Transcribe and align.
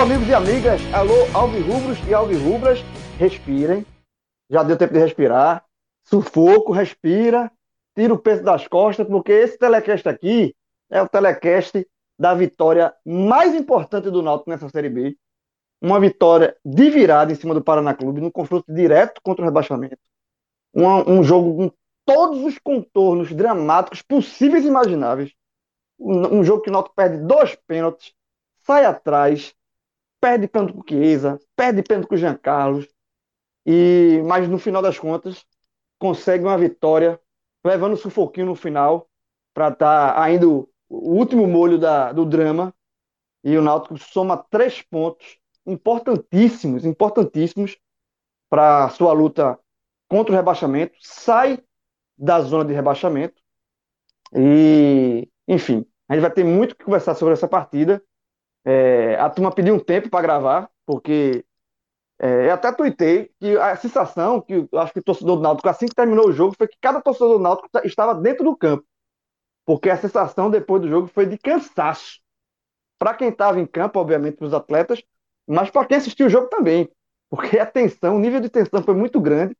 Amigos 0.00 0.28
e 0.28 0.34
amigas, 0.34 0.80
alô, 0.94 1.26
alvirrubros 1.34 1.98
e 2.06 2.14
alvirrubras, 2.14 2.78
respirem. 3.18 3.84
Já 4.48 4.62
deu 4.62 4.78
tempo 4.78 4.92
de 4.92 5.00
respirar. 5.00 5.64
Sufoco, 6.04 6.70
respira, 6.70 7.50
tira 7.96 8.14
o 8.14 8.18
peso 8.18 8.44
das 8.44 8.68
costas, 8.68 9.08
porque 9.08 9.32
esse 9.32 9.58
telecast 9.58 10.08
aqui 10.08 10.54
é 10.88 11.02
o 11.02 11.08
telecast 11.08 11.84
da 12.16 12.32
vitória 12.32 12.94
mais 13.04 13.56
importante 13.56 14.08
do 14.08 14.22
Náutico 14.22 14.50
nessa 14.50 14.68
Série 14.68 14.88
B. 14.88 15.18
Uma 15.82 15.98
vitória 15.98 16.56
de 16.64 16.90
virada 16.90 17.32
em 17.32 17.34
cima 17.34 17.52
do 17.52 17.62
Paraná 17.62 17.92
Clube, 17.92 18.20
num 18.20 18.30
confronto 18.30 18.72
direto 18.72 19.20
contra 19.20 19.42
o 19.42 19.46
rebaixamento. 19.46 19.98
Um, 20.72 21.18
um 21.18 21.22
jogo 21.24 21.56
com 21.56 21.72
todos 22.06 22.44
os 22.44 22.56
contornos 22.60 23.34
dramáticos 23.34 24.00
possíveis 24.00 24.64
e 24.64 24.68
imagináveis. 24.68 25.32
Um, 25.98 26.38
um 26.38 26.44
jogo 26.44 26.62
que 26.62 26.70
o 26.70 26.72
Náutico 26.72 26.94
perde 26.94 27.18
dois 27.18 27.56
pênaltis, 27.66 28.14
sai 28.64 28.84
atrás, 28.84 29.57
perde 30.20 30.48
pênalti 30.48 30.72
com 30.72 30.80
o 30.80 30.84
Chiesa, 30.88 31.38
perde 31.56 31.82
pênalti 31.82 32.08
com 32.08 32.14
o 32.14 32.18
Jean 32.18 32.36
Carlos, 32.36 32.88
e, 33.66 34.22
mas 34.26 34.48
no 34.48 34.58
final 34.58 34.82
das 34.82 34.98
contas 34.98 35.44
consegue 35.98 36.44
uma 36.44 36.56
vitória, 36.56 37.20
levando 37.64 37.94
o 37.94 37.96
sufoquinho 37.96 38.46
no 38.46 38.54
final, 38.54 39.08
para 39.52 39.68
estar 39.68 40.14
tá 40.14 40.22
ainda 40.22 40.48
o, 40.48 40.68
o 40.88 41.14
último 41.14 41.46
molho 41.46 41.78
da, 41.78 42.12
do 42.12 42.24
drama, 42.24 42.74
e 43.44 43.56
o 43.56 43.62
Náutico 43.62 43.96
soma 43.98 44.36
três 44.36 44.82
pontos 44.82 45.38
importantíssimos, 45.66 46.84
importantíssimos 46.84 47.78
para 48.48 48.88
sua 48.90 49.12
luta 49.12 49.58
contra 50.08 50.32
o 50.32 50.36
rebaixamento, 50.36 50.96
sai 51.00 51.62
da 52.16 52.40
zona 52.40 52.64
de 52.64 52.72
rebaixamento, 52.72 53.40
e, 54.34 55.28
enfim, 55.46 55.86
a 56.08 56.14
gente 56.14 56.22
vai 56.22 56.32
ter 56.32 56.44
muito 56.44 56.76
que 56.76 56.84
conversar 56.84 57.14
sobre 57.14 57.34
essa 57.34 57.46
partida, 57.46 58.02
é, 58.68 59.16
a 59.18 59.30
turma 59.30 59.50
pediu 59.50 59.74
um 59.74 59.78
tempo 59.80 60.10
para 60.10 60.20
gravar, 60.20 60.70
porque 60.84 61.42
é, 62.18 62.48
eu 62.48 62.52
até 62.52 62.70
tuitei 62.70 63.30
que 63.40 63.56
a 63.56 63.74
sensação 63.76 64.42
que 64.42 64.68
eu 64.70 64.78
acho 64.78 64.92
que 64.92 64.98
o 64.98 65.02
torcedor 65.02 65.36
do 65.36 65.42
Náutico, 65.42 65.70
assim 65.70 65.86
que 65.86 65.94
terminou 65.94 66.28
o 66.28 66.32
jogo, 66.32 66.54
foi 66.54 66.68
que 66.68 66.76
cada 66.78 67.00
torcedor 67.00 67.38
do 67.38 67.42
Náutico 67.42 67.66
estava 67.84 68.14
dentro 68.14 68.44
do 68.44 68.54
campo. 68.54 68.84
Porque 69.64 69.88
a 69.88 69.96
sensação 69.96 70.50
depois 70.50 70.82
do 70.82 70.88
jogo 70.88 71.06
foi 71.06 71.24
de 71.24 71.38
cansaço. 71.38 72.20
Para 72.98 73.14
quem 73.14 73.30
estava 73.30 73.58
em 73.58 73.64
campo, 73.64 73.98
obviamente, 74.00 74.36
para 74.36 74.46
os 74.46 74.52
atletas, 74.52 75.02
mas 75.46 75.70
para 75.70 75.86
quem 75.86 75.96
assistiu 75.96 76.26
o 76.26 76.30
jogo 76.30 76.48
também. 76.48 76.90
Porque 77.30 77.58
a 77.58 77.64
tensão, 77.64 78.16
o 78.16 78.18
nível 78.18 78.40
de 78.40 78.50
tensão 78.50 78.82
foi 78.82 78.94
muito 78.94 79.18
grande, 79.18 79.56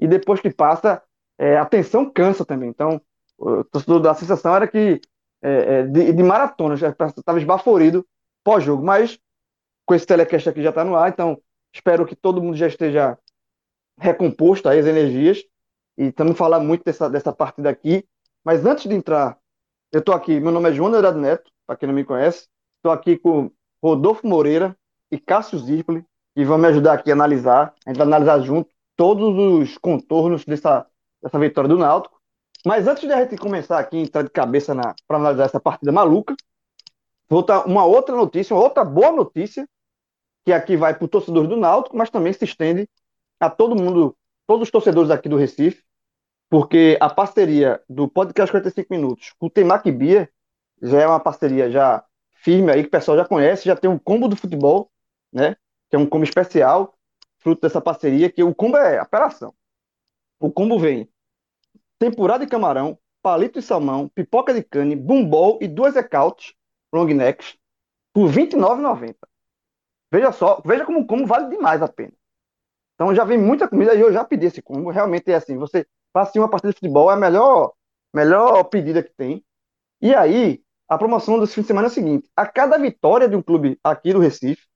e 0.00 0.08
depois 0.08 0.40
que 0.40 0.50
passa, 0.50 1.00
é, 1.38 1.56
a 1.56 1.64
tensão 1.64 2.10
cansa 2.10 2.44
também. 2.44 2.70
Então, 2.70 3.00
o 3.36 3.62
torcedor 3.62 4.00
da 4.00 4.14
sensação 4.14 4.56
era 4.56 4.66
que 4.66 5.00
é, 5.42 5.80
é 5.80 5.82
de, 5.84 6.12
de 6.12 6.22
maratona, 6.24 6.74
já 6.74 6.88
estava 6.88 7.38
esbaforido 7.38 8.04
pós-jogo. 8.48 8.82
Mas 8.82 9.18
com 9.84 9.94
esse 9.94 10.06
telecast 10.06 10.48
aqui 10.48 10.62
já 10.62 10.70
está 10.70 10.82
no 10.82 10.96
ar, 10.96 11.10
então 11.10 11.38
espero 11.70 12.06
que 12.06 12.16
todo 12.16 12.42
mundo 12.42 12.56
já 12.56 12.66
esteja 12.66 13.18
recomposto 13.98 14.70
aí 14.70 14.78
as 14.78 14.86
energias. 14.86 15.44
E 15.98 16.04
estamos 16.04 16.38
falando 16.38 16.64
muito 16.64 16.82
dessa, 16.82 17.10
dessa 17.10 17.30
partida 17.30 17.68
aqui. 17.68 18.06
Mas 18.42 18.64
antes 18.64 18.88
de 18.88 18.94
entrar, 18.94 19.36
eu 19.92 20.00
estou 20.00 20.14
aqui. 20.14 20.40
Meu 20.40 20.50
nome 20.50 20.70
é 20.70 20.72
João 20.72 20.94
Andrade 20.94 21.18
Neto, 21.18 21.50
para 21.66 21.76
quem 21.76 21.86
não 21.86 21.94
me 21.94 22.04
conhece. 22.04 22.48
Estou 22.76 22.90
aqui 22.90 23.18
com 23.18 23.50
Rodolfo 23.82 24.26
Moreira 24.26 24.74
e 25.10 25.18
Cássio 25.18 25.58
Zirpoli, 25.58 26.02
que 26.34 26.44
vão 26.44 26.56
me 26.56 26.68
ajudar 26.68 26.94
aqui 26.94 27.10
a 27.10 27.14
analisar. 27.14 27.74
A 27.84 27.90
gente 27.90 27.98
vai 27.98 28.06
analisar 28.06 28.40
junto 28.40 28.70
todos 28.96 29.36
os 29.36 29.76
contornos 29.76 30.46
dessa, 30.46 30.86
dessa 31.22 31.38
vitória 31.38 31.68
do 31.68 31.76
Náutico. 31.76 32.18
Mas 32.64 32.88
antes 32.88 33.06
de 33.06 33.12
a 33.12 33.20
gente 33.20 33.36
começar 33.36 33.78
aqui, 33.78 33.98
entrar 33.98 34.22
de 34.22 34.30
cabeça 34.30 34.74
para 35.06 35.18
analisar 35.18 35.44
essa 35.44 35.60
partida 35.60 35.92
maluca, 35.92 36.34
Vou 37.28 37.44
dar 37.44 37.66
uma 37.66 37.84
outra 37.84 38.16
notícia, 38.16 38.54
uma 38.54 38.62
outra 38.62 38.84
boa 38.84 39.12
notícia, 39.12 39.68
que 40.44 40.52
aqui 40.52 40.76
vai 40.76 40.94
para 40.94 41.04
o 41.04 41.08
torcedor 41.08 41.46
do 41.46 41.56
Náutico, 41.56 41.96
mas 41.96 42.10
também 42.10 42.32
se 42.32 42.44
estende 42.44 42.88
a 43.38 43.50
todo 43.50 43.76
mundo, 43.76 44.16
todos 44.46 44.68
os 44.68 44.70
torcedores 44.70 45.10
aqui 45.10 45.28
do 45.28 45.36
Recife, 45.36 45.84
porque 46.48 46.96
a 47.00 47.10
parceria 47.10 47.82
do 47.88 48.08
Podcast 48.08 48.50
45 48.50 48.88
Minutos 48.90 49.34
com 49.38 49.46
o 49.46 49.50
Temac 49.50 49.90
Bia 49.92 50.30
já 50.80 51.02
é 51.02 51.06
uma 51.06 51.20
parceria 51.20 51.70
já 51.70 52.02
firme 52.32 52.72
aí, 52.72 52.82
que 52.82 52.88
o 52.88 52.90
pessoal 52.90 53.18
já 53.18 53.24
conhece, 53.24 53.66
já 53.66 53.76
tem 53.76 53.90
um 53.90 53.98
combo 53.98 54.28
do 54.28 54.36
futebol, 54.36 54.90
né? 55.30 55.56
Que 55.90 55.96
é 55.96 55.98
um 55.98 56.06
combo 56.06 56.24
especial, 56.24 56.94
fruto 57.38 57.60
dessa 57.60 57.80
parceria, 57.80 58.30
que 58.30 58.42
o 58.42 58.54
combo 58.54 58.76
é 58.78 58.98
apelação. 58.98 59.54
O 60.40 60.50
combo 60.50 60.78
vem 60.78 61.08
temporada 61.98 62.44
de 62.44 62.50
camarão, 62.50 62.98
palito 63.20 63.60
de 63.60 63.66
salmão, 63.66 64.08
pipoca 64.08 64.54
de 64.54 64.62
cane, 64.62 64.96
bumbol 64.96 65.58
e 65.60 65.68
duas 65.68 65.96
ecautes 65.96 66.54
long 66.92 67.06
necks 67.06 67.56
por 68.12 68.30
R$ 68.30 68.46
29,90. 68.46 69.14
Veja 70.10 70.32
só, 70.32 70.62
veja 70.64 70.84
como, 70.84 71.06
como 71.06 71.26
vale 71.26 71.50
demais 71.50 71.82
a 71.82 71.88
pena. 71.88 72.12
Então 72.94 73.14
já 73.14 73.24
vem 73.24 73.38
muita 73.38 73.68
comida 73.68 73.94
e 73.94 74.00
eu 74.00 74.12
já 74.12 74.24
pedi 74.24 74.46
esse 74.46 74.62
combo. 74.62 74.90
Realmente 74.90 75.30
é 75.30 75.34
assim, 75.34 75.56
você 75.56 75.86
faz 76.12 76.34
uma 76.34 76.48
partida 76.48 76.72
de 76.72 76.78
futebol, 76.78 77.10
é 77.10 77.14
a 77.14 77.16
melhor, 77.16 77.72
melhor 78.12 78.64
pedida 78.64 79.02
que 79.02 79.12
tem. 79.14 79.44
E 80.00 80.14
aí, 80.14 80.62
a 80.88 80.96
promoção 80.96 81.38
desse 81.38 81.54
fim 81.54 81.60
de 81.60 81.66
semana 81.66 81.86
é 81.86 81.90
a 81.90 81.92
seguinte: 81.92 82.28
a 82.34 82.46
cada 82.46 82.78
vitória 82.78 83.28
de 83.28 83.36
um 83.36 83.42
clube 83.42 83.78
aqui 83.84 84.12
do 84.12 84.18
Recife, 84.18 84.66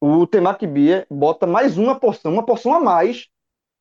o 0.00 0.26
Temaki 0.26 0.66
Bia 0.66 1.06
bota 1.10 1.46
mais 1.46 1.78
uma 1.78 1.98
porção, 1.98 2.32
uma 2.32 2.44
porção 2.44 2.74
a 2.74 2.80
mais 2.80 3.28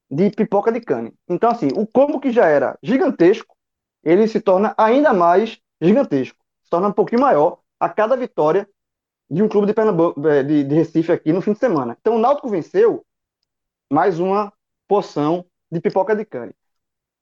de 0.10 0.30
pipoca 0.32 0.72
de 0.72 0.82
cane. 0.82 1.14
Então, 1.28 1.50
assim, 1.50 1.70
o 1.76 1.86
combo 1.86 2.20
que 2.20 2.32
já 2.32 2.46
era 2.46 2.78
gigantesco, 2.82 3.56
ele 4.04 4.28
se 4.28 4.40
torna 4.40 4.74
ainda 4.78 5.14
mais 5.14 5.60
gigantesco 5.82 6.39
se 6.70 6.72
torna 6.72 6.88
um 6.88 6.94
pouquinho 6.94 7.22
maior 7.22 7.58
a 7.80 7.90
cada 7.90 8.16
vitória 8.16 8.70
de 9.28 9.42
um 9.42 9.50
clube 9.50 9.66
de, 9.66 9.74
Pernambuco, 9.74 10.28
é, 10.28 10.44
de, 10.44 10.64
de 10.64 10.76
Recife 10.76 11.12
aqui 11.12 11.34
no 11.34 11.42
fim 11.42 11.54
de 11.54 11.60
semana. 11.60 11.98
Então 12.00 12.16
o 12.16 12.20
Náutico 12.20 12.48
venceu 12.48 13.04
mais 13.92 14.20
uma 14.20 14.54
porção 14.88 15.44
de 15.72 15.82
pipoca 15.82 16.16
de 16.16 16.24
cane. 16.26 16.54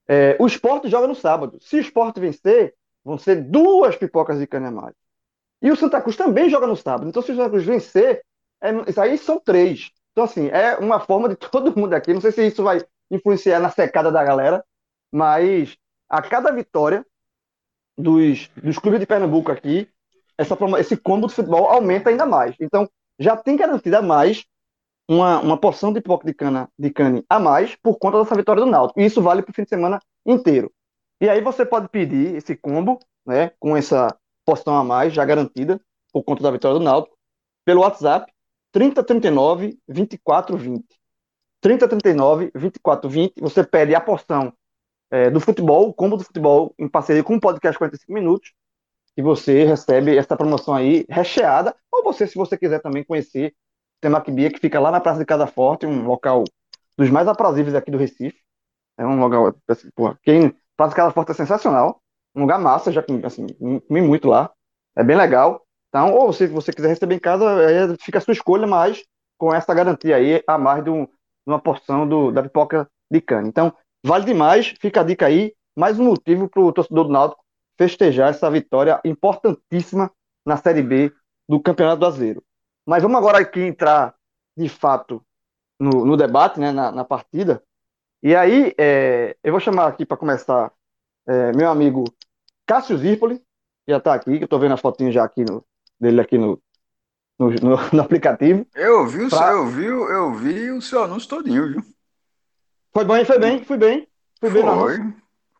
É, 0.06 0.36
o 0.38 0.46
esporte 0.46 0.90
joga 0.90 1.08
no 1.08 1.16
sábado. 1.16 1.58
Se 1.62 1.78
o 1.78 1.80
esporte 1.80 2.20
vencer, 2.20 2.76
vão 3.06 3.18
ser 3.18 3.42
duas 3.42 3.96
pipocas 3.96 4.38
de 4.38 4.46
cane 4.46 4.68
a 4.68 4.72
mais. 4.72 4.96
E 5.62 5.72
o 5.72 5.76
Santa 5.76 6.02
Cruz 6.02 6.18
também 6.18 6.50
joga 6.50 6.68
no 6.68 6.76
sábado. 6.76 7.08
Então, 7.08 7.22
se 7.22 7.32
o 7.32 7.36
Santa 7.36 7.50
Cruz 7.50 7.66
vencer, 7.66 8.22
é, 8.62 8.72
isso 8.90 9.02
aí 9.02 9.18
são 9.18 9.40
três. 9.40 9.92
Então, 10.12 10.26
assim, 10.26 10.48
é 10.48 10.76
uma 10.78 11.00
forma 11.00 11.30
de 11.30 11.36
todo 11.40 11.78
mundo 11.78 11.94
aqui. 11.94 12.14
Não 12.14 12.22
sei 12.22 12.32
se 12.32 12.48
isso 12.48 12.64
vai 12.64 12.86
influenciar 13.10 13.60
na 13.60 13.70
secada 13.70 14.12
da 14.12 14.24
galera, 14.24 14.64
mas 15.12 15.78
a 16.10 16.22
cada 16.22 16.52
vitória 16.52 17.06
dos, 17.98 18.50
dos 18.56 18.78
clubes 18.78 19.00
de 19.00 19.06
Pernambuco 19.06 19.52
aqui, 19.52 19.90
essa, 20.38 20.58
esse 20.80 20.96
combo 20.96 21.28
de 21.28 21.34
futebol 21.34 21.68
aumenta 21.68 22.10
ainda 22.10 22.26
mais. 22.26 22.56
Então, 22.60 22.88
já 23.20 23.36
tem 23.36 23.56
garantida 23.56 24.02
mais 24.02 24.46
uma, 25.10 25.40
uma 25.40 25.58
porção 25.58 25.92
de 25.92 26.02
pipoca 26.02 26.28
de 26.28 26.34
cana 26.34 26.70
de 26.78 26.92
cane 26.92 27.26
a 27.30 27.40
mais 27.40 27.76
por 27.76 27.98
conta 27.98 28.20
dessa 28.20 28.36
vitória 28.36 28.64
do 28.64 28.70
Náutico. 28.70 29.00
E 29.00 29.06
isso 29.06 29.22
vale 29.22 29.42
para 29.42 29.52
o 29.52 29.54
fim 29.54 29.64
de 29.64 29.70
semana 29.70 30.00
inteiro. 30.26 30.72
E 31.20 31.28
aí 31.28 31.42
você 31.42 31.66
pode 31.66 31.90
pedir 31.90 32.36
esse 32.36 32.56
combo, 32.56 33.00
né, 33.26 33.52
com 33.60 33.76
essa 33.76 34.16
porção 34.46 34.76
a 34.76 34.84
mais 34.84 35.14
já 35.14 35.26
garantida 35.26 35.82
por 36.14 36.24
conta 36.24 36.44
da 36.44 36.52
vitória 36.52 36.78
do 36.78 36.84
Náutico, 36.84 37.18
pelo 37.66 37.82
WhatsApp 37.82 38.32
3039 38.72 39.80
2420. 39.88 40.86
3039 41.60 42.52
2420, 42.54 43.42
você 43.42 43.64
pede 43.64 43.96
a 43.96 44.02
porção 44.02 44.54
é, 45.12 45.30
do 45.30 45.40
futebol, 45.40 45.90
o 45.90 45.94
combo 45.94 46.18
do 46.18 46.24
futebol, 46.24 46.74
em 46.78 46.88
parceria 46.88 47.24
com 47.24 47.36
o 47.36 47.40
podcast 47.40 47.78
45 47.78 48.14
Minutos, 48.14 48.54
e 49.16 49.22
você 49.22 49.64
recebe 49.64 50.16
essa 50.16 50.38
promoção 50.38 50.76
aí 50.76 51.06
recheada, 51.10 51.76
ou 51.92 52.04
você, 52.04 52.28
se 52.28 52.36
você 52.36 52.58
quiser 52.58 52.80
também 52.82 53.04
conhecer 53.04 53.50
o 53.50 54.02
Temaquibia, 54.02 54.52
que 54.52 54.60
fica 54.60 54.80
lá 54.80 54.92
na 54.92 55.00
Praça 55.00 55.20
de 55.20 55.26
Casa 55.26 55.48
Forte, 55.48 55.86
um 55.86 56.06
local 56.06 56.44
dos 56.98 57.10
mais 57.10 57.28
aprazíveis 57.28 57.76
aqui 57.76 57.90
do 57.90 57.98
Recife. 57.98 58.38
É 58.98 59.06
um 59.06 59.20
local, 59.20 59.56
assim, 59.68 59.90
porra, 59.96 60.20
quem, 60.24 60.56
Praça 60.76 60.92
de 60.92 60.96
Casa 60.96 61.12
Forte 61.12 61.32
é 61.32 61.36
sensacional, 61.36 62.02
um 62.36 62.42
lugar 62.42 62.60
massa, 62.60 62.92
já 62.92 63.02
comi, 63.02 63.26
assim, 63.26 63.48
comi 63.88 64.02
muito 64.02 64.28
lá. 64.28 64.52
É 64.96 65.04
bem 65.04 65.16
legal. 65.16 65.64
Então, 65.90 66.14
ou 66.14 66.32
se 66.32 66.48
você 66.48 66.72
quiser 66.72 66.90
receber 66.90 67.16
em 67.16 67.20
casa, 67.20 67.46
aí 67.68 67.98
fica 68.00 68.20
a 68.20 68.22
sua 68.22 68.34
escolha, 68.34 68.68
mas 68.68 69.04
com 69.38 69.54
essa 69.54 69.74
garantia 69.74 70.16
aí, 70.16 70.44
a 70.48 70.58
mais 70.58 70.84
de, 70.84 70.90
um, 70.90 71.06
de 71.06 71.12
uma 71.48 71.60
porção 71.60 72.08
do, 72.08 72.32
da 72.32 72.44
pipoca 72.44 72.90
de 73.10 73.22
cana. 73.22 73.48
Então, 73.48 73.74
vale 74.04 74.26
demais, 74.26 74.74
fica 74.80 75.02
a 75.02 75.04
dica 75.04 75.26
aí. 75.26 75.54
Mais 75.76 76.00
um 76.00 76.06
motivo 76.06 76.50
para 76.50 76.62
o 76.62 76.72
torcedor 76.72 77.06
do 77.06 77.12
Náutico 77.12 77.44
festejar 77.78 78.32
essa 78.32 78.50
vitória 78.50 79.00
importantíssima 79.06 80.12
na 80.46 80.58
Série 80.58 80.82
B 80.82 81.14
do 81.48 81.60
Campeonato 81.60 82.00
Brasileiro. 82.00 82.44
Mas 82.86 83.04
vamos 83.04 83.18
agora 83.18 83.40
aqui 83.40 83.62
entrar, 83.62 84.16
de 84.58 84.68
fato, 84.68 85.24
no, 85.80 86.06
no 86.06 86.18
debate, 86.18 86.60
né, 86.60 86.72
na, 86.72 86.92
na, 86.92 87.06
partida. 87.06 87.62
E 88.24 88.36
aí, 88.36 88.74
é, 88.78 89.38
eu 89.44 89.52
vou 89.52 89.60
chamar 89.60 89.88
aqui 89.88 90.06
para 90.06 90.18
começar 90.18 90.72
é, 91.28 91.52
meu 91.52 91.70
amigo 91.70 92.06
Cássio 92.66 92.98
Zirpoli, 92.98 93.42
já 93.88 93.98
está 93.98 94.14
aqui, 94.14 94.38
que 94.38 94.44
eu 94.44 94.46
estou 94.46 94.60
vendo 94.60 94.74
a 94.74 94.78
fotinha 94.78 95.12
já 95.12 95.24
aqui 95.24 95.44
no, 95.44 95.64
dele 96.00 96.22
aqui 96.22 96.38
no, 96.38 96.62
no, 97.38 97.50
no, 97.50 97.78
no 97.94 98.02
aplicativo. 98.02 98.66
Eu 98.74 99.06
vi, 99.06 99.30
pra... 99.30 99.52
eu 99.52 99.68
vi, 99.68 99.86
eu 99.86 100.34
vi 100.34 100.72
o 100.72 100.82
seu 100.82 101.04
anúncio 101.04 101.30
todinho, 101.30 101.68
viu? 101.74 101.97
Foi 102.94 103.06
bem, 103.06 103.26
foi 103.26 103.40
bem, 103.40 103.64
fui 103.64 103.78
bem. 103.78 104.08
Fui 104.40 104.50
bem 104.50 104.64
foi, 104.64 105.14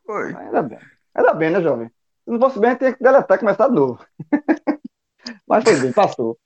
foi. 0.04 0.34
Ainda 0.34 0.62
bem. 0.62 0.78
Ainda 1.14 1.34
bem, 1.34 1.50
né, 1.50 1.60
jovem? 1.60 1.88
Se 1.88 2.30
não 2.30 2.38
fosse 2.38 2.58
bem, 2.58 2.76
teria 2.76 2.94
que 2.94 3.02
deletar 3.02 3.36
e 3.36 3.40
começar 3.40 3.68
de 3.68 3.74
novo. 3.74 4.04
Mas 5.46 5.64
foi 5.64 5.80
bem, 5.80 5.92
passou. 5.92 6.38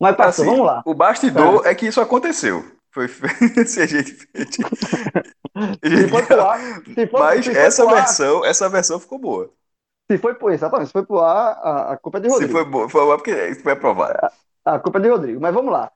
Mas 0.00 0.16
passou, 0.16 0.44
assim, 0.44 0.50
vamos 0.52 0.66
lá. 0.66 0.82
O 0.84 0.94
bastidor 0.94 1.66
é. 1.66 1.70
é 1.70 1.74
que 1.74 1.86
isso 1.86 2.00
aconteceu. 2.00 2.64
Foi 2.90 3.08
se 3.66 3.80
a 3.80 3.86
gente 3.86 4.12
fez. 4.12 4.48
Se 5.54 6.08
foi 6.08 6.22
pro 6.26 6.42
ar, 6.42 6.58
se 6.58 7.06
foi, 7.06 7.20
Mas 7.20 7.46
essa 7.46 7.86
versão, 7.86 8.42
ar, 8.42 8.50
essa 8.50 8.68
versão 8.68 8.98
ficou 8.98 9.20
boa. 9.20 9.52
Se 10.10 10.18
foi 10.18 10.34
por 10.34 10.50
exatamente, 10.50 10.88
se 10.88 10.92
foi 10.92 11.06
pro 11.06 11.20
ar, 11.20 11.56
a, 11.62 11.92
a 11.92 11.96
culpa 11.96 12.18
é 12.18 12.22
de 12.22 12.28
Rodrigo. 12.28 12.48
Se 12.48 12.52
foi 12.52 12.64
boa, 12.64 12.88
foi 12.88 13.02
boa 13.02 13.16
porque 13.16 13.54
foi 13.54 13.72
aprovado. 13.72 14.18
A, 14.64 14.74
a 14.74 14.78
culpa 14.80 14.98
é 14.98 15.02
de 15.02 15.08
Rodrigo. 15.08 15.40
Mas 15.40 15.54
vamos 15.54 15.72
lá. 15.72 15.92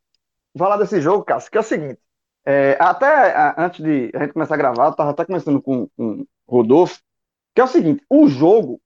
Vou 0.54 0.64
falar 0.64 0.76
desse 0.76 1.00
jogo, 1.00 1.24
Cássio, 1.24 1.50
que 1.50 1.58
é 1.58 1.60
o 1.60 1.64
seguinte. 1.64 2.00
É, 2.50 2.78
até 2.80 3.06
a, 3.06 3.62
antes 3.62 3.84
de 3.84 4.10
a 4.14 4.20
gente 4.20 4.32
começar 4.32 4.54
a 4.54 4.56
gravar, 4.56 4.86
eu 4.86 4.96
tava 4.96 5.10
até 5.10 5.22
começando 5.22 5.60
com, 5.60 5.86
com 5.88 6.26
Rodolfo, 6.48 6.98
que 7.54 7.60
é 7.60 7.64
o 7.64 7.68
seguinte, 7.68 8.02
o 8.08 8.26
jogo, 8.26 8.80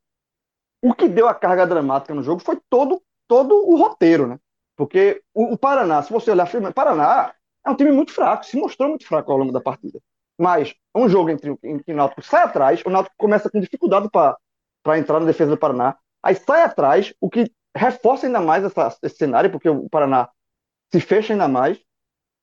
o 0.82 0.92
que 0.92 1.08
deu 1.08 1.28
a 1.28 1.34
carga 1.34 1.64
dramática 1.64 2.12
no 2.12 2.24
jogo 2.24 2.42
foi 2.42 2.60
todo, 2.68 3.00
todo 3.28 3.54
o 3.54 3.76
roteiro, 3.76 4.26
né? 4.26 4.40
Porque 4.74 5.22
o, 5.32 5.52
o 5.52 5.56
Paraná, 5.56 6.02
se 6.02 6.12
você 6.12 6.32
olhar, 6.32 6.52
o 6.52 6.74
Paraná 6.74 7.32
é 7.64 7.70
um 7.70 7.76
time 7.76 7.92
muito 7.92 8.12
fraco, 8.12 8.44
se 8.44 8.56
mostrou 8.56 8.88
muito 8.88 9.06
fraco 9.06 9.30
ao 9.30 9.38
longo 9.38 9.52
da 9.52 9.60
partida. 9.60 10.00
Mas 10.36 10.74
um 10.92 11.08
jogo 11.08 11.30
entre, 11.30 11.56
que 11.56 11.92
o 11.92 11.94
Náutico 11.94 12.22
sai 12.22 12.42
atrás, 12.42 12.82
o 12.84 12.90
Náutico 12.90 13.14
começa 13.16 13.48
com 13.48 13.60
dificuldade 13.60 14.10
para 14.10 14.98
entrar 14.98 15.20
na 15.20 15.26
defesa 15.26 15.52
do 15.52 15.56
Paraná, 15.56 15.96
aí 16.20 16.34
sai 16.34 16.62
atrás, 16.62 17.14
o 17.20 17.30
que 17.30 17.48
reforça 17.76 18.26
ainda 18.26 18.40
mais 18.40 18.64
essa, 18.64 18.98
esse 19.04 19.18
cenário, 19.18 19.52
porque 19.52 19.68
o 19.68 19.88
Paraná 19.88 20.28
se 20.92 21.00
fecha 21.00 21.32
ainda 21.32 21.46
mais. 21.46 21.80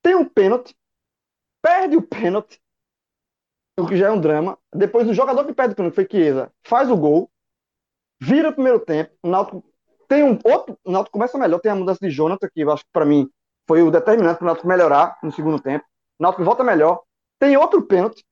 Tem 0.01 0.15
um 0.15 0.23
pênalti, 0.23 0.73
perde 1.61 1.97
o 1.97 2.01
pênalti, 2.01 2.61
o 3.77 3.87
que 3.87 3.97
já 3.97 4.07
é 4.07 4.11
um 4.11 4.19
drama. 4.19 4.57
Depois 4.73 5.07
o 5.07 5.13
jogador 5.13 5.45
que 5.45 5.53
perde 5.53 5.73
o 5.73 5.75
pênalti 5.75 5.95
foi 5.95 6.07
Chiesa, 6.09 6.51
faz 6.63 6.89
o 6.89 6.97
gol, 6.97 7.29
vira 8.21 8.49
o 8.49 8.53
primeiro 8.53 8.79
tempo, 8.79 9.11
o 9.23 9.29
Náutico 9.29 9.63
tem 10.07 10.23
um 10.23 10.39
outro, 10.43 10.77
o 10.83 10.91
Náutico 10.91 11.13
começa 11.13 11.37
melhor, 11.37 11.59
tem 11.59 11.71
a 11.71 11.75
mudança 11.75 11.99
de 12.01 12.09
Jonathan, 12.09 12.49
que 12.51 12.61
eu 12.61 12.71
acho 12.71 12.83
que 12.83 12.91
para 12.91 13.05
mim 13.05 13.29
foi 13.67 13.83
o 13.83 13.91
determinante 13.91 14.39
para 14.39 14.45
o 14.45 14.47
Náutico 14.47 14.67
melhorar 14.67 15.17
no 15.21 15.31
segundo 15.31 15.61
tempo. 15.61 15.85
O 16.19 16.23
Náutico 16.23 16.43
volta 16.43 16.63
melhor. 16.63 17.03
Tem 17.37 17.55
outro 17.55 17.83
pênalti, 17.83 18.25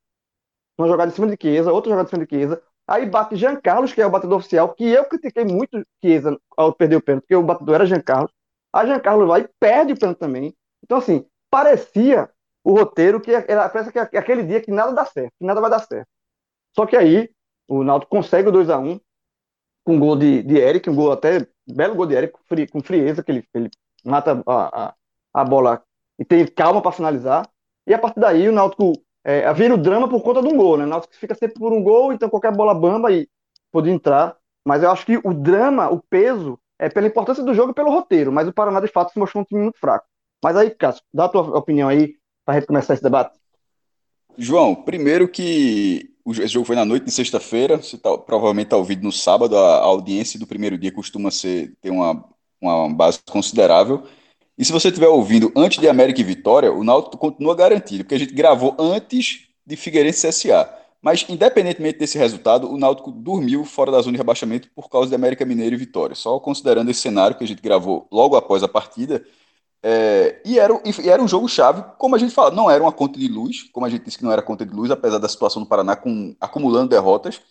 uma 0.78 0.88
jogada 0.88 1.12
em 1.12 1.16
cima 1.16 1.28
de 1.28 1.38
Chiesa, 1.40 1.72
outra 1.72 1.92
jogada 1.92 2.08
em 2.08 2.10
cima 2.10 2.26
de 2.26 2.36
Chiesa. 2.36 2.62
Aí 2.88 3.06
bate 3.06 3.36
Jean 3.36 3.56
Carlos, 3.62 3.94
que 3.94 4.02
é 4.02 4.08
o 4.08 4.10
batedor 4.10 4.40
oficial, 4.40 4.74
que 4.74 4.86
eu 4.86 5.06
critiquei 5.06 5.46
muito 5.46 5.86
Chiesa 6.04 6.36
ao 6.58 6.74
perder 6.74 6.96
o 6.96 7.02
pênalti, 7.02 7.24
porque 7.24 7.36
o 7.36 7.44
batedor 7.44 7.76
era 7.76 7.86
Jean 7.86 8.02
Carlos. 8.02 8.32
A 8.74 8.86
Jean 8.86 9.00
Carlos 9.00 9.28
vai 9.28 9.42
e 9.42 9.50
perde 9.60 9.94
o 9.94 10.00
pênalti 10.00 10.18
também. 10.18 10.56
Então, 10.84 10.98
assim, 10.98 11.26
parecia 11.52 12.30
o 12.68 12.74
roteiro 12.74 13.22
que 13.22 13.32
era, 13.32 13.70
parece 13.70 13.94
que 13.94 13.98
é 13.98 14.20
aquele 14.20 14.44
dia 14.44 14.60
que 14.60 14.70
nada 14.72 14.92
dá 14.92 15.06
certo, 15.06 15.32
que 15.40 15.46
nada 15.46 15.62
vai 15.62 15.70
dar 15.70 15.80
certo. 15.80 16.10
Só 16.76 16.86
que 16.86 16.98
aí 16.98 17.30
o 17.66 17.82
Náutico 17.82 18.14
consegue 18.14 18.50
o 18.50 18.52
2 18.52 18.70
a 18.70 18.78
1 18.78 19.00
com 19.86 19.96
um 19.96 20.00
gol 20.00 20.18
de, 20.18 20.44
de 20.44 20.58
Eric, 20.58 20.90
um 20.90 20.96
gol 20.96 21.14
até 21.14 21.48
belo 21.66 21.96
gol 21.96 22.06
de 22.06 22.16
Eric 22.16 22.38
com 22.70 22.82
frieza, 22.82 23.24
que 23.24 23.32
ele, 23.32 23.48
ele 23.54 23.70
mata 24.04 24.44
a, 24.46 24.88
a, 24.88 24.96
a 25.34 25.46
bola 25.46 25.82
e 26.20 26.26
tem 26.26 26.46
calma 26.46 26.82
para 26.82 26.92
finalizar. 26.92 27.50
E 27.88 27.94
a 27.94 27.98
partir 27.98 28.20
daí 28.20 28.50
o 28.50 28.52
Náutico 28.52 28.92
é, 29.24 29.52
vira 29.54 29.74
o 29.74 29.78
drama 29.78 30.10
por 30.10 30.22
conta 30.22 30.42
de 30.42 30.50
um 30.50 30.58
gol, 30.58 30.76
né? 30.76 30.84
O 30.84 30.88
Náutico 30.88 31.16
fica 31.16 31.36
sempre 31.36 31.58
por 31.58 31.72
um 31.72 31.82
gol, 31.82 32.12
então 32.12 32.30
qualquer 32.30 32.54
bola 32.54 32.76
bamba 32.76 33.14
e 33.14 33.30
pode 33.72 33.90
entrar. 33.90 34.36
Mas 34.66 34.84
eu 34.84 34.92
acho 34.92 35.06
que 35.06 35.18
o 35.24 35.34
drama, 35.34 35.90
o 35.90 36.04
peso, 36.10 36.60
é 36.78 36.90
pela 36.90 37.08
importância 37.08 37.42
do 37.42 37.54
jogo 37.54 37.72
e 37.72 37.74
pelo 37.74 37.92
roteiro. 37.92 38.30
Mas 38.30 38.46
o 38.46 38.52
Paraná, 38.52 38.82
de 38.82 38.90
fato, 38.90 39.14
se 39.14 39.20
mostrou 39.20 39.42
um 39.42 39.46
time 39.46 39.62
muito 39.62 39.80
fraco. 39.80 40.06
Mas 40.44 40.58
aí, 40.58 40.70
Cássio, 40.70 41.02
dá 41.14 41.26
a 41.26 41.30
tua 41.30 41.58
opinião 41.58 41.88
aí 41.88 42.17
para 42.48 42.56
a 42.56 42.60
gente 42.60 42.68
começar 42.68 42.94
esse 42.94 43.04
debate. 43.04 43.38
João, 44.38 44.74
primeiro 44.74 45.28
que 45.28 46.10
esse 46.26 46.48
jogo 46.48 46.66
foi 46.66 46.78
na 46.78 46.86
noite 46.86 47.04
de 47.04 47.12
sexta-feira, 47.12 47.76
você 47.76 47.98
tá, 47.98 48.18
provavelmente 48.18 48.68
está 48.68 48.78
ouvindo 48.78 49.04
no 49.04 49.12
sábado, 49.12 49.58
a, 49.58 49.80
audiência 49.80 50.40
do 50.40 50.48
primeiro 50.48 50.78
dia 50.78 50.90
costuma 50.90 51.30
ser, 51.30 51.74
ter 51.82 51.90
uma, 51.90 52.24
uma 52.62 52.90
base 52.90 53.20
considerável. 53.30 54.04
E 54.58 54.64
se 54.64 54.72
você 54.72 54.88
estiver 54.88 55.10
ouvindo 55.10 55.52
antes 55.58 55.78
de 55.78 55.90
América 55.90 56.22
e 56.22 56.24
Vitória, 56.24 56.72
o 56.72 56.86
Náutico 56.86 57.18
continua 57.18 57.54
garantido, 57.54 58.06
porque 58.06 58.16
a 58.16 58.20
gente 58.20 58.34
gravou 58.34 58.78
antes 58.80 59.50
de 59.66 59.76
Figueirense 59.76 60.26
CSA. 60.26 60.74
Mas, 61.02 61.26
independentemente 61.28 62.00
desse 62.00 62.18
resultado, 62.18 62.72
o 62.72 62.78
Náutico 62.78 63.12
dormiu 63.12 63.66
fora 63.66 63.92
da 63.92 64.00
zona 64.02 64.14
de 64.14 64.18
rebaixamento 64.18 64.70
por 64.74 64.90
causa 64.90 65.10
de 65.10 65.16
América 65.16 65.46
Mineiro 65.46 65.76
e 65.76 65.78
Vitória. 65.78 66.16
Só 66.16 66.40
considerando 66.40 66.90
esse 66.90 67.02
cenário 67.02 67.38
que 67.38 67.44
a 67.44 67.48
gente 67.48 67.62
gravou 67.62 68.08
logo 68.10 68.38
após 68.38 68.64
a 68.64 68.70
partida. 68.70 69.24
É, 69.84 70.42
e, 70.44 70.60
era, 70.60 70.74
e 70.84 71.10
era 71.10 71.22
um 71.22 71.28
jogo 71.28 71.48
chave, 71.48 71.84
como 71.98 72.16
a 72.16 72.20
gente 72.20 72.34
fala, 72.34 72.52
não 72.52 72.70
era 72.70 72.84
uma 72.84 72.92
conta 72.92 73.20
de 73.20 73.28
luz, 73.28 73.64
como 73.72 73.86
a 73.86 73.90
gente 73.90 74.06
disse 74.06 74.18
que 74.18 74.24
não 74.24 74.32
era 74.32 74.42
conta 74.42 74.66
de 74.66 74.74
luz, 74.74 74.92
apesar 74.92 75.20
da 75.20 75.30
situação 75.30 75.62
do 75.62 75.68
Paraná 75.68 75.96
com, 75.96 76.36
acumulando 76.42 76.90
derrotas. 76.90 77.42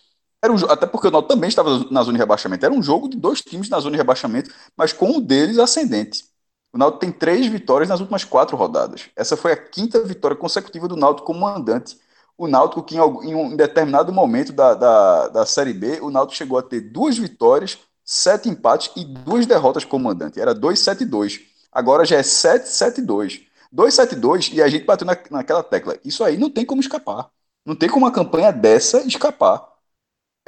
Era 0.42 0.52
um, 0.52 0.56
até 0.70 0.86
porque 0.86 1.08
o 1.08 1.10
Náutico 1.10 1.34
também 1.34 1.48
estava 1.48 1.70
na 1.90 2.02
zona 2.02 2.12
de 2.14 2.18
rebaixamento. 2.18 2.64
Era 2.64 2.74
um 2.74 2.82
jogo 2.82 3.08
de 3.08 3.16
dois 3.16 3.40
times 3.40 3.68
na 3.68 3.80
zona 3.80 3.92
de 3.92 3.96
rebaixamento, 3.98 4.50
mas 4.76 4.92
com 4.92 5.06
um 5.10 5.20
deles 5.20 5.58
ascendente. 5.58 6.24
O 6.72 6.78
Náutico 6.78 7.00
tem 7.00 7.10
três 7.12 7.46
vitórias 7.46 7.88
nas 7.88 8.00
últimas 8.00 8.24
quatro 8.24 8.56
rodadas. 8.56 9.08
Essa 9.16 9.36
foi 9.36 9.52
a 9.52 9.56
quinta 9.56 10.02
vitória 10.04 10.36
consecutiva 10.36 10.86
do 10.86 10.96
Náutico 10.96 11.26
como 11.26 11.40
mandante. 11.40 11.96
O 12.36 12.46
Náutico, 12.46 12.82
que 12.82 12.96
em, 12.96 13.34
um 13.34 13.56
determinado 13.56 14.12
momento 14.12 14.52
da, 14.52 14.74
da, 14.74 15.28
da 15.28 15.46
Série 15.46 15.72
B, 15.72 16.00
o 16.02 16.10
Náutico 16.10 16.36
chegou 16.36 16.58
a 16.58 16.62
ter 16.62 16.80
duas 16.82 17.16
vitórias, 17.16 17.78
sete 18.04 18.48
empates 18.48 18.90
e 18.94 19.04
duas 19.04 19.46
derrotas 19.46 19.84
como 19.84 20.04
mandante. 20.04 20.38
Era 20.38 20.54
2-7-2. 20.54 21.40
Agora 21.76 22.06
já 22.06 22.16
é 22.16 22.22
7-7-2. 22.22 23.42
2-7-2 23.74 24.54
e 24.54 24.62
a 24.62 24.68
gente 24.68 24.86
bateu 24.86 25.06
na, 25.06 25.16
naquela 25.30 25.62
tecla. 25.62 25.98
Isso 26.02 26.24
aí 26.24 26.38
não 26.38 26.48
tem 26.48 26.64
como 26.64 26.80
escapar. 26.80 27.28
Não 27.66 27.76
tem 27.76 27.88
como 27.88 28.06
uma 28.06 28.12
campanha 28.12 28.50
dessa 28.50 29.02
escapar. 29.02 29.68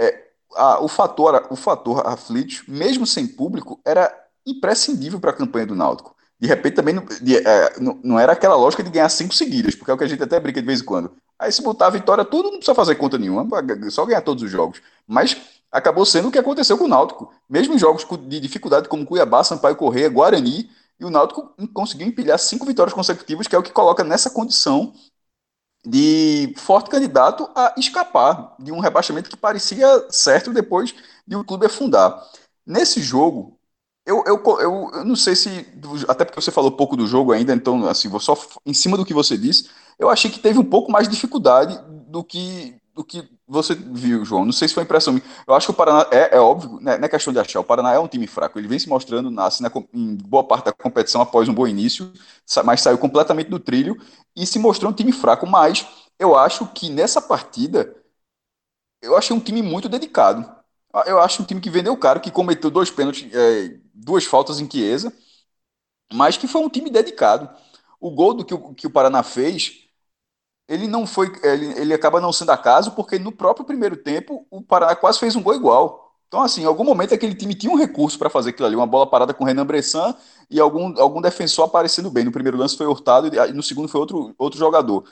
É, 0.00 0.28
a, 0.54 0.80
o 0.80 0.88
fator 0.88 1.46
o 1.50 1.56
fator 1.56 2.06
aflitos, 2.06 2.62
mesmo 2.66 3.06
sem 3.06 3.26
público, 3.26 3.78
era 3.84 4.10
imprescindível 4.46 5.20
para 5.20 5.30
a 5.30 5.36
campanha 5.36 5.66
do 5.66 5.74
Náutico 5.74 6.16
de 6.40 6.46
repente 6.46 6.74
também 6.74 6.94
não, 6.94 7.04
de, 7.20 7.36
é, 7.36 7.80
não, 7.80 7.98
não, 8.02 8.18
era 8.18 8.32
aquela 8.32 8.54
lógica 8.54 8.82
de 8.82 8.90
ganhar 8.90 9.08
cinco 9.08 9.34
seguidas, 9.34 9.74
porque 9.74 9.90
é 9.90 9.94
o 9.94 9.98
que 9.98 10.04
a 10.04 10.06
gente 10.06 10.22
até 10.22 10.38
brinca 10.38 10.60
de 10.60 10.66
vez 10.66 10.80
em 10.80 10.84
quando. 10.84 11.12
Aí 11.38 11.50
se 11.50 11.62
botar 11.62 11.88
a 11.88 11.90
vitória 11.90 12.24
tudo, 12.24 12.44
não 12.44 12.58
precisa 12.58 12.74
fazer 12.74 12.94
conta 12.94 13.18
nenhuma, 13.18 13.46
só 13.90 14.06
ganhar 14.06 14.20
todos 14.20 14.42
os 14.42 14.50
jogos. 14.50 14.80
Mas 15.06 15.36
acabou 15.70 16.06
sendo 16.06 16.28
o 16.28 16.30
que 16.30 16.38
aconteceu 16.38 16.78
com 16.78 16.84
o 16.84 16.88
Náutico. 16.88 17.32
Mesmo 17.48 17.78
jogos 17.78 18.06
de 18.28 18.40
dificuldade 18.40 18.88
como 18.88 19.04
Cuiabá, 19.04 19.42
Sampaio 19.42 19.76
Correia, 19.76 20.08
Guarani, 20.08 20.70
e 21.00 21.04
o 21.04 21.10
Náutico 21.10 21.54
conseguiu 21.72 22.06
empilhar 22.06 22.38
cinco 22.38 22.66
vitórias 22.66 22.94
consecutivas, 22.94 23.46
que 23.46 23.54
é 23.54 23.58
o 23.58 23.62
que 23.62 23.72
coloca 23.72 24.02
nessa 24.02 24.30
condição 24.30 24.92
de 25.86 26.52
forte 26.56 26.90
candidato 26.90 27.48
a 27.54 27.74
escapar 27.76 28.54
de 28.58 28.72
um 28.72 28.80
rebaixamento 28.80 29.30
que 29.30 29.36
parecia 29.36 30.06
certo 30.10 30.52
depois 30.52 30.94
de 31.26 31.36
o 31.36 31.44
clube 31.44 31.66
afundar. 31.66 32.20
Nesse 32.66 33.00
jogo, 33.00 33.58
eu, 34.04 34.24
eu, 34.26 34.42
eu, 34.60 34.90
eu, 34.94 35.04
não 35.04 35.14
sei 35.14 35.36
se. 35.36 35.66
Até 36.08 36.24
porque 36.24 36.40
você 36.40 36.50
falou 36.50 36.72
pouco 36.72 36.96
do 36.96 37.06
jogo 37.06 37.32
ainda, 37.32 37.52
então, 37.52 37.86
assim, 37.86 38.08
vou 38.08 38.20
só 38.20 38.36
em 38.64 38.72
cima 38.74 38.96
do 38.96 39.04
que 39.04 39.14
você 39.14 39.36
disse. 39.36 39.68
Eu 39.98 40.08
achei 40.08 40.30
que 40.30 40.38
teve 40.38 40.58
um 40.58 40.64
pouco 40.64 40.90
mais 40.90 41.06
de 41.06 41.14
dificuldade 41.14 41.78
do 42.08 42.24
que, 42.24 42.77
do 42.98 43.04
que 43.04 43.22
você 43.46 43.76
viu, 43.76 44.24
João. 44.24 44.44
Não 44.44 44.52
sei 44.52 44.66
se 44.66 44.74
foi 44.74 44.82
impressão 44.82 45.12
minha. 45.12 45.24
Eu 45.46 45.54
acho 45.54 45.68
que 45.68 45.70
o 45.70 45.74
Paraná, 45.74 46.04
é, 46.10 46.36
é 46.36 46.40
óbvio, 46.40 46.80
né, 46.80 46.98
não 46.98 47.04
é 47.04 47.08
questão 47.08 47.32
de 47.32 47.38
achar. 47.38 47.60
O 47.60 47.64
Paraná 47.64 47.92
é 47.94 47.98
um 48.00 48.08
time 48.08 48.26
fraco. 48.26 48.58
Ele 48.58 48.66
vem 48.66 48.78
se 48.78 48.88
mostrando 48.88 49.30
nasce 49.30 49.62
na, 49.62 49.70
em 49.94 50.16
boa 50.16 50.42
parte 50.42 50.64
da 50.64 50.72
competição 50.72 51.20
após 51.20 51.48
um 51.48 51.54
bom 51.54 51.66
início, 51.66 52.12
mas 52.64 52.80
saiu 52.80 52.98
completamente 52.98 53.48
do 53.50 53.60
trilho 53.60 53.96
e 54.34 54.44
se 54.44 54.58
mostrou 54.58 54.90
um 54.90 54.94
time 54.94 55.12
fraco. 55.12 55.46
Mas 55.46 55.86
eu 56.18 56.36
acho 56.36 56.66
que 56.66 56.90
nessa 56.90 57.22
partida, 57.22 57.94
eu 59.02 59.16
achei 59.16 59.34
um 59.36 59.40
time 59.40 59.62
muito 59.62 59.88
dedicado. 59.88 60.48
Eu 61.06 61.20
acho 61.20 61.42
um 61.42 61.44
time 61.46 61.60
que 61.60 61.70
vendeu 61.70 61.96
caro, 61.96 62.20
que 62.20 62.30
cometeu 62.30 62.70
dois 62.70 62.90
pênaltis. 62.90 63.32
É, 63.32 63.78
duas 63.94 64.24
faltas 64.24 64.60
em 64.60 64.68
Chiesa, 64.70 65.12
mas 66.12 66.36
que 66.36 66.48
foi 66.48 66.60
um 66.62 66.68
time 66.70 66.90
dedicado. 66.90 67.48
O 68.00 68.10
gol 68.10 68.34
do 68.34 68.44
que 68.44 68.56
que 68.74 68.86
o 68.86 68.90
Paraná 68.90 69.22
fez 69.22 69.87
ele 70.68 70.86
não 70.86 71.06
foi, 71.06 71.32
ele, 71.42 71.80
ele 71.80 71.94
acaba 71.94 72.20
não 72.20 72.32
sendo 72.32 72.50
acaso, 72.52 72.92
porque 72.92 73.18
no 73.18 73.32
próprio 73.32 73.64
primeiro 73.66 73.96
tempo 73.96 74.46
o 74.50 74.62
Paraná 74.62 74.94
quase 74.94 75.18
fez 75.18 75.34
um 75.34 75.42
gol 75.42 75.54
igual. 75.54 76.14
Então, 76.28 76.42
assim, 76.42 76.62
em 76.62 76.66
algum 76.66 76.84
momento 76.84 77.14
aquele 77.14 77.34
time 77.34 77.54
tinha 77.54 77.72
um 77.72 77.76
recurso 77.76 78.18
para 78.18 78.28
fazer 78.28 78.50
aquilo 78.50 78.66
ali, 78.66 78.76
uma 78.76 78.86
bola 78.86 79.08
parada 79.08 79.32
com 79.32 79.44
Renan 79.44 79.64
Bressan 79.66 80.14
e 80.50 80.60
algum, 80.60 81.00
algum 81.00 81.22
defensor 81.22 81.64
aparecendo 81.64 82.10
bem. 82.10 82.24
No 82.24 82.32
primeiro 82.32 82.58
lance 82.58 82.76
foi 82.76 82.86
Hurtado 82.86 83.28
e 83.34 83.52
no 83.52 83.62
segundo 83.62 83.88
foi 83.88 84.00
outro, 84.00 84.34
outro 84.38 84.58
jogador. 84.58 85.04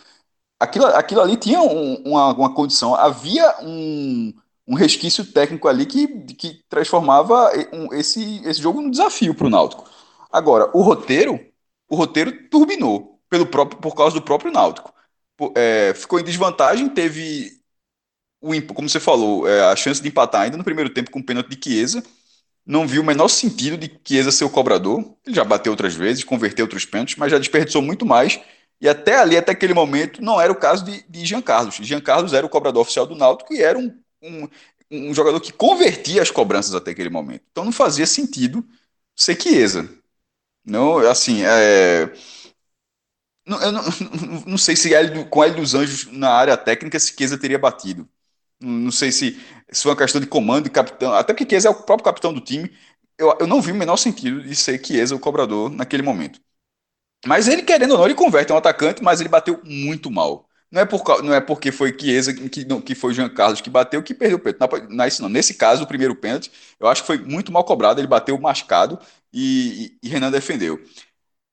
Aquilo, 0.61 0.87
aquilo 0.87 1.21
ali 1.21 1.37
tinha 1.37 1.61
um, 1.63 1.97
uma, 2.07 2.33
uma 2.35 2.55
condição, 2.55 2.95
havia 2.95 3.57
um, 3.63 4.33
um 4.67 4.75
resquício 4.75 5.25
técnico 5.33 5.69
ali 5.69 5.87
que, 5.87 6.07
que 6.35 6.65
transformava 6.69 7.51
esse, 7.93 8.43
esse 8.45 8.61
jogo 8.61 8.81
num 8.83 8.91
desafio 8.91 9.35
para 9.35 9.47
o 9.47 9.51
Náutico. 9.51 9.85
Agora, 10.31 10.71
o 10.75 10.83
roteiro, 10.83 11.41
o 11.89 11.97
roteiro 11.97 12.49
turbinou 12.51 13.21
pelo 13.29 13.47
próprio, 13.47 13.81
por 13.81 13.95
causa 13.95 14.15
do 14.17 14.23
próprio 14.23 14.53
Náutico. 14.53 14.93
É, 15.57 15.93
ficou 15.95 16.19
em 16.21 16.25
desvantagem, 16.25 16.89
teve 16.89 17.61
o, 18.41 18.51
como 18.75 18.89
você 18.89 19.01
falou, 19.01 19.49
é, 19.49 19.63
a 19.71 19.77
chance 19.77 20.01
de 20.03 20.09
empatar 20.09 20.43
ainda 20.43 20.57
no 20.57 20.65
primeiro 20.65 20.91
tempo 20.91 21.11
com 21.11 21.21
o 21.21 21.25
pênalti 21.25 21.57
de 21.57 21.61
Chiesa. 21.63 22.03
Não 22.67 22.87
viu 22.87 23.03
o 23.03 23.05
menor 23.05 23.29
sentido 23.29 23.77
de 23.79 23.91
Chiesa 24.07 24.33
ser 24.33 24.45
o 24.45 24.51
cobrador. 24.51 25.01
Ele 25.27 25.35
já 25.35 25.45
bateu 25.45 25.73
outras 25.73 25.95
vezes, 25.95 26.25
converteu 26.25 26.65
outros 26.65 26.85
pênaltis, 26.85 27.17
mas 27.17 27.31
já 27.33 27.39
desperdiçou 27.39 27.83
muito 27.83 28.07
mais. 28.07 28.41
E 28.81 28.89
até 28.89 29.19
ali, 29.19 29.37
até 29.37 29.53
aquele 29.53 29.75
momento, 29.75 30.23
não 30.23 30.41
era 30.41 30.53
o 30.53 30.57
caso 30.57 30.85
de, 30.85 31.05
de 31.09 31.27
Jean 31.27 31.43
Carlos. 31.43 31.77
Jean 31.77 32.01
Carlos 32.01 32.33
era 32.33 32.47
o 32.47 32.51
cobrador 32.51 32.83
oficial 32.83 33.07
do 33.07 33.15
Náutico 33.17 33.55
e 33.55 33.63
era 33.63 33.79
um, 33.79 33.93
um, 34.23 34.49
um 34.91 35.15
jogador 35.15 35.41
que 35.41 35.53
convertia 35.53 36.23
as 36.23 36.31
cobranças 36.31 36.75
até 36.75 36.91
aquele 36.93 37.11
momento. 37.11 37.43
Então 37.53 37.65
não 37.65 37.73
fazia 37.73 38.07
sentido 38.07 38.67
ser 39.17 39.41
Chiesa. 39.41 39.89
Não, 40.65 40.99
assim, 40.99 41.43
é, 41.45 42.13
não, 43.47 43.63
eu 43.63 43.73
não, 43.73 43.83
não 44.47 44.59
sei 44.59 44.77
se 44.77 44.91
com 45.31 45.45
L 45.45 45.55
dos 45.55 45.75
Anjos 45.75 46.07
na 46.13 46.31
área 46.31 46.57
técnica 46.57 46.99
se 46.99 47.39
teria 47.39 47.59
batido. 47.59 48.09
Não 48.61 48.91
sei 48.91 49.13
se, 49.13 49.41
se 49.71 49.83
foi 49.83 49.93
uma 49.93 49.99
questão 49.99 50.21
de 50.21 50.27
comando 50.27 50.65
de 50.65 50.71
capitão, 50.71 51.13
até 51.15 51.33
porque 51.35 51.49
Chiesa 51.49 51.69
é 51.69 51.71
o 51.71 51.75
próprio 51.75 52.05
capitão 52.05 52.33
do 52.33 52.41
time. 52.41 52.73
Eu, 53.19 53.37
eu 53.41 53.47
não 53.47 53.61
vi 53.61 53.73
o 53.73 53.75
menor 53.75 53.97
sentido 53.97 54.43
de 54.43 54.57
ser 54.57 54.85
Chiesa 54.85 55.15
o 55.15 55.21
cobrador 55.21 55.71
naquele 55.71 56.03
momento. 56.03 56.41
Mas 57.27 57.49
ele, 57.49 57.63
querendo 57.63 57.93
ou 57.93 57.99
não, 57.99 58.05
ele 58.07 58.15
converte 58.15 58.53
um 58.53 58.57
atacante, 58.57 59.03
mas 59.03 59.21
ele 59.21 59.29
bateu 59.29 59.61
muito 59.65 60.11
mal. 60.11 60.49
Não 60.71 60.83
é, 60.83 60.85
por, 60.85 61.23
não 61.23 61.33
é 61.35 61.41
porque 61.41 61.73
foi 61.73 61.97
Chiesa 61.99 62.35
que, 62.35 62.65
que 62.83 62.95
foi 62.95 63.15
Jean 63.15 63.29
Carlos 63.29 63.61
que 63.61 63.71
bateu 63.71 64.03
que 64.03 64.15
perdeu 64.15 64.39
o 64.39 64.41
pênalti. 64.41 64.89
Não, 64.91 65.05
é 65.05 65.09
isso 65.09 65.23
não. 65.23 65.29
Nesse 65.29 65.55
caso, 65.55 65.85
o 65.85 65.87
primeiro 65.87 66.17
pênalti, 66.17 66.51
eu 66.81 66.89
acho 66.89 67.03
que 67.03 67.07
foi 67.07 67.19
muito 67.19 67.53
mal 67.53 67.65
cobrado. 67.65 68.01
Ele 68.01 68.09
bateu 68.09 68.39
mascado 68.39 68.99
e, 69.33 69.97
e, 70.03 70.09
e 70.09 70.11
Renan 70.11 70.31
defendeu. 70.31 70.81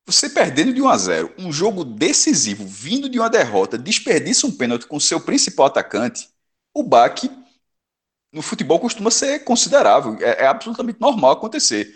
Você 0.05 0.29
perdendo 0.29 0.73
de 0.73 0.81
1 0.81 0.89
a 0.89 0.97
0, 0.97 1.33
um 1.37 1.51
jogo 1.51 1.83
decisivo, 1.85 2.65
vindo 2.67 3.09
de 3.09 3.19
uma 3.19 3.29
derrota, 3.29 3.77
desperdiça 3.77 4.45
um 4.45 4.51
pênalti 4.51 4.85
com 4.85 4.99
seu 4.99 5.19
principal 5.19 5.67
atacante 5.67 6.29
o 6.73 6.83
baque 6.83 7.29
no 8.31 8.41
futebol 8.41 8.79
costuma 8.79 9.11
ser 9.11 9.43
considerável. 9.43 10.17
É, 10.19 10.43
é 10.43 10.47
absolutamente 10.47 10.99
normal 10.99 11.31
acontecer. 11.33 11.95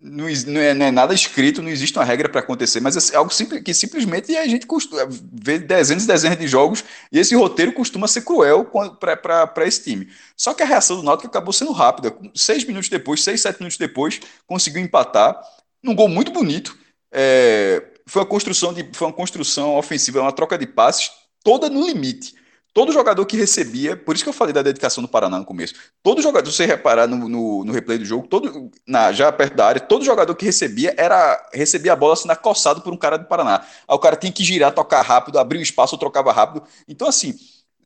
Não, 0.00 0.26
não, 0.46 0.60
é, 0.60 0.74
não, 0.74 0.86
é, 0.86 0.90
nada 0.92 1.14
escrito, 1.14 1.62
não 1.62 1.70
existe 1.70 1.98
uma 1.98 2.04
regra 2.04 2.28
para 2.28 2.40
acontecer, 2.40 2.80
mas 2.80 3.12
é 3.12 3.16
algo 3.16 3.34
simples, 3.34 3.62
que 3.64 3.74
simplesmente 3.74 4.36
a 4.36 4.46
gente 4.46 4.64
costuma, 4.66 5.02
vê 5.10 5.58
dezenas 5.58 6.04
e 6.04 6.06
dezenas 6.06 6.38
de 6.38 6.46
jogos 6.46 6.84
e 7.10 7.18
esse 7.18 7.34
roteiro 7.34 7.72
costuma 7.72 8.06
ser 8.08 8.22
cruel 8.22 8.64
para 9.00 9.66
esse 9.66 9.82
time. 9.82 10.08
Só 10.36 10.54
que 10.54 10.62
a 10.62 10.66
reação 10.66 10.98
do 10.98 11.02
Náutico 11.02 11.28
acabou 11.28 11.52
sendo 11.52 11.72
rápida. 11.72 12.16
Seis 12.34 12.64
minutos 12.64 12.88
depois, 12.88 13.24
seis, 13.24 13.40
sete 13.40 13.58
minutos 13.58 13.78
depois, 13.78 14.20
conseguiu 14.46 14.82
empatar 14.82 15.36
num 15.82 15.96
gol 15.96 16.08
muito 16.08 16.30
bonito. 16.32 16.77
É, 17.12 17.82
foi, 18.06 18.22
uma 18.22 18.28
construção 18.28 18.72
de, 18.72 18.88
foi 18.92 19.06
uma 19.06 19.12
construção 19.12 19.76
ofensiva, 19.76 20.20
uma 20.20 20.32
troca 20.32 20.58
de 20.58 20.66
passes 20.66 21.10
toda 21.42 21.68
no 21.70 21.86
limite. 21.86 22.34
Todo 22.74 22.92
jogador 22.92 23.24
que 23.26 23.36
recebia, 23.36 23.96
por 23.96 24.14
isso 24.14 24.22
que 24.22 24.28
eu 24.28 24.34
falei 24.34 24.52
da 24.52 24.62
dedicação 24.62 25.02
do 25.02 25.08
Paraná 25.08 25.38
no 25.38 25.44
começo. 25.44 25.74
Todo 26.02 26.22
jogador, 26.22 26.48
se 26.50 26.58
você 26.58 26.66
reparar 26.66 27.08
no, 27.08 27.28
no, 27.28 27.64
no, 27.64 27.72
replay 27.72 27.98
do 27.98 28.04
jogo, 28.04 28.28
todo, 28.28 28.70
na, 28.86 29.10
já 29.10 29.32
perto 29.32 29.56
da 29.56 29.66
área, 29.66 29.80
todo 29.80 30.04
jogador 30.04 30.34
que 30.34 30.44
recebia 30.44 30.94
era 30.96 31.48
recebia 31.52 31.94
a 31.94 31.96
bola 31.96 32.14
sendo 32.14 32.30
acossado 32.30 32.82
por 32.82 32.92
um 32.92 32.96
cara 32.96 33.16
do 33.16 33.24
Paraná. 33.24 33.64
Aí 33.88 33.96
o 33.96 33.98
cara 33.98 34.14
tinha 34.14 34.30
que 34.30 34.44
girar, 34.44 34.72
tocar 34.72 35.02
rápido, 35.02 35.38
abrir 35.38 35.58
o 35.58 35.62
espaço, 35.62 35.98
trocava 35.98 36.30
rápido. 36.30 36.62
Então, 36.86 37.08
assim, 37.08 37.34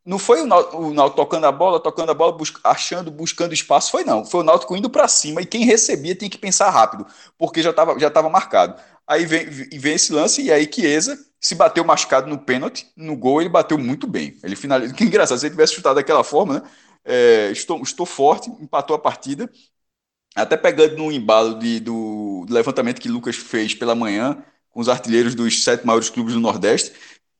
não 0.04 0.18
foi 0.18 0.42
o 0.42 0.46
Náutico 0.46 1.16
tocando 1.16 1.46
a 1.46 1.52
bola, 1.52 1.78
tocando 1.78 2.10
a 2.10 2.14
bola, 2.14 2.36
achando, 2.64 3.08
buscando 3.10 3.54
espaço, 3.54 3.90
foi 3.90 4.02
não. 4.02 4.24
Foi 4.24 4.40
o 4.40 4.44
Náutico 4.44 4.76
indo 4.76 4.90
para 4.90 5.06
cima 5.06 5.40
e 5.40 5.46
quem 5.46 5.64
recebia 5.64 6.14
tinha 6.14 6.28
que 6.28 6.38
pensar 6.38 6.70
rápido, 6.70 7.06
porque 7.38 7.62
já 7.62 7.70
estava 7.70 7.98
já 7.98 8.10
tava 8.10 8.28
marcado. 8.28 8.74
Aí 9.06 9.26
vem, 9.26 9.46
vem 9.46 9.94
esse 9.94 10.12
lance 10.12 10.42
e 10.42 10.52
aí 10.52 10.68
Chiesa 10.72 11.18
se 11.40 11.54
bateu 11.56 11.84
machucado 11.84 12.28
no 12.28 12.38
pênalti, 12.38 12.86
no 12.96 13.16
gol 13.16 13.40
ele 13.40 13.50
bateu 13.50 13.76
muito 13.76 14.06
bem. 14.06 14.38
Ele 14.44 14.54
finalizou. 14.54 14.94
Que 14.96 15.04
engraçado, 15.04 15.38
se 15.38 15.46
ele 15.46 15.54
tivesse 15.54 15.74
chutado 15.74 15.96
daquela 15.96 16.22
forma, 16.22 16.60
né? 16.60 16.62
É, 17.04 17.50
estou, 17.50 17.82
estou 17.82 18.06
forte, 18.06 18.48
empatou 18.60 18.94
a 18.94 18.98
partida. 18.98 19.50
Até 20.34 20.56
pegando 20.56 20.96
no 20.96 21.12
embalo 21.12 21.58
de, 21.58 21.80
do, 21.80 22.44
do 22.46 22.54
levantamento 22.54 23.00
que 23.00 23.08
Lucas 23.08 23.36
fez 23.36 23.74
pela 23.74 23.94
manhã, 23.94 24.42
com 24.70 24.80
os 24.80 24.88
artilheiros 24.88 25.34
dos 25.34 25.62
sete 25.62 25.84
maiores 25.86 26.08
clubes 26.08 26.34
do 26.34 26.40
Nordeste, 26.40 26.92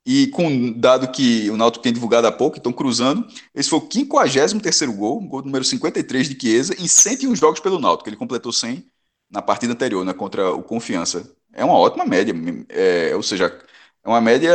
e 0.04 0.26
com 0.28 0.72
dado 0.72 1.10
que 1.10 1.48
o 1.48 1.56
Náutico 1.56 1.82
tem 1.82 1.92
divulgado 1.92 2.26
há 2.26 2.32
pouco, 2.32 2.56
estão 2.56 2.72
cruzando, 2.72 3.26
esse 3.54 3.70
foi 3.70 3.78
o 3.78 3.88
53 3.90 4.82
gol, 4.96 5.20
gol 5.20 5.42
número 5.42 5.64
53 5.64 6.28
de 6.28 6.40
Chiesa, 6.40 6.74
em 6.78 6.88
101 6.88 7.36
jogos 7.36 7.60
pelo 7.60 7.78
Náutico. 7.78 8.08
Ele 8.08 8.16
completou 8.16 8.52
100 8.52 8.84
na 9.30 9.40
partida 9.40 9.72
anterior, 9.72 10.04
né, 10.04 10.12
contra 10.12 10.52
o 10.52 10.62
Confiança. 10.62 11.32
É 11.52 11.64
uma 11.64 11.74
ótima 11.74 12.04
média, 12.04 12.34
é, 12.68 13.14
ou 13.14 13.22
seja, 13.22 13.46
é 14.04 14.08
uma 14.08 14.20
média 14.20 14.52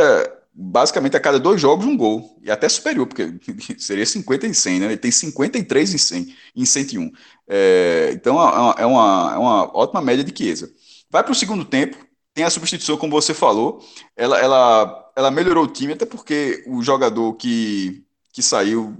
basicamente 0.52 1.16
a 1.16 1.20
cada 1.20 1.38
dois 1.38 1.60
jogos 1.60 1.86
um 1.86 1.96
gol, 1.96 2.36
e 2.42 2.50
até 2.50 2.68
superior, 2.68 3.06
porque 3.06 3.32
seria 3.78 4.04
50 4.04 4.46
em 4.46 4.52
100, 4.52 4.80
né? 4.80 4.86
Ele 4.86 4.96
tem 4.96 5.10
53 5.10 5.94
em 5.94 5.98
100, 5.98 6.34
em 6.56 6.64
101. 6.64 7.12
É, 7.48 8.10
então 8.12 8.36
é, 8.40 8.82
é 8.82 8.86
uma, 8.86 9.32
é 9.34 9.38
uma 9.38 9.76
ótima 9.76 10.00
média 10.02 10.24
de 10.24 10.36
Chiesa. 10.36 10.68
Vai 11.10 11.22
para 11.22 11.32
o 11.32 11.34
segundo 11.34 11.64
tempo, 11.64 11.96
tem 12.34 12.44
a 12.44 12.50
substituição, 12.50 12.96
como 12.96 13.12
você 13.12 13.32
falou, 13.32 13.80
ela, 14.16 14.38
ela, 14.38 15.12
ela 15.16 15.30
melhorou 15.30 15.64
o 15.64 15.68
time, 15.72 15.92
até 15.92 16.04
porque 16.04 16.64
o 16.66 16.82
jogador 16.82 17.34
que, 17.34 18.04
que 18.32 18.42
saiu 18.42 18.96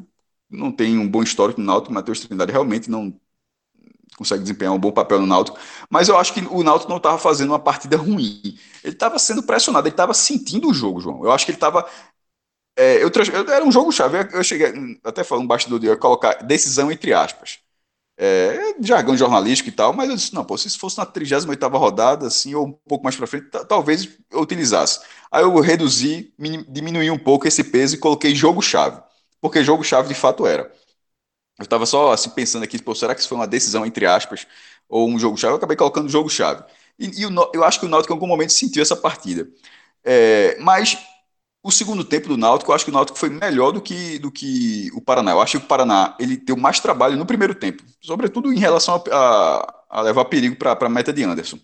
não 0.51 0.73
tem 0.73 0.99
um 0.99 1.09
bom 1.09 1.23
histórico 1.23 1.61
no 1.61 1.67
Náutico, 1.67 1.93
Matheus 1.93 2.21
Trindade 2.21 2.53
realmente 2.53 2.91
não 2.91 3.19
consegue 4.19 4.43
desempenhar 4.43 4.75
um 4.75 4.79
bom 4.79 4.93
papel 4.93 5.21
no 5.21 5.27
Náutico, 5.27 5.59
mas 5.89 6.09
eu 6.09 6.19
acho 6.19 6.35
que 6.35 6.41
o 6.51 6.63
Náutico 6.63 6.91
não 6.91 6.99
estava 6.99 7.19
fazendo 7.19 7.51
uma 7.51 7.59
partida 7.59 7.97
ruim. 7.97 8.59
Ele 8.85 8.93
estava 8.93 9.19
sendo 9.19 9.43
pressionado, 9.43 9.87
ele 9.87 9.95
estava 9.95 10.13
sentindo 10.15 10.69
o 10.69 10.75
jogo, 10.75 11.01
João. 11.01 11.25
Eu 11.25 11.33
acho 11.33 11.45
que 11.47 11.53
ele 11.53 11.57
estava 11.57 11.87
é, 12.79 13.03
eu, 13.03 13.11
eu, 13.11 13.53
era 13.53 13.65
um 13.65 13.73
jogo 13.73 13.91
chave. 13.91 14.19
Eu 14.33 14.45
cheguei 14.45 14.73
até 15.03 15.25
falando 15.25 15.45
um 15.45 15.49
bastidor 15.49 15.81
de 15.81 15.89
eu 15.89 15.99
colocar 15.99 16.35
decisão 16.45 16.93
entre 16.93 17.13
aspas. 17.13 17.59
É, 18.21 18.75
jargão 18.81 19.17
jornalístico 19.17 19.69
e 19.69 19.73
tal, 19.73 19.93
mas 19.93 20.11
eu 20.11 20.17
disse, 20.17 20.35
não, 20.35 20.45
pô, 20.45 20.59
se 20.59 20.77
fosse 20.79 20.99
na 20.99 21.07
38 21.07 21.69
rodada, 21.79 22.27
assim, 22.27 22.55
ou 22.55 22.67
um 22.67 22.73
pouco 22.73 23.05
mais 23.05 23.17
para 23.17 23.29
frente, 23.29 23.49
talvez 23.69 24.09
eu 24.31 24.41
utilizasse. 24.41 25.01
Aí 25.31 25.43
eu 25.43 25.61
reduzi, 25.61 26.33
diminuí 26.69 27.11
um 27.11 27.19
pouco 27.19 27.47
esse 27.49 27.65
peso 27.65 27.95
e 27.95 27.99
coloquei 27.99 28.35
jogo-chave, 28.35 29.01
porque 29.41 29.65
jogo-chave 29.65 30.09
de 30.09 30.15
fato 30.15 30.47
era. 30.47 30.73
Eu 31.59 31.65
estava 31.65 31.85
só 31.87 32.13
assim, 32.13 32.31
pensando 32.31 32.63
aqui, 32.63 32.81
pô, 32.81 32.95
será 32.95 33.15
que 33.15 33.21
isso 33.21 33.29
foi 33.29 33.37
uma 33.37 33.47
decisão, 33.47 33.85
entre 33.85 34.07
aspas, 34.07 34.47
ou 34.89 35.09
um 35.09 35.19
jogo-chave? 35.19 35.53
Eu 35.53 35.57
acabei 35.57 35.77
colocando 35.77 36.09
jogo-chave. 36.09 36.63
E, 36.99 37.23
e 37.23 37.27
o, 37.27 37.51
eu 37.53 37.65
acho 37.65 37.81
que 37.81 37.87
o 37.87 37.89
Náutico 37.89 38.13
em 38.13 38.17
algum 38.17 38.27
momento 38.27 38.53
sentiu 38.53 38.81
essa 38.83 38.97
partida. 38.97 39.49
É, 40.05 40.57
mas 40.61 40.97
o 41.63 41.71
segundo 41.73 42.05
tempo 42.05 42.29
do 42.29 42.37
Náutico, 42.37 42.71
eu 42.71 42.75
acho 42.77 42.85
que 42.85 42.91
o 42.91 42.95
Náutico 42.95 43.19
foi 43.19 43.29
melhor 43.29 43.73
do 43.73 43.81
que, 43.81 44.19
do 44.21 44.31
que 44.31 44.91
o 44.95 45.01
Paraná. 45.01 45.33
Eu 45.33 45.41
acho 45.41 45.59
que 45.59 45.65
o 45.65 45.69
Paraná 45.69 46.15
ele 46.19 46.37
deu 46.37 46.57
mais 46.57 46.79
trabalho 46.81 47.17
no 47.17 47.27
primeiro 47.27 47.55
tempo, 47.55 47.83
sobretudo 48.01 48.53
em 48.53 48.59
relação 48.59 48.95
a, 48.95 49.17
a, 49.17 49.99
a 49.99 50.01
levar 50.03 50.25
perigo 50.27 50.57
para 50.57 50.77
a 50.81 50.89
meta 50.89 51.13
de 51.13 51.25
Anderson. 51.25 51.59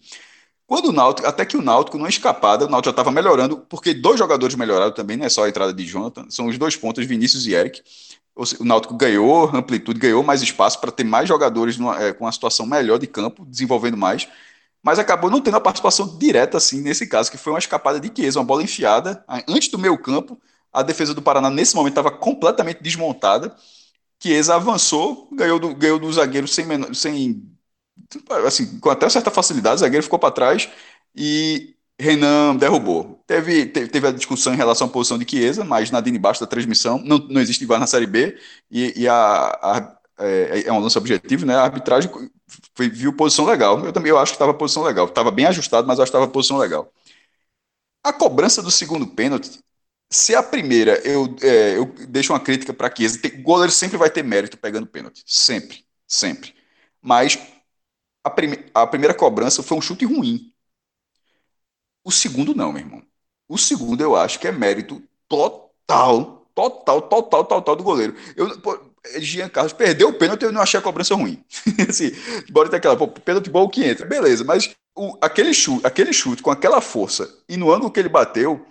Quando 0.67 0.87
o 0.89 0.93
Náutico, 0.93 1.29
até 1.29 1.45
que 1.45 1.57
o 1.57 1.63
Náutico, 1.63 1.99
numa 1.99 2.09
escapada, 2.09 2.67
o 2.67 2.69
Náutico 2.69 2.87
já 2.87 2.91
estava 2.91 3.13
melhorando, 3.13 3.59
porque 3.69 3.95
dois 3.95 4.19
jogadores 4.19 4.57
melhoraram 4.57 4.93
também, 4.93 5.17
não 5.17 5.27
é 5.27 5.29
só 5.29 5.45
a 5.45 5.49
entrada 5.49 5.73
de 5.73 5.85
Jonathan, 5.87 6.27
são 6.31 6.47
os 6.47 6.59
dois 6.59 6.75
pontos, 6.75 7.07
Vinícius 7.07 7.47
e 7.47 7.55
Eric 7.55 7.83
o 8.37 8.65
Náutico 8.65 8.95
ganhou 8.95 9.49
amplitude, 9.55 9.99
ganhou 10.01 10.23
mais 10.23 10.43
espaço 10.43 10.81
para 10.81 10.91
ter 10.91 11.05
mais 11.05 11.29
jogadores 11.29 11.79
numa, 11.79 12.03
é, 12.03 12.13
com 12.13 12.25
uma 12.25 12.33
situação 12.33 12.67
melhor 12.67 12.99
de 12.99 13.07
campo, 13.07 13.45
desenvolvendo 13.47 13.97
mais, 13.97 14.29
mas 14.83 14.99
acabou 14.99 15.31
não 15.31 15.41
tendo 15.41 15.57
a 15.57 15.61
participação 15.61 16.19
direta 16.19 16.59
assim 16.59 16.81
nesse 16.81 17.07
caso, 17.07 17.31
que 17.31 17.39
foi 17.39 17.53
uma 17.53 17.59
escapada 17.59 18.01
de 18.01 18.11
Chiesa, 18.15 18.41
uma 18.41 18.45
bola 18.45 18.63
enfiada 18.63 19.25
antes 19.49 19.69
do 19.69 19.79
meio 19.79 19.97
campo. 19.99 20.39
A 20.73 20.83
defesa 20.83 21.15
do 21.15 21.23
Paraná 21.23 21.49
nesse 21.51 21.75
momento 21.75 21.93
estava 21.93 22.11
completamente 22.11 22.83
desmontada. 22.83 23.55
Chiesa 24.21 24.57
avançou, 24.57 25.29
ganhou 25.33 25.59
do, 25.59 25.75
ganhou 25.75 25.99
do 25.99 26.13
zagueiro 26.13 26.49
sem, 26.49 26.67
sem 26.95 27.43
assim, 28.47 28.79
com 28.81 28.91
até 28.91 29.09
certa 29.09 29.31
facilidade, 29.31 29.77
o 29.77 29.79
zagueiro 29.79 30.03
ficou 30.03 30.19
para 30.19 30.31
trás 30.31 30.69
e 31.15 31.74
Renan 32.05 32.57
derrubou. 32.57 33.23
Teve, 33.27 33.67
teve, 33.67 33.89
teve, 33.89 34.07
a 34.09 34.13
discussão 34.13 34.55
em 34.55 34.57
relação 34.57 34.87
à 34.87 34.91
posição 34.91 35.19
de 35.19 35.29
Chiesa, 35.29 35.65
mas 35.65 35.91
Nadine 35.91 36.19
embaixo 36.19 36.41
da 36.41 36.47
transmissão. 36.47 36.99
Não, 37.05 37.19
não 37.19 37.41
existe 37.41 37.65
VAR 37.67 37.81
na 37.81 37.87
Série 37.87 38.07
B 38.07 38.39
e, 38.71 39.03
e 39.03 39.09
a, 39.09 39.15
a, 39.17 39.99
é, 40.19 40.65
é 40.67 40.73
um 40.73 40.79
lance 40.79 40.99
objetivo, 40.99 41.47
né? 41.47 41.55
A 41.57 41.63
arbitragem 41.65 42.11
foi, 42.77 42.89
viu 42.89 43.13
posição 43.17 43.45
legal. 43.47 43.85
Eu 43.85 43.93
também 43.93 44.11
eu 44.11 44.19
acho 44.19 44.33
que 44.33 44.37
estava 44.37 44.55
posição 44.55 44.83
legal. 44.83 45.07
Estava 45.07 45.31
bem 45.31 45.47
ajustado, 45.47 45.87
mas 45.87 45.99
eu 45.99 46.03
acho 46.05 46.13
que 46.13 46.17
estava 46.17 46.31
posição 46.31 46.59
legal. 46.59 46.93
A 48.03 48.13
cobrança 48.13 48.63
do 48.63 48.71
segundo 48.71 49.07
pênalti, 49.07 49.59
Se 50.13 50.35
a 50.37 50.43
primeira, 50.43 51.01
eu, 51.07 51.37
é, 51.43 51.79
eu 51.79 51.87
deixo 52.09 52.33
uma 52.35 52.41
crítica 52.41 52.75
para 52.75 52.91
que 52.91 53.07
o 53.07 53.43
goleiro 53.43 53.73
sempre 53.73 53.99
vai 53.99 54.11
ter 54.11 54.25
mérito 54.25 54.59
pegando 54.59 54.87
pênalti. 54.89 55.25
Sempre, 55.27 55.85
sempre. 56.09 56.55
Mas 57.03 57.39
a, 58.25 58.31
prime, 58.31 58.59
a 58.75 58.87
primeira 58.87 59.15
cobrança 59.15 59.63
foi 59.63 59.79
um 59.79 59.83
chute 59.83 60.07
ruim. 60.07 60.54
O 62.05 62.13
segundo, 62.13 62.55
não, 62.55 62.73
meu 62.73 62.83
irmão. 62.83 63.03
O 63.49 63.57
segundo, 63.57 64.03
eu 64.03 64.15
acho 64.15 64.39
que 64.39 64.47
é 64.47 64.53
mérito 64.53 65.03
total, 65.29 66.47
total, 66.55 67.03
total, 67.03 67.45
total 67.45 67.77
do 67.77 67.83
goleiro. 67.83 68.15
Eu, 68.37 68.61
pô, 68.61 68.79
Jean 69.19 69.49
Carlos 69.49 69.73
perdeu 69.73 70.09
o 70.09 70.13
pênalti, 70.15 70.43
eu 70.43 70.53
não 70.53 70.61
achei 70.61 70.79
a 70.79 70.83
cobrança 70.83 71.15
ruim. 71.15 71.43
assim, 71.89 72.13
bora 72.51 72.69
ter 72.69 72.77
aquela, 72.77 72.97
pô, 72.97 73.09
pênalti 73.09 73.51
bom 73.51 73.69
que 73.69 73.85
entra. 73.85 74.07
Beleza, 74.07 74.45
mas 74.45 74.75
o, 74.95 75.17
aquele, 75.21 75.53
chute, 75.53 75.87
aquele 75.87 76.13
chute 76.13 76.43
com 76.43 76.51
aquela 76.51 76.81
força 76.81 77.29
e 77.49 77.57
no 77.57 77.73
ângulo 77.73 77.91
que 77.91 78.01
ele 78.01 78.09
bateu, 78.09 78.65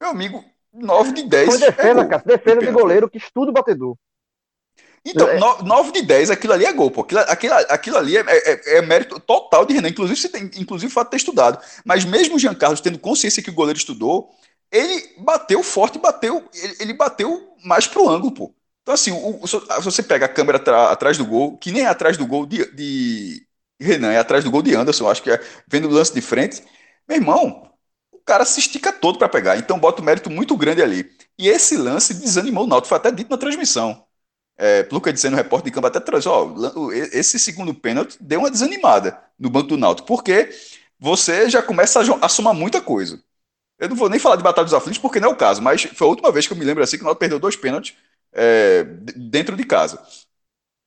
meu 0.00 0.10
amigo, 0.10 0.44
9 0.72 1.12
de 1.12 1.22
10. 1.24 1.48
Foi 1.48 1.58
defesa, 1.58 2.00
é 2.00 2.06
cara. 2.06 2.22
Defesa 2.24 2.60
de 2.60 2.70
goleiro 2.70 3.10
que 3.10 3.18
estuda 3.18 3.50
o 3.50 3.54
batedor. 3.54 3.96
Então, 5.04 5.28
é. 5.28 5.38
9 5.38 5.92
de 5.92 6.02
10, 6.02 6.30
aquilo 6.30 6.52
ali 6.52 6.66
é 6.66 6.72
gol, 6.72 6.90
pô. 6.90 7.00
Aquilo, 7.00 7.20
aquilo, 7.20 7.54
aquilo 7.54 7.96
ali 7.96 8.16
é, 8.16 8.24
é, 8.28 8.78
é, 8.78 8.82
mérito 8.82 9.18
total 9.18 9.64
de 9.64 9.74
Renan. 9.74 9.88
Inclusive, 9.88 10.28
tem, 10.28 10.50
inclusive 10.56 10.90
o 10.90 10.94
fato 10.94 11.06
de 11.06 11.12
ter 11.12 11.16
estudado. 11.16 11.58
Mas 11.84 12.04
mesmo 12.04 12.36
o 12.36 12.38
Jean 12.38 12.54
Carlos 12.54 12.80
tendo 12.80 12.98
consciência 12.98 13.42
que 13.42 13.50
o 13.50 13.54
goleiro 13.54 13.78
estudou, 13.78 14.30
ele 14.70 15.14
bateu 15.18 15.62
forte, 15.62 15.98
bateu, 15.98 16.48
ele, 16.54 16.76
ele 16.80 16.92
bateu 16.92 17.54
mais 17.64 17.86
pro 17.86 18.08
ângulo, 18.08 18.32
pô. 18.32 18.54
Então, 18.82 18.94
assim, 18.94 19.10
o, 19.12 19.42
o, 19.42 19.46
se 19.46 19.58
você 19.82 20.02
pega 20.02 20.26
a 20.26 20.28
câmera 20.28 20.58
atrás 20.90 21.16
do 21.16 21.24
gol, 21.24 21.56
que 21.58 21.72
nem 21.72 21.82
é 21.82 21.86
atrás 21.86 22.16
do 22.16 22.26
gol 22.26 22.46
de, 22.46 22.70
de 22.74 23.46
Renan, 23.80 24.12
é 24.12 24.18
atrás 24.18 24.44
do 24.44 24.50
gol 24.50 24.62
de 24.62 24.74
Anderson, 24.74 25.08
acho 25.08 25.22
que 25.22 25.30
é 25.30 25.40
vendo 25.66 25.88
o 25.88 25.90
lance 25.90 26.12
de 26.12 26.20
frente. 26.20 26.62
Meu 27.08 27.18
irmão, 27.18 27.70
o 28.12 28.18
cara 28.18 28.44
se 28.44 28.60
estica 28.60 28.92
todo 28.92 29.18
para 29.18 29.28
pegar, 29.28 29.56
então 29.56 29.78
bota 29.78 30.02
um 30.02 30.04
mérito 30.04 30.30
muito 30.30 30.56
grande 30.56 30.82
ali. 30.82 31.10
E 31.38 31.48
esse 31.48 31.76
lance 31.76 32.14
desanimou 32.14 32.64
o 32.64 32.66
Náutico, 32.66 32.88
foi 32.88 32.98
até 32.98 33.10
dito 33.10 33.30
na 33.30 33.38
transmissão. 33.38 34.06
É, 34.62 34.86
Luca 34.92 35.10
dizendo 35.10 35.32
no 35.32 35.36
repórter 35.38 35.70
de 35.70 35.74
campo 35.74 35.86
até 35.86 35.98
traz, 35.98 36.26
ó, 36.26 36.54
esse 36.92 37.38
segundo 37.38 37.72
pênalti 37.72 38.18
deu 38.20 38.40
uma 38.40 38.50
desanimada 38.50 39.18
no 39.38 39.48
banco 39.48 39.68
do 39.68 39.78
Náutico, 39.78 40.06
porque 40.06 40.50
você 40.98 41.48
já 41.48 41.62
começa 41.62 41.98
a, 42.00 42.26
a 42.26 42.28
somar 42.28 42.52
muita 42.52 42.78
coisa. 42.78 43.22
Eu 43.78 43.88
não 43.88 43.96
vou 43.96 44.10
nem 44.10 44.20
falar 44.20 44.36
de 44.36 44.42
Batalha 44.42 44.66
dos 44.66 44.74
Aflitos, 44.74 44.98
porque 45.00 45.18
não 45.18 45.30
é 45.30 45.32
o 45.32 45.36
caso, 45.36 45.62
mas 45.62 45.84
foi 45.84 46.06
a 46.06 46.10
última 46.10 46.30
vez 46.30 46.46
que 46.46 46.52
eu 46.52 46.58
me 46.58 46.64
lembro 46.66 46.84
assim 46.84 46.98
que 46.98 47.02
o 47.02 47.06
Náutico 47.06 47.20
perdeu 47.20 47.38
dois 47.38 47.56
pênaltis 47.56 47.96
é, 48.34 48.84
dentro 49.16 49.56
de 49.56 49.64
casa. 49.64 49.98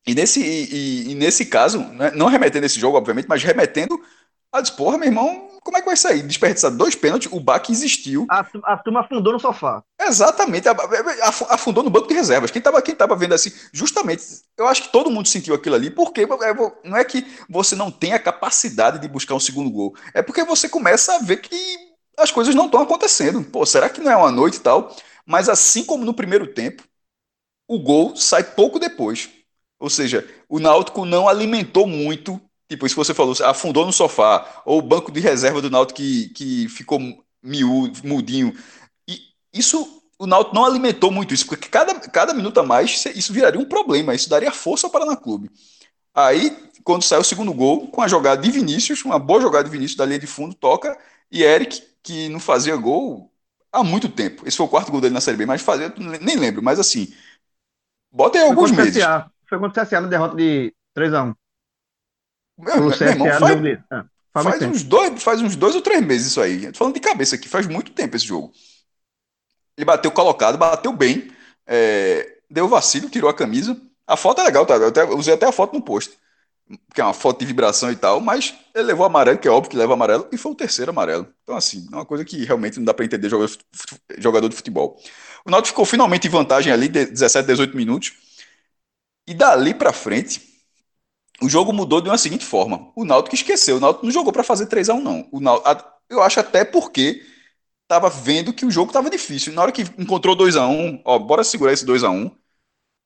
E 0.06 0.14
nesse, 0.14 0.42
e, 0.42 1.12
e 1.12 1.16
nesse 1.16 1.46
caso, 1.48 1.80
né, 1.80 2.12
não 2.12 2.28
remetendo 2.28 2.66
esse 2.66 2.80
jogo, 2.80 2.98
obviamente, 2.98 3.28
mas 3.28 3.44
remetendo 3.44 4.00
a 4.54 4.62
disporra, 4.62 5.00
meu 5.00 5.08
irmão, 5.08 5.50
como 5.64 5.78
é 5.78 5.80
que 5.82 5.88
vai 5.88 5.98
sair? 5.98 6.22
Desperdiçar 6.22 6.70
dois 6.70 6.94
pênaltis, 6.94 7.32
o 7.32 7.40
baque 7.40 7.72
existiu. 7.72 8.28
A, 8.30 8.46
a 8.66 8.78
turma 8.78 9.00
afundou 9.00 9.34
no 9.34 9.40
sofá. 9.40 9.84
Exatamente, 10.00 10.68
afundou 11.50 11.84
no 11.84 11.90
banco 11.90 12.08
de 12.08 12.14
reservas. 12.14 12.52
Quem 12.52 12.60
estava 12.60 12.82
quem 12.82 12.94
tava 12.94 13.16
vendo 13.16 13.34
assim, 13.34 13.52
justamente, 13.72 14.24
eu 14.56 14.68
acho 14.68 14.84
que 14.84 14.92
todo 14.92 15.10
mundo 15.10 15.28
sentiu 15.28 15.56
aquilo 15.56 15.76
ali, 15.76 15.90
porque 15.90 16.22
é, 16.22 16.28
não 16.84 16.96
é 16.96 17.04
que 17.04 17.26
você 17.50 17.76
não 17.76 17.90
tem 17.90 18.14
a 18.14 18.20
capacidade 18.20 19.00
de 19.00 19.08
buscar 19.08 19.34
um 19.34 19.40
segundo 19.40 19.72
gol, 19.72 19.96
é 20.14 20.22
porque 20.22 20.44
você 20.44 20.70
começa 20.70 21.16
a 21.16 21.20
ver 21.20 21.38
que 21.38 21.56
as 22.18 22.30
coisas 22.30 22.54
não 22.54 22.66
estão 22.66 22.82
acontecendo. 22.82 23.44
Pô, 23.44 23.66
será 23.66 23.90
que 23.90 24.02
não 24.02 24.12
é 24.12 24.16
uma 24.16 24.32
noite 24.32 24.58
e 24.58 24.62
tal? 24.62 24.96
Mas 25.26 25.50
assim 25.50 25.84
como 25.84 26.06
no 26.06 26.14
primeiro 26.14 26.54
tempo, 26.54 26.84
o 27.68 27.80
gol 27.80 28.16
sai 28.16 28.44
pouco 28.44 28.78
depois. 28.78 29.30
Ou 29.80 29.90
seja, 29.90 30.28
o 30.48 30.60
Náutico 30.60 31.06
não 31.06 31.28
alimentou 31.28 31.88
muito, 31.88 32.40
tipo, 32.74 32.86
isso 32.86 32.96
que 32.96 33.04
você 33.04 33.14
falou, 33.14 33.36
afundou 33.44 33.86
no 33.86 33.94
sofá, 33.94 34.62
ou 34.66 34.80
o 34.80 34.82
banco 34.82 35.12
de 35.12 35.20
reserva 35.20 35.62
do 35.62 35.70
Náutico 35.70 35.98
que, 35.98 36.30
que 36.30 36.68
ficou 36.70 37.00
miúdo, 37.42 38.00
mudinho. 38.04 38.56
E 39.08 39.20
isso, 39.54 40.04
o 40.18 40.26
Náutico 40.26 40.56
não 40.56 40.66
alimentou 40.66 41.12
muito 41.12 41.34
isso, 41.34 41.46
porque 41.46 41.70
cada, 41.70 41.94
cada 42.00 42.34
minuto 42.34 42.60
a 42.60 42.64
mais 42.64 43.06
isso 43.16 43.32
viraria 43.32 43.60
um 43.60 43.66
problema, 43.66 44.16
isso 44.16 44.30
daria 44.30 44.52
força 44.52 44.88
ao 44.88 44.92
Paraná 44.92 45.16
Clube. 45.16 45.52
Aí, 46.16 46.70
quando 46.84 47.04
sai 47.04 47.20
o 47.20 47.24
segundo 47.24 47.54
gol, 47.54 47.88
com 47.88 48.02
a 48.02 48.08
jogada 48.08 48.42
de 48.42 48.52
Vinícius, 48.52 49.06
uma 49.06 49.20
boa 49.20 49.42
jogada 49.42 49.66
de 49.66 49.72
Vinícius 49.72 49.98
da 49.98 50.06
linha 50.06 50.20
de 50.20 50.28
fundo, 50.28 50.56
toca, 50.56 50.98
e 51.32 51.44
Eric, 51.44 51.82
que 52.02 52.28
não 52.30 52.40
fazia 52.40 52.76
gol 52.76 53.32
há 53.72 53.84
muito 53.84 54.10
tempo. 54.10 54.48
Esse 54.48 54.58
foi 54.58 54.66
o 54.66 54.70
quarto 54.70 54.92
gol 54.92 55.02
dele 55.02 55.14
na 55.14 55.22
Série 55.22 55.38
B, 55.38 55.46
mas 55.46 55.62
fazia, 55.62 55.94
nem 56.22 56.38
lembro, 56.38 56.64
mas 56.64 56.80
assim, 56.80 57.14
bota 58.12 58.40
aí 58.40 58.46
alguns 58.46 58.72
meses. 58.72 58.98
CSA. 58.98 59.32
Foi 59.48 59.60
contra 59.60 59.84
o 59.84 59.86
CSA 59.86 60.02
na 60.02 60.08
derrota 60.08 60.36
de 60.36 60.74
3x1. 60.98 61.36
Meu, 62.58 62.76
meu 62.82 62.92
irmão, 63.10 63.28
faz, 63.32 63.60
ah, 63.90 64.06
faz, 64.32 64.46
faz 64.46 64.62
uns 64.64 64.84
dois, 64.84 65.24
faz 65.24 65.42
uns 65.42 65.56
dois 65.56 65.76
ou 65.76 65.82
três 65.82 66.06
meses 66.06 66.28
isso 66.28 66.42
aí. 66.42 66.72
Tô 66.72 66.78
falando 66.78 66.94
de 66.94 67.00
cabeça 67.00 67.36
aqui, 67.36 67.50
faz 67.50 67.68
muito 67.68 67.92
tempo 67.92 68.16
esse 68.16 68.26
jogo. 68.26 68.52
Ele 69.78 69.86
bateu 69.86 70.12
colocado, 70.12 70.58
bateu 70.58 70.94
bem, 70.94 71.32
é, 71.66 72.38
deu 72.50 72.68
vacilo, 72.68 73.10
tirou 73.10 73.30
a 73.30 73.34
camisa. 73.34 73.80
A 74.06 74.16
foto 74.16 74.42
é 74.42 74.44
legal, 74.44 74.66
tá? 74.66 74.76
Eu 74.76 74.88
até, 74.90 75.04
usei 75.06 75.34
até 75.34 75.48
a 75.48 75.52
foto 75.52 75.74
no 75.74 75.82
post, 75.82 76.18
que 76.94 77.02
é 77.02 77.04
uma 77.04 77.14
foto 77.14 77.40
de 77.40 77.46
vibração 77.46 77.92
e 77.92 77.96
tal, 77.96 78.20
mas 78.20 78.54
ele 78.76 78.86
levou 78.86 79.06
amarelo, 79.06 79.40
que 79.40 79.48
é 79.48 79.52
óbvio 79.52 79.72
que 79.72 79.78
leva 79.78 79.94
amarelo, 79.94 80.28
e 80.32 80.38
foi 80.38 80.52
o 80.52 80.56
terceiro 80.56 80.92
amarelo. 80.92 81.28
Então, 81.44 81.56
assim, 81.56 81.88
é 81.92 81.96
uma 81.96 82.06
coisa 82.06 82.24
que 82.24 82.44
realmente 82.46 82.78
não 82.78 82.86
dá 82.86 82.94
para 82.94 83.06
entender 83.06 83.30
jogador, 83.30 84.50
de 84.50 84.56
futebol. 84.56 85.00
O 85.46 85.50
Náutico 85.50 85.70
ficou 85.70 85.86
finalmente 85.86 86.28
em 86.28 86.32
vantagem 86.32 86.72
ali, 86.72 86.88
de 86.88 87.06
17, 87.06 87.48
18 87.48 87.76
minutos. 87.76 88.14
E 89.28 89.34
dali 89.34 89.74
para 89.74 89.94
frente, 89.94 90.53
o 91.42 91.50
jogo 91.50 91.74
mudou 91.74 92.02
de 92.02 92.10
uma 92.10 92.18
seguinte 92.18 92.46
forma. 92.46 92.92
O 92.96 93.04
Náutico 93.04 93.36
esqueceu. 93.36 93.78
O 93.78 93.80
Náutico 93.80 94.06
não 94.06 94.12
jogou 94.12 94.32
para 94.32 94.44
fazer 94.44 94.68
3 94.68 94.90
a 94.90 94.94
1 94.94 95.02
não. 95.02 95.28
O 95.32 95.40
Náutico, 95.40 95.90
eu 96.10 96.22
acho 96.22 96.40
até 96.40 96.64
porque 96.64 97.24
tava 97.88 98.10
vendo 98.10 98.54
que 98.54 98.66
o 98.66 98.72
jogo 98.72 98.92
tava 98.94 99.10
difícil. 99.10 99.54
Na 99.54 99.62
hora 99.64 99.72
que 99.72 99.84
encontrou 99.98 100.36
2 100.36 100.56
a 100.56 100.68
1 100.68 101.02
ó, 101.06 101.20
bora 101.20 101.44
segurar 101.44 101.74
esse 101.74 101.86
2 101.86 102.04
a 102.04 102.10
1 102.10 102.32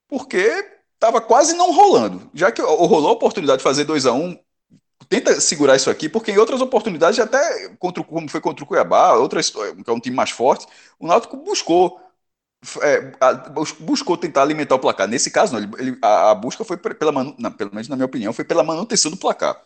porque 0.08 0.66
tava 1.00 1.22
quase 1.22 1.54
não 1.56 1.72
rolando. 1.74 2.30
Já 2.34 2.52
que 2.52 2.62
rolou 2.62 3.10
a 3.10 3.14
oportunidade 3.14 3.60
de 3.60 3.64
fazer 3.64 3.84
2 3.86 4.06
a 4.06 4.14
1 4.14 4.38
tenta 5.10 5.40
segurar 5.40 5.76
isso 5.76 5.90
aqui, 5.90 6.10
porque 6.10 6.32
em 6.32 6.38
outras 6.38 6.62
oportunidades, 6.62 7.20
até 7.20 7.70
contra, 7.80 8.04
como 8.04 8.30
foi 8.30 8.42
contra 8.42 8.64
o 8.64 8.68
Cuiabá, 8.68 9.14
outras, 9.14 9.50
que 9.50 9.90
é 9.90 9.94
um 9.94 10.00
time 10.00 10.16
mais 10.16 10.32
forte, 10.32 10.68
o 11.00 11.08
Náutico 11.08 11.38
buscou 11.38 12.00
é, 12.82 13.12
a, 13.20 13.34
buscou 13.80 14.18
tentar 14.18 14.42
alimentar 14.42 14.76
o 14.76 14.80
placar. 14.80 15.08
Nesse 15.08 15.32
caso, 15.32 15.54
não, 15.54 15.60
ele, 15.60 15.72
ele, 15.80 15.98
a, 16.02 16.32
a, 16.32 16.36
busca 16.36 16.64
foi 16.64 16.78
pela, 16.78 17.12
manu, 17.12 17.36
não, 17.38 17.52
pelo 17.52 17.72
menos 17.72 17.88
na 17.88 17.96
minha 17.96 18.06
opinião, 18.06 18.34
foi 18.34 18.46
pela 18.46 18.64
manutenção 18.64 19.12
do 19.12 19.18
placar. 19.18 19.62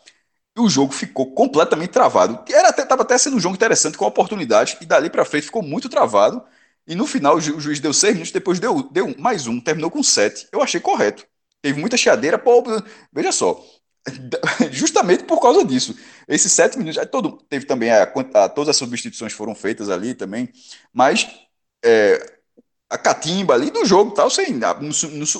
E 0.55 0.59
o 0.59 0.69
jogo 0.69 0.91
ficou 0.93 1.33
completamente 1.33 1.91
travado. 1.91 2.43
Era 2.51 2.69
até, 2.69 2.85
tava 2.85 3.03
até 3.03 3.17
sendo 3.17 3.37
um 3.37 3.39
jogo 3.39 3.55
interessante 3.55 3.97
com 3.97 4.05
oportunidade, 4.05 4.77
e 4.81 4.85
dali 4.85 5.09
para 5.09 5.25
frente 5.25 5.45
ficou 5.45 5.63
muito 5.63 5.87
travado. 5.89 6.43
E 6.85 6.95
no 6.95 7.07
final, 7.07 7.37
o, 7.37 7.41
ju, 7.41 7.55
o 7.55 7.61
juiz 7.61 7.79
deu 7.79 7.93
seis 7.93 8.13
minutos, 8.13 8.33
depois 8.33 8.59
deu, 8.59 8.83
deu 8.91 9.15
mais 9.17 9.47
um, 9.47 9.59
terminou 9.59 9.89
com 9.89 10.03
sete. 10.03 10.47
Eu 10.51 10.61
achei 10.61 10.79
correto. 10.79 11.25
Teve 11.61 11.79
muita 11.79 11.95
chiadeira, 11.95 12.37
pô, 12.37 12.63
veja 13.13 13.31
só. 13.31 13.63
Justamente 14.71 15.23
por 15.23 15.39
causa 15.39 15.63
disso. 15.63 15.95
Esses 16.27 16.51
sete 16.51 16.77
minutos, 16.77 17.01
todo, 17.11 17.37
teve 17.47 17.65
também 17.65 17.91
a, 17.91 18.03
a, 18.03 18.49
todas 18.49 18.69
as 18.69 18.77
substituições 18.77 19.31
foram 19.31 19.55
feitas 19.55 19.89
ali 19.89 20.13
também, 20.15 20.49
mas 20.91 21.29
é, 21.83 22.40
a 22.91 22.97
catimba 22.97 23.53
ali 23.53 23.71
do 23.71 23.85
jogo 23.85 24.11
tal, 24.11 24.29
sem 24.29 24.59
a, 24.63 24.75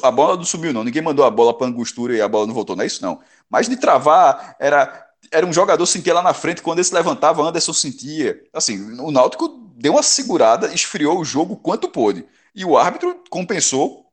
a, 0.08 0.12
bola 0.12 0.38
não 0.38 0.46
subiu 0.46 0.72
não, 0.72 0.86
ninguém 0.86 1.02
mandou 1.02 1.26
a 1.26 1.30
bola 1.30 1.54
para 1.56 1.68
angostura 1.68 2.16
e 2.16 2.22
a 2.22 2.28
bola 2.28 2.48
não 2.48 2.54
voltou, 2.54 2.78
não 2.78 2.84
é 2.84 2.88
isso 2.88 3.02
não. 3.04 3.20
Mas 3.50 3.68
de 3.68 3.76
travar, 3.76 4.56
era 4.58 5.08
era 5.32 5.46
um 5.46 5.54
jogador 5.54 5.86
sentia 5.86 6.14
lá 6.14 6.22
na 6.22 6.34
frente, 6.34 6.62
quando 6.62 6.80
ele 6.80 6.86
se 6.86 6.94
levantava, 6.94 7.42
Anderson 7.42 7.74
sentia. 7.74 8.42
Assim, 8.54 9.00
o 9.00 9.12
Náutico 9.12 9.48
deu 9.76 9.94
uma 9.94 10.04
segurada, 10.04 10.74
esfriou 10.74 11.20
o 11.20 11.26
jogo 11.26 11.56
quanto 11.56 11.90
pôde. 11.90 12.26
E 12.56 12.66
o 12.66 12.78
árbitro 12.78 13.24
compensou 13.30 14.06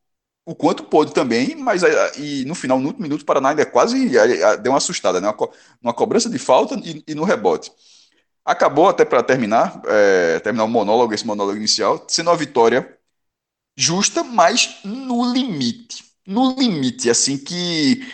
o 0.45 0.55
quanto 0.55 0.85
pôde 0.85 1.13
também, 1.13 1.57
mas 1.57 1.83
e 2.17 2.45
no 2.45 2.55
final, 2.55 2.79
no 2.79 2.87
último 2.89 3.03
minuto, 3.03 3.23
o 3.23 3.25
Paraná 3.25 3.51
ainda 3.51 3.67
quase 3.67 4.11
deu 4.63 4.73
uma 4.73 4.79
assustada, 4.79 5.21
né? 5.21 5.29
Uma, 5.29 5.49
uma 5.83 5.95
cobrança 5.95 6.31
de 6.31 6.39
falta 6.39 6.75
e, 6.77 7.03
e 7.07 7.15
no 7.15 7.25
rebote. 7.25 7.73
Acabou 8.45 8.89
até 8.89 9.05
para 9.05 9.23
terminar, 9.23 9.81
é, 9.87 10.41
terminar 10.41 10.65
o 10.65 10.69
monólogo, 10.69 11.13
esse 11.15 11.27
monólogo 11.27 11.57
inicial, 11.57 12.05
sendo 12.09 12.31
uma 12.31 12.37
vitória 12.37 12.98
justa, 13.79 14.25
mas 14.25 14.81
no 14.85 15.33
limite. 15.33 16.05
No 16.27 16.57
limite, 16.59 17.09
assim, 17.09 17.39
que, 17.39 18.05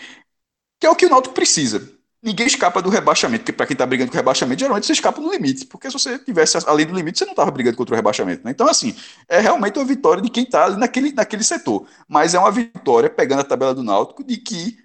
que 0.78 0.86
é 0.86 0.90
o 0.90 0.94
que 0.94 1.06
o 1.06 1.08
Náutico 1.08 1.34
precisa. 1.34 1.90
Ninguém 2.22 2.46
escapa 2.46 2.80
do 2.80 2.90
rebaixamento, 2.90 3.42
porque 3.42 3.52
para 3.52 3.66
quem 3.66 3.74
está 3.74 3.86
brigando 3.86 4.10
com 4.10 4.16
o 4.16 4.20
rebaixamento, 4.20 4.60
geralmente 4.60 4.86
você 4.86 4.92
escapa 4.92 5.20
no 5.20 5.32
limite, 5.32 5.66
porque 5.66 5.90
se 5.90 5.98
você 5.98 6.18
tivesse 6.18 6.58
além 6.66 6.86
do 6.86 6.94
limite, 6.94 7.18
você 7.18 7.24
não 7.24 7.32
estava 7.32 7.50
brigando 7.50 7.76
contra 7.76 7.94
o 7.94 7.96
rebaixamento. 7.96 8.44
Né? 8.44 8.50
Então, 8.50 8.68
assim, 8.68 8.94
é 9.28 9.40
realmente 9.40 9.78
uma 9.78 9.84
vitória 9.84 10.22
de 10.22 10.30
quem 10.30 10.44
está 10.44 10.66
ali 10.66 10.76
naquele, 10.76 11.12
naquele 11.12 11.44
setor. 11.44 11.86
Mas 12.06 12.34
é 12.34 12.38
uma 12.38 12.50
vitória, 12.50 13.10
pegando 13.10 13.40
a 13.40 13.44
tabela 13.44 13.74
do 13.74 13.82
Náutico, 13.82 14.22
de 14.22 14.36
que 14.36 14.78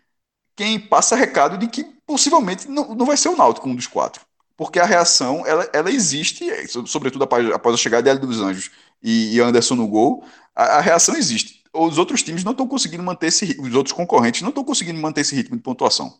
quem 0.56 0.80
passa 0.80 1.16
recado 1.16 1.58
de 1.58 1.68
que 1.68 1.86
possivelmente 2.06 2.68
não, 2.70 2.94
não 2.96 3.06
vai 3.06 3.16
ser 3.16 3.30
o 3.30 3.36
Náutico 3.38 3.70
um 3.70 3.76
dos 3.76 3.88
quatro. 3.88 4.22
Porque 4.58 4.78
a 4.78 4.86
reação, 4.86 5.46
ela, 5.46 5.70
ela 5.72 5.90
existe, 5.90 6.46
sobretudo 6.86 7.24
após, 7.24 7.50
após 7.52 7.76
a 7.76 7.78
chegada 7.78 8.04
de 8.04 8.10
Hélio 8.10 8.28
dos 8.28 8.42
Anjos 8.42 8.70
e 9.02 9.40
Anderson 9.40 9.76
no 9.76 9.88
gol, 9.88 10.26
a, 10.60 10.78
a 10.78 10.82
reação 10.82 11.16
existe. 11.16 11.64
Os 11.74 11.98
outros 11.98 12.22
times 12.22 12.44
não 12.44 12.52
estão 12.52 12.68
conseguindo 12.68 13.02
manter 13.02 13.28
esse 13.28 13.58
os 13.62 13.74
outros 13.74 13.94
concorrentes 13.94 14.42
não 14.42 14.50
estão 14.50 14.64
conseguindo 14.64 15.00
manter 15.00 15.22
esse 15.22 15.34
ritmo 15.34 15.56
de 15.56 15.64
pontuação. 15.64 16.14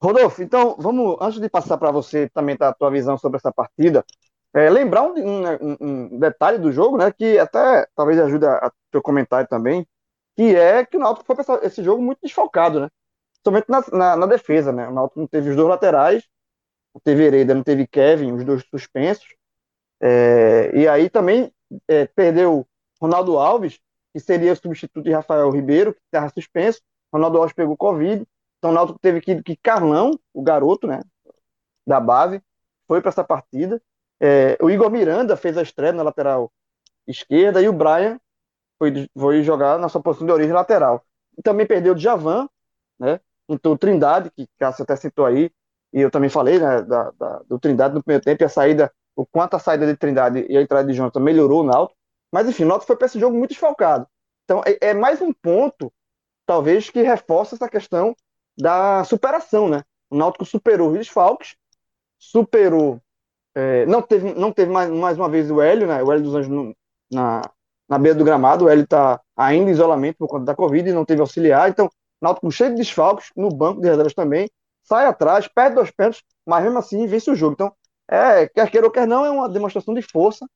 Rodolfo, 0.00 0.42
então 0.42 0.76
vamos, 0.78 1.16
antes 1.20 1.40
de 1.40 1.48
passar 1.48 1.76
para 1.78 1.90
você 1.90 2.28
também 2.28 2.56
a 2.60 2.72
tua 2.72 2.90
visão 2.90 3.18
sobre 3.18 3.38
essa 3.38 3.50
partida, 3.50 4.04
é, 4.54 4.70
lembrar 4.70 5.02
um, 5.02 5.14
um, 5.16 5.76
um, 5.80 6.18
detalhe 6.18 6.58
do 6.58 6.70
jogo, 6.70 6.98
né, 6.98 7.10
que 7.10 7.38
até 7.38 7.86
talvez 7.96 8.20
ajude 8.20 8.46
a, 8.46 8.70
teu 8.90 9.02
comentário 9.02 9.48
também, 9.48 9.86
que 10.36 10.54
é 10.54 10.84
que 10.84 10.96
o 10.96 11.00
Náutico 11.00 11.34
foi 11.34 11.44
esse 11.62 11.82
jogo 11.82 12.02
muito 12.02 12.20
desfalcado, 12.22 12.80
né? 12.80 12.88
Somente 13.42 13.66
na, 13.68 13.82
na, 13.92 14.16
na, 14.16 14.26
defesa, 14.26 14.70
né? 14.70 14.86
O 14.86 14.92
Náutico 14.92 15.20
não 15.20 15.26
teve 15.26 15.50
os 15.50 15.56
dois 15.56 15.68
laterais, 15.68 16.24
não 16.94 17.00
teve 17.02 17.24
Hereda, 17.24 17.54
não 17.54 17.62
teve 17.62 17.86
Kevin, 17.86 18.32
os 18.32 18.44
dois 18.44 18.62
suspensos. 18.70 19.26
É, 20.00 20.70
e 20.74 20.86
aí 20.86 21.08
também 21.08 21.50
é, 21.88 22.06
perdeu 22.06 22.66
Ronaldo 23.00 23.38
Alves, 23.38 23.78
que 24.12 24.20
seria 24.20 24.52
o 24.52 24.56
substituto 24.56 25.04
de 25.04 25.12
Rafael 25.12 25.50
Ribeiro, 25.50 25.92
que 25.94 26.00
estava 26.06 26.30
suspenso. 26.30 26.80
Ronaldo 27.12 27.38
Alves 27.38 27.54
pegou 27.54 27.76
Covid. 27.76 28.26
Então 28.58 28.70
o 28.70 28.74
Náutico 28.74 28.98
teve 28.98 29.20
que, 29.20 29.42
que 29.42 29.56
Carlão, 29.56 30.18
o 30.32 30.42
garoto, 30.42 30.86
né? 30.86 31.00
Da 31.86 32.00
base, 32.00 32.42
foi 32.88 33.00
para 33.00 33.10
essa 33.10 33.22
partida. 33.22 33.80
É, 34.20 34.56
o 34.60 34.70
Igor 34.70 34.90
Miranda 34.90 35.36
fez 35.36 35.56
a 35.56 35.62
estreia 35.62 35.92
na 35.92 36.02
lateral 36.02 36.50
esquerda 37.06 37.62
e 37.62 37.68
o 37.68 37.72
Brian 37.72 38.18
foi, 38.78 39.08
foi 39.16 39.42
jogar 39.42 39.78
na 39.78 39.88
sua 39.88 40.02
posição 40.02 40.26
de 40.26 40.32
origem 40.32 40.52
lateral. 40.52 41.04
E 41.36 41.42
também 41.42 41.66
perdeu 41.66 41.94
o 41.94 41.98
Javan, 41.98 42.48
né? 42.98 43.20
Então 43.48 43.72
o 43.72 43.78
Trindade, 43.78 44.30
que 44.30 44.48
Cássio 44.58 44.82
até 44.82 44.96
citou 44.96 45.24
aí, 45.24 45.50
e 45.92 46.00
eu 46.00 46.10
também 46.10 46.28
falei 46.28 46.58
né, 46.58 46.82
da, 46.82 47.10
da, 47.12 47.42
do 47.48 47.58
Trindade 47.58 47.94
no 47.94 48.02
primeiro 48.02 48.24
tempo, 48.24 48.42
e 48.42 48.44
a 48.44 48.48
saída, 48.48 48.92
o 49.14 49.24
quanto 49.24 49.54
a 49.54 49.58
saída 49.58 49.86
de 49.86 49.96
Trindade 49.96 50.44
e 50.48 50.56
a 50.56 50.62
entrada 50.62 50.88
de 50.88 50.94
Jonathan 50.94 51.20
melhorou 51.20 51.62
o 51.62 51.66
Náutico. 51.66 51.95
Mas 52.32 52.48
enfim, 52.48 52.64
o 52.64 52.68
Náutico 52.68 52.86
foi 52.86 52.96
para 52.96 53.06
esse 53.06 53.18
jogo 53.18 53.36
muito 53.36 53.50
desfalcado. 53.50 54.06
Então 54.44 54.62
é, 54.66 54.88
é, 54.88 54.94
mais 54.94 55.20
um 55.20 55.32
ponto, 55.32 55.92
talvez, 56.44 56.90
que 56.90 57.02
reforça 57.02 57.54
essa 57.54 57.68
questão 57.68 58.14
da 58.56 59.04
superação, 59.04 59.68
né? 59.68 59.82
O 60.10 60.16
Náutico 60.16 60.44
superou 60.44 60.90
os 60.90 60.98
desfalques, 60.98 61.56
superou 62.18 63.00
é, 63.56 63.86
não 63.86 64.02
teve, 64.02 64.34
não 64.34 64.52
teve 64.52 64.70
mais, 64.70 64.90
mais 64.90 65.18
uma 65.18 65.30
vez 65.30 65.50
o 65.50 65.62
Hélio, 65.62 65.86
né? 65.86 66.02
O 66.02 66.12
Hélio 66.12 66.24
dos 66.24 66.34
Anjos 66.34 66.52
no, 66.52 66.76
na, 67.10 67.40
na 67.88 67.98
beira 67.98 68.18
do 68.18 68.22
gramado. 68.22 68.66
O 68.66 68.68
Hélio 68.68 68.84
está 68.84 69.18
ainda 69.34 69.70
em 69.70 69.72
isolamento 69.72 70.18
por 70.18 70.28
conta 70.28 70.44
da 70.44 70.54
Covid 70.54 70.86
e 70.86 70.92
não 70.92 71.06
teve 71.06 71.22
auxiliar. 71.22 71.70
Então, 71.70 71.90
Náutico 72.20 72.50
cheio 72.50 72.70
de 72.70 72.76
desfalques, 72.76 73.30
no 73.34 73.48
banco 73.48 73.80
de 73.80 73.88
reservas 73.88 74.12
também, 74.12 74.46
sai 74.82 75.06
atrás, 75.06 75.48
perde 75.48 75.76
dois 75.76 75.90
pênaltis, 75.90 76.22
mas 76.46 76.62
mesmo 76.64 76.78
assim 76.78 77.06
vence 77.06 77.30
o 77.30 77.34
jogo. 77.34 77.54
Então, 77.54 77.72
é, 78.08 78.46
quer 78.46 78.70
queira 78.70 78.86
ou 78.86 78.92
quer 78.92 79.06
não, 79.06 79.24
é 79.24 79.30
uma 79.30 79.48
demonstração 79.48 79.94
de 79.94 80.02
força, 80.02 80.46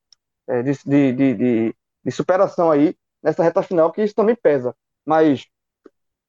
de, 0.63 0.73
de, 0.85 1.35
de, 1.35 1.75
de, 2.05 2.11
superação 2.11 2.71
aí 2.71 2.97
nessa 3.23 3.43
reta 3.43 3.63
final, 3.63 3.93
que 3.93 4.03
isso 4.03 4.15
também 4.15 4.35
pesa. 4.35 4.75
Mas, 5.05 5.47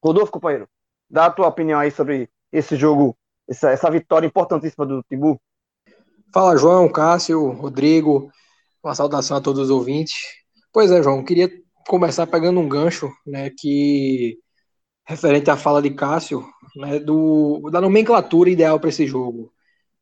Rodolfo, 0.03 0.31
companheiro, 0.31 0.67
dá 1.09 1.25
a 1.25 1.31
tua 1.31 1.47
opinião 1.47 1.79
aí 1.79 1.91
sobre 1.91 2.29
esse 2.51 2.75
jogo, 2.75 3.17
essa, 3.47 3.71
essa 3.71 3.89
vitória 3.89 4.27
importantíssima 4.27 4.85
do 4.85 5.03
Timbu. 5.03 5.39
Fala, 6.33 6.57
João, 6.57 6.89
Cássio, 6.89 7.49
Rodrigo, 7.51 8.31
uma 8.83 8.95
saudação 8.95 9.37
a 9.37 9.41
todos 9.41 9.63
os 9.63 9.69
ouvintes. 9.69 10.15
Pois 10.71 10.91
é, 10.91 11.03
João, 11.03 11.23
queria 11.23 11.49
começar 11.87 12.27
pegando 12.27 12.59
um 12.59 12.69
gancho, 12.69 13.11
né, 13.25 13.49
que 13.49 14.37
referente 15.05 15.49
à 15.49 15.57
fala 15.57 15.81
de 15.81 15.89
Cássio, 15.91 16.45
né, 16.75 16.99
do, 16.99 17.69
da 17.71 17.81
nomenclatura 17.81 18.49
ideal 18.49 18.79
para 18.79 18.89
esse 18.89 19.05
jogo. 19.05 19.51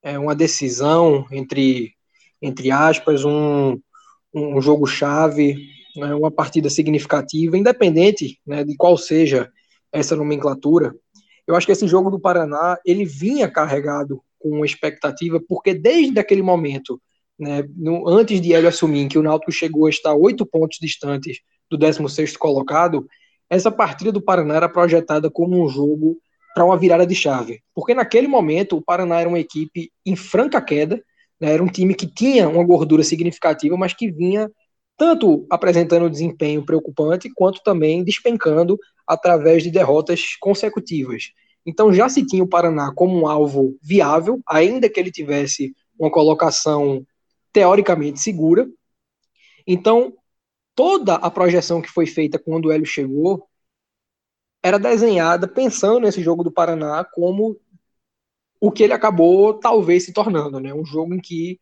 É 0.02 0.18
uma 0.20 0.36
decisão 0.36 1.26
entre, 1.32 1.94
entre 2.42 2.72
aspas, 2.72 3.26
um, 3.26 3.80
um 4.34 4.62
jogo-chave, 4.62 5.58
né, 5.96 6.14
uma 6.14 6.32
partida 6.32 6.70
significativa, 6.70 7.58
independente 7.58 8.40
né, 8.46 8.64
de 8.64 8.76
qual 8.76 8.98
seja 8.98 9.50
essa 9.92 10.16
nomenclatura. 10.16 10.94
Eu 11.48 11.56
acho 11.56 11.66
que 11.66 11.72
esse 11.72 11.88
jogo 11.88 12.12
do 12.12 12.20
Paraná, 12.20 12.78
ele 12.86 13.06
vinha 13.06 13.50
carregado 13.50 14.22
com 14.38 14.64
expectativa, 14.64 15.42
porque 15.48 15.74
desde 15.74 16.20
aquele 16.20 16.42
momento, 16.42 17.02
né, 17.38 17.64
no, 17.76 18.08
antes 18.08 18.40
de 18.40 18.54
ele 18.54 18.68
assumir 18.68 19.08
que 19.08 19.18
o 19.18 19.24
Náutico 19.24 19.52
chegou 19.52 19.88
a 19.88 19.90
estar 19.90 20.14
oito 20.14 20.46
pontos 20.46 20.78
distantes 20.80 21.40
do 21.70 21.78
16º 21.78 22.38
colocado, 22.38 23.08
essa 23.50 23.72
partida 23.72 24.12
do 24.12 24.22
Paraná 24.22 24.56
era 24.56 24.70
projetada 24.70 25.30
como 25.30 25.64
um 25.64 25.68
jogo 25.68 26.20
para 26.54 26.66
uma 26.66 26.78
virada 26.78 27.06
de 27.06 27.16
chave. 27.16 27.62
Porque 27.74 27.94
naquele 27.94 28.28
momento 28.28 28.78
o 28.78 28.82
Paraná 28.82 29.20
era 29.20 29.30
uma 29.30 29.40
equipe 29.40 29.92
em 30.06 30.16
franca 30.16 30.62
queda, 30.62 31.02
né, 31.40 31.54
era 31.54 31.64
um 31.64 31.68
time 31.68 31.94
que 31.94 32.08
tinha 32.08 32.48
uma 32.48 32.64
gordura 32.64 33.04
significativa, 33.04 33.78
mas 33.78 33.94
que 33.94 34.12
vinha 34.12 34.52
tanto 34.98 35.46
apresentando 35.50 36.10
desempenho 36.10 36.66
preocupante, 36.66 37.32
quanto 37.34 37.62
também 37.64 38.04
despencando 38.04 38.78
através 39.08 39.64
de 39.64 39.72
derrotas 39.72 40.36
consecutivas. 40.40 41.32
Então 41.66 41.94
já 41.94 42.10
se 42.10 42.26
tinha 42.26 42.44
o 42.44 42.48
Paraná 42.48 42.92
como 42.94 43.18
um 43.18 43.28
alvo 43.28 43.78
viável, 43.82 44.42
ainda 44.46 44.90
que 44.90 45.00
ele 45.00 45.12
tivesse 45.12 45.74
uma 45.98 46.12
colocação 46.12 47.06
teoricamente 47.52 48.20
segura. 48.20 48.68
Então, 49.66 50.14
toda 50.76 51.16
a 51.16 51.30
projeção 51.30 51.82
que 51.82 51.90
foi 51.90 52.06
feita 52.06 52.40
quando 52.40 52.66
o 52.66 52.72
Hélio 52.72 52.86
chegou 52.86 53.48
era 54.64 54.78
desenhada 54.78 55.48
pensando 55.48 56.02
nesse 56.02 56.22
jogo 56.22 56.44
do 56.44 56.52
Paraná 56.52 57.04
como 57.04 57.58
o 58.60 58.72
que 58.72 58.84
ele 58.84 58.94
acabou 58.94 59.54
talvez 59.54 60.06
se 60.06 60.14
tornando, 60.14 60.60
né? 60.60 60.74
Um 60.74 60.86
jogo 60.86 61.14
em 61.14 61.20
que 61.20 61.60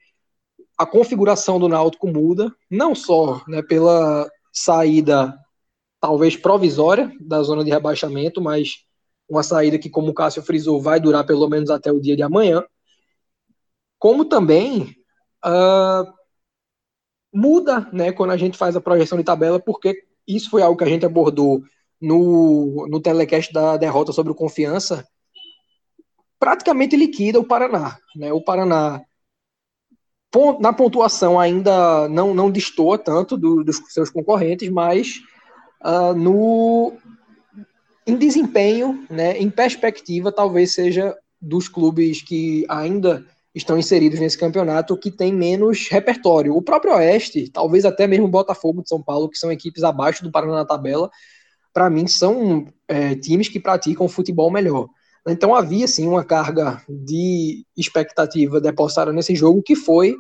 a 0.78 0.86
configuração 0.86 1.60
do 1.60 1.68
Náutico 1.68 2.08
muda, 2.08 2.54
não 2.70 2.94
só 2.94 3.42
né, 3.48 3.62
pela 3.62 4.30
saída 4.54 5.34
talvez 6.00 6.36
provisória 6.36 7.12
da 7.20 7.42
zona 7.42 7.64
de 7.64 7.72
rebaixamento, 7.72 8.42
mas 8.42 8.86
uma 9.28 9.44
saída 9.44 9.80
que, 9.80 9.90
como 9.90 10.10
o 10.10 10.14
Cássio 10.14 10.44
frisou, 10.44 10.82
vai 10.82 11.00
durar 11.00 11.26
pelo 11.26 11.50
menos 11.50 11.70
até 11.70 11.92
o 11.92 12.00
dia 12.00 12.16
de 12.16 12.24
amanhã, 12.24 12.64
como 14.00 14.24
também 14.24 14.96
uh, 15.46 16.14
muda 17.34 17.90
né, 17.92 18.12
quando 18.12 18.32
a 18.32 18.38
gente 18.38 18.58
faz 18.58 18.76
a 18.76 18.82
projeção 18.82 19.18
de 19.18 19.24
tabela, 19.24 19.60
porque 19.60 20.04
isso 20.28 20.50
foi 20.50 20.62
algo 20.62 20.78
que 20.78 20.84
a 20.84 20.90
gente 20.90 21.06
abordou 21.06 21.64
no, 22.00 22.88
no 22.88 23.02
telecast 23.02 23.52
da 23.52 23.76
derrota 23.76 24.12
sobre 24.12 24.32
o 24.32 24.36
Confiança, 24.36 25.08
praticamente 26.40 26.96
liquida 26.96 27.40
o 27.40 27.46
Paraná. 27.46 27.98
Né? 28.16 28.32
O 28.32 28.42
Paraná, 28.42 29.02
na 30.60 30.74
pontuação, 30.74 31.40
ainda 31.40 32.08
não, 32.10 32.34
não 32.34 32.52
destoa 32.52 32.98
tanto 32.98 33.38
do, 33.38 33.64
dos 33.64 33.78
seus 33.90 34.10
concorrentes, 34.10 34.70
mas 34.70 35.22
uh, 35.84 36.14
no, 36.14 36.94
em 38.06 38.16
desempenho, 38.16 39.06
né, 39.10 39.38
em 39.38 39.50
perspectiva, 39.50 40.32
talvez 40.32 40.74
seja 40.74 41.16
dos 41.42 41.68
clubes 41.68 42.22
que 42.22 42.66
ainda 42.70 43.26
estão 43.54 43.78
inseridos 43.78 44.20
nesse 44.20 44.38
campeonato 44.38 44.98
que 44.98 45.10
tem 45.10 45.34
menos 45.34 45.88
repertório. 45.90 46.56
O 46.56 46.62
próprio 46.62 46.94
Oeste, 46.94 47.50
talvez 47.50 47.86
até 47.86 48.06
mesmo 48.06 48.26
o 48.26 48.30
Botafogo 48.30 48.84
de 48.84 48.90
São 48.90 49.02
Paulo, 49.02 49.30
que 49.30 49.38
são 49.38 49.52
equipes 49.52 49.84
abaixo 49.84 50.24
do 50.24 50.32
Paraná 50.32 50.54
na 50.54 50.66
tabela, 50.66 51.10
para 51.74 51.90
mim 51.90 52.08
são 52.08 52.68
é, 52.88 53.16
times 53.16 53.50
que 53.50 53.60
praticam 53.60 54.08
futebol 54.08 54.52
melhor. 54.52 54.88
Então 55.28 55.54
havia 55.54 55.88
sim 55.88 56.08
uma 56.08 56.24
carga 56.24 56.82
de 56.88 57.66
expectativa 57.76 58.62
depositada 58.62 59.12
nesse 59.12 59.36
jogo 59.36 59.62
que 59.62 59.76
foi 59.76 60.14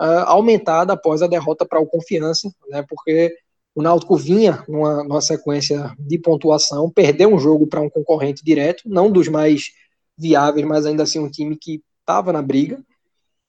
uh, 0.00 0.24
aumentada 0.26 0.92
após 0.92 1.22
a 1.22 1.26
derrota 1.26 1.66
para 1.66 1.80
o 1.80 1.86
Confiança, 1.86 2.50
né, 2.68 2.84
porque 2.88 3.34
o 3.74 3.82
Náutico 3.82 4.16
vinha 4.16 4.62
numa, 4.68 5.02
numa 5.02 5.20
sequência 5.20 5.94
de 5.98 6.18
pontuação, 6.18 6.90
perdeu 6.90 7.32
um 7.32 7.38
jogo 7.38 7.66
para 7.66 7.80
um 7.80 7.88
concorrente 7.88 8.44
direto, 8.44 8.82
não 8.86 9.10
dos 9.10 9.28
mais 9.28 9.70
viáveis, 10.16 10.66
mas 10.66 10.86
ainda 10.86 11.02
assim 11.02 11.18
um 11.18 11.30
time 11.30 11.56
que 11.56 11.82
estava 12.00 12.32
na 12.32 12.42
briga, 12.42 12.78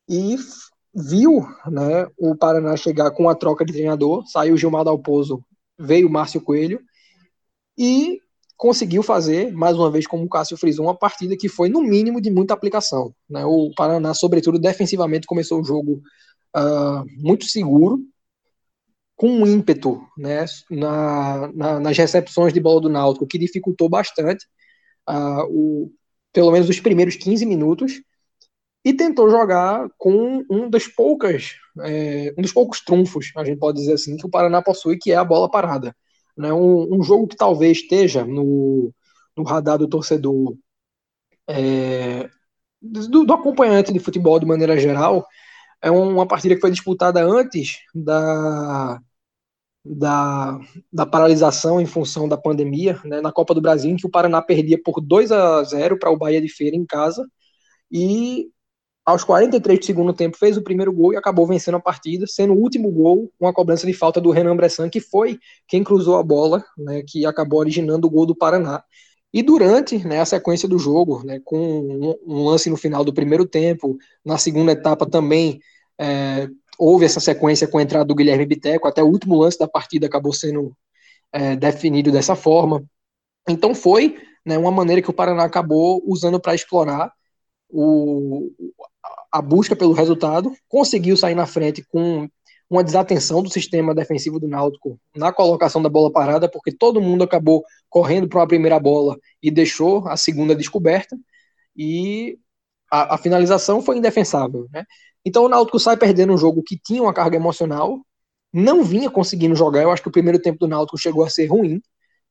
e 0.10 0.38
viu 0.94 1.46
né, 1.70 2.08
o 2.18 2.36
Paraná 2.36 2.78
chegar 2.78 3.12
com 3.12 3.28
a 3.28 3.36
troca 3.36 3.66
de 3.66 3.74
treinador, 3.74 4.26
saiu 4.28 4.58
Gilmar 4.58 4.86
Dalpozo, 4.86 5.44
veio 5.78 6.10
Márcio 6.10 6.42
Coelho, 6.42 6.80
e 7.78 8.20
conseguiu 8.58 9.04
fazer, 9.04 9.52
mais 9.52 9.78
uma 9.78 9.92
vez, 9.92 10.08
como 10.08 10.24
o 10.24 10.30
Cássio 10.30 10.58
frisou, 10.58 10.86
uma 10.86 10.98
partida 10.98 11.36
que 11.36 11.50
foi, 11.50 11.70
no 11.70 11.82
mínimo, 11.82 12.22
de 12.22 12.32
muita 12.32 12.54
aplicação. 12.54 13.14
Né? 13.30 13.44
O 13.46 13.72
Paraná, 13.76 14.14
sobretudo 14.14 14.60
defensivamente, 14.60 15.28
começou 15.28 15.62
o 15.62 15.64
jogo 15.64 16.02
uh, 16.56 17.06
muito 17.18 17.46
seguro, 17.46 18.00
com 19.16 19.30
um 19.30 19.46
ímpeto 19.46 20.02
né, 20.18 20.46
na, 20.70 21.52
na, 21.54 21.80
nas 21.80 21.98
recepções 21.98 22.52
de 22.54 22.60
bola 22.60 22.82
do 22.82 22.90
Náutico, 22.90 23.28
que 23.28 23.38
dificultou 23.38 23.88
bastante, 23.88 24.46
uh, 25.10 25.44
o, 25.50 25.92
pelo 26.32 26.52
menos 26.52 26.68
os 26.68 26.80
primeiros 26.80 27.16
15 27.16 27.46
minutos, 27.46 28.02
e 28.86 28.94
tentou 28.94 29.30
jogar 29.30 29.88
com 29.98 30.44
um 30.50 30.70
das 30.70 30.88
poucas, 30.88 31.54
é, 31.82 32.34
um 32.38 32.42
dos 32.42 32.52
poucos 32.52 32.82
trunfos, 32.84 33.32
a 33.38 33.44
gente 33.46 33.58
pode 33.58 33.80
dizer 33.80 33.94
assim, 33.94 34.18
que 34.18 34.26
o 34.26 34.30
Paraná 34.30 34.62
possui, 34.62 34.98
que 34.98 35.12
é 35.12 35.16
a 35.16 35.24
bola 35.24 35.50
parada. 35.50 35.96
Né, 36.36 36.52
um, 36.52 37.00
um 37.00 37.04
jogo 37.04 37.28
que 37.28 37.36
talvez 37.36 37.78
esteja 37.80 38.26
no, 38.26 38.92
no 39.38 39.44
radar 39.44 39.78
do 39.78 39.88
torcedor 39.88 40.56
é, 41.48 42.30
do, 42.82 43.26
do, 43.26 43.34
acompanhante 43.34 43.94
de 43.94 44.00
futebol 44.00 44.40
de 44.40 44.46
maneira 44.46 44.78
geral, 44.78 45.26
é 45.82 45.92
uma 45.92 46.28
partida 46.28 46.56
que 46.56 46.62
foi 46.62 46.72
disputada 46.72 47.24
antes 47.24 47.80
da, 47.94 49.00
da, 49.86 50.60
da 50.92 51.06
paralisação 51.06 51.82
em 51.82 51.86
função 51.86 52.28
da 52.28 52.38
pandemia, 52.38 53.00
né, 53.06 53.22
na 53.22 53.32
Copa 53.32 53.54
do 53.54 53.62
Brasil, 53.62 53.92
em 53.92 53.98
que 53.98 54.06
o 54.08 54.12
Paraná 54.12 54.42
perdia 54.42 54.82
por 54.82 55.02
2 55.02 55.32
a 55.32 55.64
0 55.64 56.00
para 56.00 56.12
o 56.12 56.18
Bahia 56.18 56.42
de 56.42 56.50
Feira 56.50 56.76
em 56.76 56.86
casa, 56.86 57.28
e 57.92 58.50
aos 59.06 59.24
43 59.24 59.80
do 59.80 59.86
segundo 59.86 60.14
tempo, 60.14 60.38
fez 60.38 60.56
o 60.56 60.62
primeiro 60.62 60.94
gol 60.94 61.14
e 61.14 61.18
acabou 61.18 61.46
vencendo 61.46 61.76
a 61.76 61.80
partida, 61.80 62.26
sendo 62.26 62.54
o 62.54 62.58
último 62.58 62.90
gol 62.90 63.32
uma 63.40 63.54
cobrança 63.54 63.86
de 63.86 63.94
falta 63.94 64.22
do 64.22 64.32
Renan 64.32 64.56
Bressan, 64.56 64.90
que 64.90 65.02
foi 65.02 65.40
quem 65.68 65.84
cruzou 65.84 66.16
a 66.16 66.24
bola, 66.24 66.64
né, 66.78 67.04
que 67.06 67.26
acabou 67.26 67.60
originando 67.60 68.08
o 68.08 68.10
gol 68.10 68.26
do 68.26 68.36
Paraná. 68.36 68.84
E 69.34 69.42
durante 69.44 69.98
né, 70.08 70.22
a 70.22 70.26
sequência 70.26 70.70
do 70.70 70.78
jogo, 70.80 71.24
né, 71.26 71.42
com 71.44 71.58
um, 71.58 72.16
um, 72.26 72.44
lance 72.46 72.70
no 72.70 72.78
final 72.78 73.04
do 73.04 73.14
primeiro 73.14 73.46
tempo, 73.46 73.98
na 74.24 74.38
segunda 74.38 74.72
etapa 74.72 75.06
também 75.10 75.60
é, 76.00 76.48
houve 76.78 77.06
essa 77.06 77.20
sequência 77.20 77.68
com 77.68 77.80
a 77.80 77.84
entrada 77.84 78.06
do 78.06 78.16
Guilherme 78.16 78.46
Biteco, 78.46 78.88
até 78.88 79.04
o 79.04 79.08
último 79.08 79.36
lance 79.38 79.58
da 79.58 79.68
partida 79.68 80.08
acabou 80.08 80.32
sendo 80.32 80.76
é, 81.32 81.56
definido 81.56 82.12
dessa 82.12 82.36
forma. 82.36 82.84
Então 83.50 83.76
foi 83.76 84.18
né, 84.46 84.58
uma 84.58 84.72
maneira 84.72 85.02
que 85.02 85.10
o 85.10 85.14
Paraná 85.14 85.44
acabou 85.44 86.02
usando 86.06 86.40
para 86.40 86.56
explorar 86.56 87.12
o, 87.70 88.52
a 89.34 89.42
busca 89.42 89.76
pelo 89.76 89.94
resultado, 89.94 90.54
conseguiu 90.70 91.18
sair 91.18 91.34
na 91.34 91.48
frente 91.48 91.84
com 91.90 92.30
uma 92.70 92.84
desatenção 92.84 93.42
do 93.42 93.50
sistema 93.50 93.94
defensivo 93.94 94.40
do 94.40 94.48
Náutico 94.48 95.00
na 95.16 95.34
colocação 95.34 95.82
da 95.82 95.90
bola 95.90 96.12
parada, 96.12 96.48
porque 96.48 96.72
todo 96.72 97.02
mundo 97.02 97.24
acabou 97.24 97.66
correndo 97.90 98.28
para 98.28 98.44
a 98.44 98.48
primeira 98.48 98.80
bola 98.80 99.18
e 99.42 99.50
deixou 99.50 100.08
a 100.08 100.16
segunda 100.16 100.56
descoberta, 100.56 101.18
e 101.76 102.38
a, 102.92 103.16
a, 103.16 103.18
finalização 103.18 103.82
foi 103.82 103.98
indefensável. 103.98 104.68
Né? 104.72 104.86
Então 105.26 105.46
o 105.46 105.50
Náutico 105.50 105.80
sai 105.80 105.98
perdendo 105.98 106.32
um 106.32 106.38
jogo 106.38 106.62
que 106.62 106.78
tinha 106.78 107.02
uma 107.02 107.14
carga 107.14 107.36
emocional, 107.36 108.00
não 108.54 108.84
vinha 108.84 109.10
conseguindo 109.10 109.56
jogar, 109.56 109.82
eu 109.82 109.92
acho 109.92 110.04
que 110.04 110.10
o 110.10 110.12
primeiro 110.12 110.40
tempo 110.40 110.60
do 110.60 110.68
Náutico 110.68 110.98
chegou 110.98 111.26
a 111.26 111.30
ser 111.30 111.48
ruim, 111.48 111.82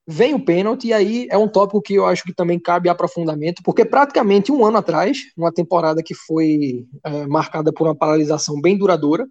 Vem 0.07 0.35
o 0.35 0.45
pênalti, 0.45 0.89
e 0.89 0.93
aí 0.93 1.29
é 1.31 1.39
um 1.39 1.47
tópico 1.47 1.81
que 1.81 1.95
eu 1.95 2.05
acho 2.07 2.25
que 2.25 2.35
também 2.35 2.59
cabe 2.59 2.89
aprofundamento, 2.89 3.63
porque 3.65 3.85
praticamente 3.85 4.51
um 4.51 4.67
ano 4.67 4.79
atrás, 4.79 5.19
uma 5.37 5.53
temporada 5.53 6.03
que 6.03 6.15
foi 6.15 6.87
é, 7.05 7.27
marcada 7.27 7.73
por 7.73 7.87
uma 7.87 7.95
paralisação 7.95 8.61
bem 8.61 8.77
duradoura, 8.77 9.27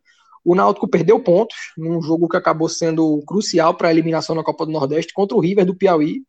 o 0.45 0.55
Náutico 0.55 0.87
perdeu 0.87 1.21
pontos 1.21 1.57
num 1.77 2.01
jogo 2.01 2.27
que 2.27 2.37
acabou 2.37 2.69
sendo 2.69 3.21
crucial 3.27 3.75
para 3.75 3.89
a 3.89 3.91
eliminação 3.91 4.35
na 4.35 4.43
Copa 4.43 4.65
do 4.65 4.71
Nordeste 4.71 5.13
contra 5.13 5.35
o 5.35 5.41
River 5.41 5.65
do 5.65 5.75
Piauí, 5.75 6.23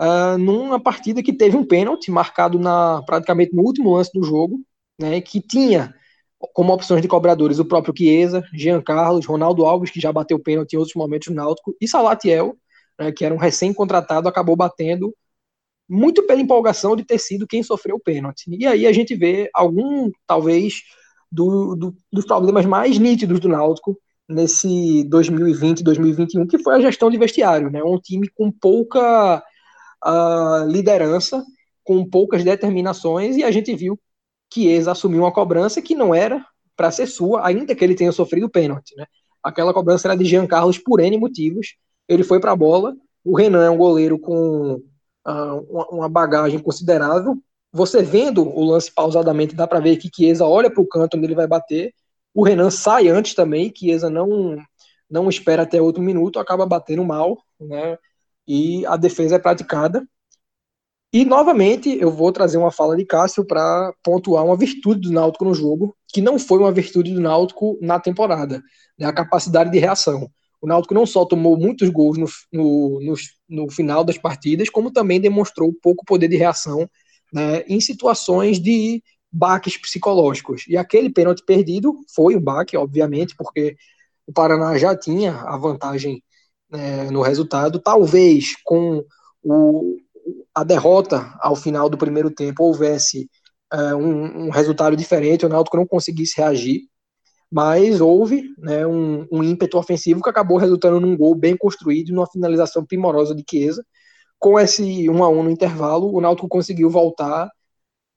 uh, 0.00 0.38
numa 0.38 0.80
partida 0.80 1.22
que 1.22 1.32
teve 1.32 1.56
um 1.56 1.64
pênalti 1.64 2.10
marcado 2.10 2.58
na, 2.58 3.02
praticamente 3.04 3.54
no 3.54 3.62
último 3.62 3.92
lance 3.92 4.10
do 4.14 4.22
jogo, 4.22 4.60
né, 4.98 5.20
que 5.20 5.40
tinha 5.40 5.92
como 6.54 6.72
opções 6.72 7.02
de 7.02 7.08
cobradores 7.08 7.58
o 7.58 7.64
próprio 7.64 7.92
Chiesa, 7.96 8.42
Jean 8.54 8.80
Carlos, 8.80 9.26
Ronaldo 9.26 9.66
Alves, 9.66 9.90
que 9.90 10.00
já 10.00 10.12
bateu 10.12 10.38
pênalti 10.38 10.74
em 10.74 10.76
outros 10.76 10.94
momentos 10.94 11.28
no 11.28 11.34
Náutico, 11.34 11.74
e 11.80 11.88
Salatiel, 11.88 12.56
né, 12.98 13.12
que 13.12 13.24
era 13.24 13.34
um 13.34 13.38
recém-contratado, 13.38 14.28
acabou 14.28 14.56
batendo 14.56 15.14
muito 15.88 16.26
pela 16.26 16.40
empolgação 16.40 16.94
de 16.94 17.04
ter 17.04 17.18
sido 17.18 17.46
quem 17.46 17.62
sofreu 17.62 17.96
o 17.96 18.00
pênalti. 18.00 18.44
E 18.50 18.66
aí 18.66 18.86
a 18.86 18.92
gente 18.92 19.14
vê 19.14 19.48
algum, 19.54 20.10
talvez, 20.26 20.82
do, 21.32 21.74
do, 21.74 21.96
dos 22.12 22.26
problemas 22.26 22.66
mais 22.66 22.98
nítidos 22.98 23.40
do 23.40 23.48
Náutico 23.48 23.98
nesse 24.28 25.04
2020, 25.04 25.82
2021, 25.82 26.46
que 26.46 26.58
foi 26.58 26.74
a 26.74 26.80
gestão 26.80 27.10
de 27.10 27.16
vestiário, 27.16 27.70
né? 27.70 27.82
Um 27.82 27.98
time 27.98 28.28
com 28.28 28.50
pouca 28.50 29.42
uh, 30.04 30.70
liderança, 30.70 31.42
com 31.82 32.04
poucas 32.04 32.44
determinações, 32.44 33.36
e 33.36 33.44
a 33.44 33.50
gente 33.50 33.74
viu 33.74 33.98
que 34.50 34.62
Chiesa 34.62 34.92
assumiu 34.92 35.22
uma 35.22 35.32
cobrança 35.32 35.80
que 35.80 35.94
não 35.94 36.14
era 36.14 36.44
para 36.76 36.90
ser 36.90 37.06
sua, 37.06 37.46
ainda 37.46 37.74
que 37.74 37.82
ele 37.82 37.94
tenha 37.94 38.12
sofrido 38.12 38.50
pênalti, 38.50 38.94
né? 38.96 39.06
Aquela 39.42 39.72
cobrança 39.72 40.08
era 40.08 40.16
de 40.16 40.24
Jean 40.24 40.46
Carlos 40.46 40.78
por 40.78 41.00
N 41.00 41.16
motivos, 41.16 41.76
ele 42.08 42.24
foi 42.24 42.40
para 42.40 42.52
a 42.52 42.56
bola. 42.56 42.96
O 43.24 43.36
Renan 43.36 43.64
é 43.64 43.70
um 43.70 43.76
goleiro 43.76 44.18
com 44.18 44.74
uh, 45.26 45.86
uma 45.90 46.08
bagagem 46.08 46.58
considerável. 46.58 47.36
Você 47.72 48.02
vendo 48.02 48.42
o 48.42 48.64
lance 48.64 48.90
pausadamente, 48.92 49.54
dá 49.54 49.66
para 49.66 49.80
ver 49.80 49.96
que 49.96 50.10
Chiesa 50.14 50.46
olha 50.46 50.70
para 50.70 50.80
o 50.82 50.88
canto 50.88 51.16
onde 51.16 51.26
ele 51.26 51.34
vai 51.34 51.46
bater. 51.46 51.92
O 52.34 52.42
Renan 52.42 52.70
sai 52.70 53.08
antes 53.08 53.34
também, 53.34 53.72
Chiesa 53.76 54.08
não, 54.08 54.56
não 55.10 55.28
espera 55.28 55.62
até 55.62 55.80
outro 55.80 56.02
minuto, 56.02 56.38
acaba 56.38 56.64
batendo 56.66 57.04
mal, 57.04 57.38
né? 57.60 57.98
E 58.46 58.86
a 58.86 58.96
defesa 58.96 59.36
é 59.36 59.38
praticada. 59.38 60.06
E 61.12 61.24
novamente 61.24 61.98
eu 62.00 62.10
vou 62.10 62.30
trazer 62.32 62.58
uma 62.58 62.70
fala 62.70 62.96
de 62.96 63.04
Cássio 63.04 63.44
para 63.44 63.92
pontuar 64.02 64.44
uma 64.44 64.56
virtude 64.56 65.08
do 65.08 65.12
Náutico 65.12 65.44
no 65.44 65.54
jogo, 65.54 65.96
que 66.08 66.20
não 66.20 66.38
foi 66.38 66.58
uma 66.58 66.72
virtude 66.72 67.14
do 67.14 67.20
Náutico 67.20 67.78
na 67.80 67.98
temporada, 67.98 68.62
né? 68.98 69.06
a 69.06 69.12
capacidade 69.12 69.70
de 69.70 69.78
reação. 69.78 70.30
O 70.60 70.66
Náutico 70.66 70.94
não 70.94 71.06
só 71.06 71.24
tomou 71.24 71.56
muitos 71.56 71.88
gols 71.88 72.18
no, 72.18 72.26
no, 72.52 73.00
no, 73.00 73.14
no 73.48 73.70
final 73.70 74.02
das 74.02 74.18
partidas, 74.18 74.68
como 74.68 74.90
também 74.90 75.20
demonstrou 75.20 75.72
pouco 75.82 76.04
poder 76.04 76.28
de 76.28 76.36
reação 76.36 76.88
né, 77.32 77.62
em 77.68 77.80
situações 77.80 78.60
de 78.60 79.02
baques 79.30 79.76
psicológicos. 79.76 80.64
E 80.66 80.76
aquele 80.76 81.10
pênalti 81.10 81.44
perdido 81.44 81.94
foi 82.14 82.34
o 82.34 82.40
baque, 82.40 82.76
obviamente, 82.76 83.34
porque 83.36 83.76
o 84.26 84.32
Paraná 84.32 84.76
já 84.76 84.96
tinha 84.96 85.32
a 85.32 85.56
vantagem 85.56 86.22
né, 86.70 87.10
no 87.10 87.22
resultado. 87.22 87.78
Talvez 87.78 88.54
com 88.64 89.04
o, 89.42 89.96
a 90.54 90.64
derrota 90.64 91.32
ao 91.40 91.54
final 91.54 91.88
do 91.88 91.98
primeiro 91.98 92.30
tempo 92.30 92.64
houvesse 92.64 93.28
é, 93.72 93.94
um, 93.94 94.46
um, 94.46 94.50
resultado 94.50 94.96
diferente, 94.96 95.46
o 95.46 95.48
Náutico 95.48 95.76
não 95.76 95.86
conseguisse 95.86 96.38
reagir 96.38 96.82
mas 97.50 98.00
houve 98.00 98.54
né, 98.58 98.86
um, 98.86 99.26
um, 99.32 99.42
ímpeto 99.42 99.78
ofensivo 99.78 100.22
que 100.22 100.28
acabou 100.28 100.58
resultando 100.58 101.00
num 101.00 101.16
gol 101.16 101.34
bem 101.34 101.56
construído 101.56 102.10
e 102.10 102.12
numa 102.12 102.26
finalização 102.26 102.84
primorosa 102.84 103.34
de 103.34 103.44
Chiesa. 103.48 103.84
Com 104.38 104.58
esse 104.58 105.08
1 105.08 105.24
a 105.24 105.28
1 105.28 105.42
no 105.42 105.50
intervalo, 105.50 106.14
o 106.14 106.20
Náutico 106.20 106.48
conseguiu 106.48 106.90
voltar 106.90 107.50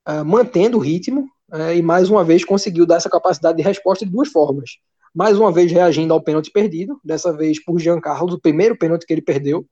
uh, 0.07 0.25
mantendo 0.25 0.77
o 0.77 0.81
ritmo 0.81 1.27
uh, 1.51 1.73
e 1.73 1.81
mais 1.81 2.09
uma 2.09 2.23
vez 2.23 2.43
conseguiu 2.43 2.85
dar 2.85 2.97
essa 2.97 3.09
capacidade 3.09 3.57
de 3.57 3.63
resposta 3.63 4.05
de 4.05 4.11
duas 4.11 4.29
formas. 4.29 4.71
Mais 5.13 5.37
uma 5.37 5.51
vez 5.51 5.71
reagindo 5.71 6.13
ao 6.13 6.21
pênalti 6.21 6.51
perdido, 6.51 6.99
dessa 7.03 7.33
vez 7.33 7.63
por 7.63 7.79
Giancarlo, 7.79 8.33
o 8.33 8.39
primeiro 8.39 8.77
pênalti 8.77 9.05
que 9.05 9.13
ele 9.13 9.21
perdeu. 9.21 9.65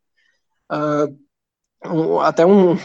Uh, 0.71 1.15
um, 1.85 2.19
até 2.19 2.45
um, 2.45 2.77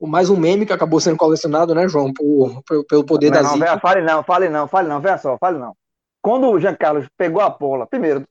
mais 0.00 0.28
um 0.28 0.36
meme 0.36 0.66
que 0.66 0.72
acabou 0.72 1.00
sendo 1.00 1.16
colecionado, 1.16 1.74
né, 1.74 1.88
João, 1.88 2.12
por, 2.12 2.62
por 2.64 2.84
pelo 2.86 3.04
poder 3.04 3.30
não, 3.30 3.42
da 3.42 3.42
não, 3.42 3.58
Véia, 3.58 3.78
fale 3.78 4.02
não, 4.02 4.22
fale 4.22 4.48
não, 4.48 4.68
fale 4.68 4.88
não, 4.88 5.00
veja 5.00 5.18
só, 5.18 5.38
fale 5.38 5.58
não. 5.58 5.74
Quando 6.20 6.48
o 6.50 6.60
Jean 6.60 6.74
Carlos 6.74 7.06
pegou 7.16 7.40
a 7.40 7.48
bola, 7.48 7.86
primeiro, 7.86 8.26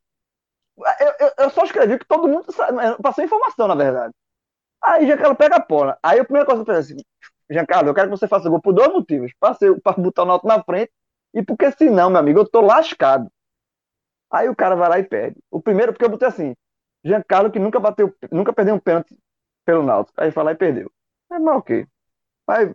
eu, 0.99 1.13
eu, 1.19 1.33
eu 1.39 1.49
só 1.49 1.63
escrevi 1.63 1.97
que 1.97 2.05
todo 2.05 2.27
mundo 2.27 2.45
passou 3.01 3.23
informação, 3.23 3.67
na 3.67 3.75
verdade. 3.75 4.13
Aí 4.83 5.07
Jean 5.07 5.17
Carlos 5.17 5.37
pega 5.37 5.55
a 5.55 5.59
bola. 5.59 5.97
Aí 6.03 6.19
a 6.19 6.23
primeira 6.23 6.45
coisa 6.45 6.63
que 6.63 6.69
eu 6.69 6.75
falei 6.75 6.81
assim, 6.81 6.97
Jean 7.49 7.65
Carlos, 7.65 7.87
eu 7.87 7.93
quero 7.95 8.09
que 8.09 8.17
você 8.17 8.27
faça 8.27 8.49
gol 8.49 8.61
por 8.61 8.73
dois 8.73 8.91
motivos. 8.91 9.31
Para 9.39 9.55
botar 9.97 10.23
o 10.23 10.25
Náutico 10.25 10.47
na 10.47 10.63
frente 10.63 10.91
e 11.33 11.43
porque 11.43 11.71
senão, 11.71 12.09
meu 12.09 12.19
amigo, 12.19 12.39
eu 12.39 12.49
tô 12.49 12.61
lascado. 12.61 13.29
Aí 14.31 14.49
o 14.49 14.55
cara 14.55 14.75
vai 14.75 14.89
lá 14.89 14.99
e 14.99 15.03
perde. 15.03 15.37
O 15.49 15.61
primeiro, 15.61 15.93
porque 15.93 16.05
eu 16.05 16.09
botei 16.09 16.27
assim, 16.27 16.53
Jean 17.03 17.21
Carlos 17.21 17.51
que 17.51 17.59
nunca 17.59 17.79
bateu, 17.79 18.13
nunca 18.31 18.53
perdeu 18.53 18.75
um 18.75 18.79
pênalti 18.79 19.17
pelo 19.65 19.83
Náutico. 19.83 20.19
Aí 20.19 20.31
foi 20.31 20.43
lá 20.43 20.51
e 20.51 20.55
perdeu. 20.55 20.91
É 21.35 21.39
mal 21.39 21.57
ok. 21.57 21.85
Mas 22.47 22.73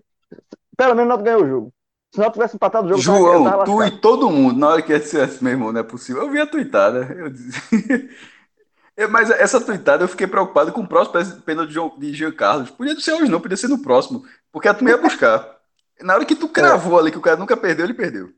pelo 0.76 0.94
menos 0.94 1.08
não 1.08 1.22
ganhou 1.22 1.44
o 1.44 1.48
jogo. 1.48 1.74
Se 2.12 2.20
não 2.20 2.30
tivesse 2.30 2.56
empatado 2.56 2.86
o 2.86 2.90
jogo, 2.90 3.02
João, 3.02 3.44
tava, 3.44 3.64
tu 3.64 3.82
e 3.84 3.90
todo 4.00 4.30
mundo, 4.30 4.58
na 4.58 4.68
hora 4.68 4.82
que 4.82 4.98
dissesse, 4.98 5.42
meu 5.42 5.52
irmão, 5.52 5.72
não 5.72 5.80
é 5.80 5.84
possível. 5.84 6.22
Eu 6.22 6.30
vi 6.30 6.40
a 6.40 6.46
tuitada. 6.46 7.14
Eu 7.16 7.30
disse... 7.30 8.10
Mas 9.08 9.30
essa 9.30 9.60
tuitada 9.60 10.04
eu 10.04 10.08
fiquei 10.08 10.26
preocupado 10.26 10.72
com 10.72 10.82
o 10.82 10.88
próximo 10.88 11.40
pênalti 11.42 11.72
de 11.98 12.12
Jean 12.12 12.32
Carlos. 12.32 12.70
Podia 12.70 12.98
ser 13.00 13.12
hoje, 13.12 13.30
não, 13.30 13.40
podia 13.40 13.56
ser 13.56 13.68
no 13.68 13.80
próximo. 13.80 14.24
Porque 14.52 14.68
a 14.68 14.74
turma 14.74 14.90
ia 14.90 14.98
buscar. 14.98 15.58
Na 16.02 16.14
hora 16.14 16.24
que 16.24 16.34
tu 16.34 16.48
cravou 16.48 16.98
é. 16.98 17.02
ali 17.02 17.10
que 17.10 17.18
o 17.18 17.22
cara 17.22 17.36
nunca 17.36 17.56
perdeu, 17.56 17.86
ele 17.86 17.94
perdeu. 17.94 18.30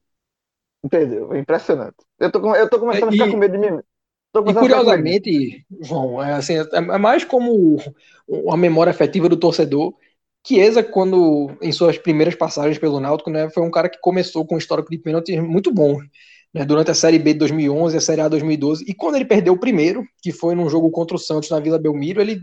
Perdeu, 0.89 1.33
é 1.33 1.39
impressionante. 1.39 1.97
Eu 2.19 2.31
tô, 2.31 2.55
eu 2.55 2.69
tô 2.69 2.79
começando 2.79 3.09
a 3.09 3.13
ficar 3.13 3.31
com 3.31 3.37
medo 3.37 3.59
de 3.59 3.71
mim. 3.71 3.81
E 4.35 4.55
curiosamente, 4.55 5.67
João, 5.81 6.23
é, 6.23 6.33
assim, 6.35 6.55
é 6.55 6.99
mais 6.99 7.25
como 7.25 7.79
uma 8.27 8.57
memória 8.57 8.91
afetiva 8.91 9.29
do 9.29 9.37
torcedor. 9.37 9.95
Chiesa, 10.46 10.83
quando 10.83 11.57
em 11.62 11.70
suas 11.70 11.98
primeiras 11.98 12.35
passagens 12.35 12.78
pelo 12.78 12.98
Náutico, 13.00 13.31
né, 13.31 13.48
foi 13.50 13.62
um 13.62 13.70
cara 13.70 13.88
que 13.88 13.98
começou 14.00 14.44
com 14.44 14.57
um 14.57 14.59
histórico 14.59 14.90
de 14.90 14.98
pênalti 14.98 15.40
muito 15.40 15.72
bom, 15.72 15.98
né, 16.52 16.64
durante 16.64 16.90
a 16.90 16.94
Série 16.94 17.18
B 17.18 17.33
de 17.33 17.38
2011 17.40 17.94
e 17.94 17.98
a 17.98 18.00
Série 18.00 18.20
A 18.20 18.28
2012. 18.28 18.85
E 18.87 18.92
quando 18.92 19.14
ele 19.16 19.24
perdeu 19.24 19.52
o 19.52 19.59
primeiro, 19.59 20.05
que 20.20 20.33
foi 20.33 20.55
num 20.55 20.68
jogo 20.68 20.90
contra 20.90 21.16
o 21.16 21.18
Santos 21.18 21.48
na 21.48 21.61
Vila 21.61 21.78
Belmiro, 21.78 22.20
ele 22.20 22.42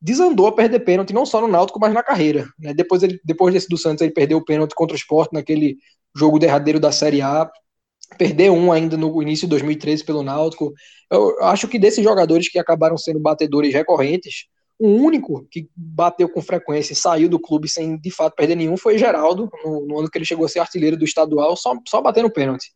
desandou 0.00 0.46
a 0.46 0.52
perder 0.52 0.80
pênalti 0.80 1.12
não 1.12 1.26
só 1.26 1.40
no 1.40 1.48
Náutico, 1.48 1.78
mas 1.80 1.92
na 1.92 2.02
carreira. 2.02 2.46
Né? 2.58 2.72
Depois, 2.72 3.02
ele, 3.02 3.20
depois 3.24 3.52
desse 3.52 3.68
do 3.68 3.76
Santos, 3.76 4.02
ele 4.02 4.12
perdeu 4.12 4.38
o 4.38 4.44
pênalti 4.44 4.74
contra 4.74 4.94
o 4.94 4.98
Sport 4.98 5.30
naquele 5.32 5.76
jogo 6.14 6.38
derradeiro 6.38 6.80
da 6.80 6.92
Série 6.92 7.20
A 7.20 7.50
perder 8.18 8.50
um 8.50 8.70
ainda 8.70 8.96
no 8.96 9.20
início 9.22 9.46
de 9.46 9.50
2013 9.50 10.04
pelo 10.04 10.22
Náutico. 10.22 10.72
Eu 11.10 11.42
acho 11.42 11.68
que 11.68 11.78
desses 11.78 12.02
jogadores 12.02 12.48
que 12.48 12.58
acabaram 12.58 12.96
sendo 12.96 13.18
batedores 13.18 13.72
recorrentes, 13.74 14.46
o 14.78 14.88
único 14.88 15.46
que 15.50 15.70
bateu 15.74 16.28
com 16.28 16.42
frequência 16.42 16.92
e 16.92 16.96
saiu 16.96 17.28
do 17.28 17.40
clube 17.40 17.68
sem 17.68 17.98
de 17.98 18.10
fato 18.10 18.34
perder 18.34 18.56
nenhum 18.56 18.76
foi 18.76 18.98
Geraldo, 18.98 19.50
no, 19.64 19.86
no 19.86 19.98
ano 19.98 20.10
que 20.10 20.18
ele 20.18 20.24
chegou 20.24 20.44
a 20.44 20.48
ser 20.48 20.60
artilheiro 20.60 20.96
do 20.96 21.04
estadual, 21.04 21.56
só, 21.56 21.74
só 21.88 22.00
batendo 22.02 22.30
pênalti. 22.30 22.72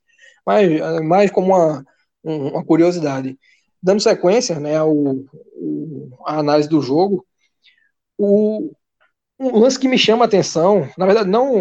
Mas 0.47 1.03
mais 1.03 1.31
como 1.31 1.49
uma, 1.49 1.85
uma 2.25 2.65
curiosidade. 2.65 3.39
Dando 3.83 4.01
sequência 4.01 4.59
né, 4.59 4.77
ao, 4.77 4.91
ao, 4.91 6.27
à 6.27 6.39
análise 6.39 6.69
do 6.69 6.81
jogo, 6.81 7.25
o, 8.19 8.73
um 9.39 9.59
lance 9.59 9.79
que 9.79 9.89
me 9.89 9.99
chama 9.99 10.25
a 10.25 10.29
atenção, 10.29 10.89
na 10.97 11.07
verdade, 11.07 11.29
não 11.29 11.55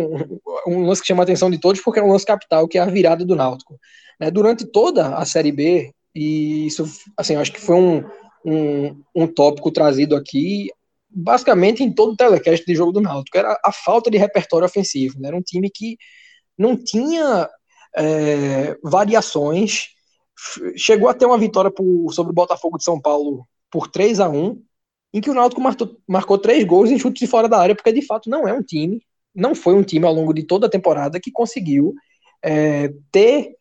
um 0.68 0.86
lance 0.86 1.02
que 1.02 1.08
chama 1.08 1.24
a 1.24 1.26
atenção 1.26 1.50
de 1.50 1.58
todos, 1.58 1.82
porque 1.82 2.00
é 2.00 2.04
um 2.04 2.12
lance 2.12 2.26
capital, 2.26 2.68
que 2.68 2.78
é 2.78 2.82
a 2.82 2.86
virada 2.86 3.26
do 3.26 3.36
Náutico. 3.36 3.80
Né? 4.20 4.30
Durante 4.30 4.66
toda 4.66 5.16
a 5.16 5.26
Série 5.26 5.52
B, 5.52 5.94
e 6.14 6.68
isso, 6.68 6.86
assim, 7.18 7.36
acho 7.36 7.54
que 7.54 7.62
foi 7.62 7.76
um, 7.76 8.04
um, 8.46 9.02
um 9.16 9.28
tópico 9.28 9.72
trazido 9.72 10.16
aqui, 10.16 10.70
basicamente 11.10 11.84
em 11.84 11.92
todo 11.92 12.14
o 12.14 12.18
telecast 12.18 12.66
de 12.66 12.76
jogo 12.76 12.92
do 12.92 13.02
Náutico, 13.02 13.38
era 13.38 13.60
a 13.64 13.72
falta 13.72 14.10
de 14.10 14.18
repertório 14.18 14.66
ofensivo. 14.66 15.20
Né? 15.20 15.30
Era 15.30 15.38
um 15.38 15.42
time 15.42 15.70
que 15.70 15.98
não 16.58 16.76
tinha 16.76 17.50
é, 17.96 18.78
variações, 18.84 19.88
chegou 20.76 21.10
a 21.10 21.14
ter 21.14 21.26
uma 21.26 21.38
vitória 21.38 21.72
por, 21.72 22.14
sobre 22.14 22.32
o 22.32 22.36
Botafogo 22.36 22.78
de 22.78 22.84
São 22.84 23.00
Paulo 23.00 23.48
por 23.72 23.88
3 23.88 24.20
a 24.20 24.30
1 24.30 24.62
em 25.14 25.22
que 25.22 25.30
o 25.30 25.34
Náutico 25.34 25.62
marcou, 25.62 25.98
marcou 26.08 26.38
três 26.38 26.64
gols 26.64 26.92
em 26.92 27.00
chutes 27.00 27.20
de 27.20 27.28
fora 27.28 27.50
da 27.50 27.60
área, 27.60 27.76
porque 27.76 27.92
de 27.92 28.06
fato 28.06 28.30
não 28.30 28.48
é 28.48 28.54
um 28.54 28.62
time, 28.62 29.02
não 29.34 29.56
foi 29.56 29.74
um 29.74 29.84
time 29.84 30.06
ao 30.06 30.14
longo 30.14 30.34
de 30.34 30.44
toda 30.44 30.68
a 30.68 30.70
temporada 30.70 31.20
que 31.20 31.32
conseguiu 31.32 31.94
é, 32.44 32.94
ter 33.12 33.56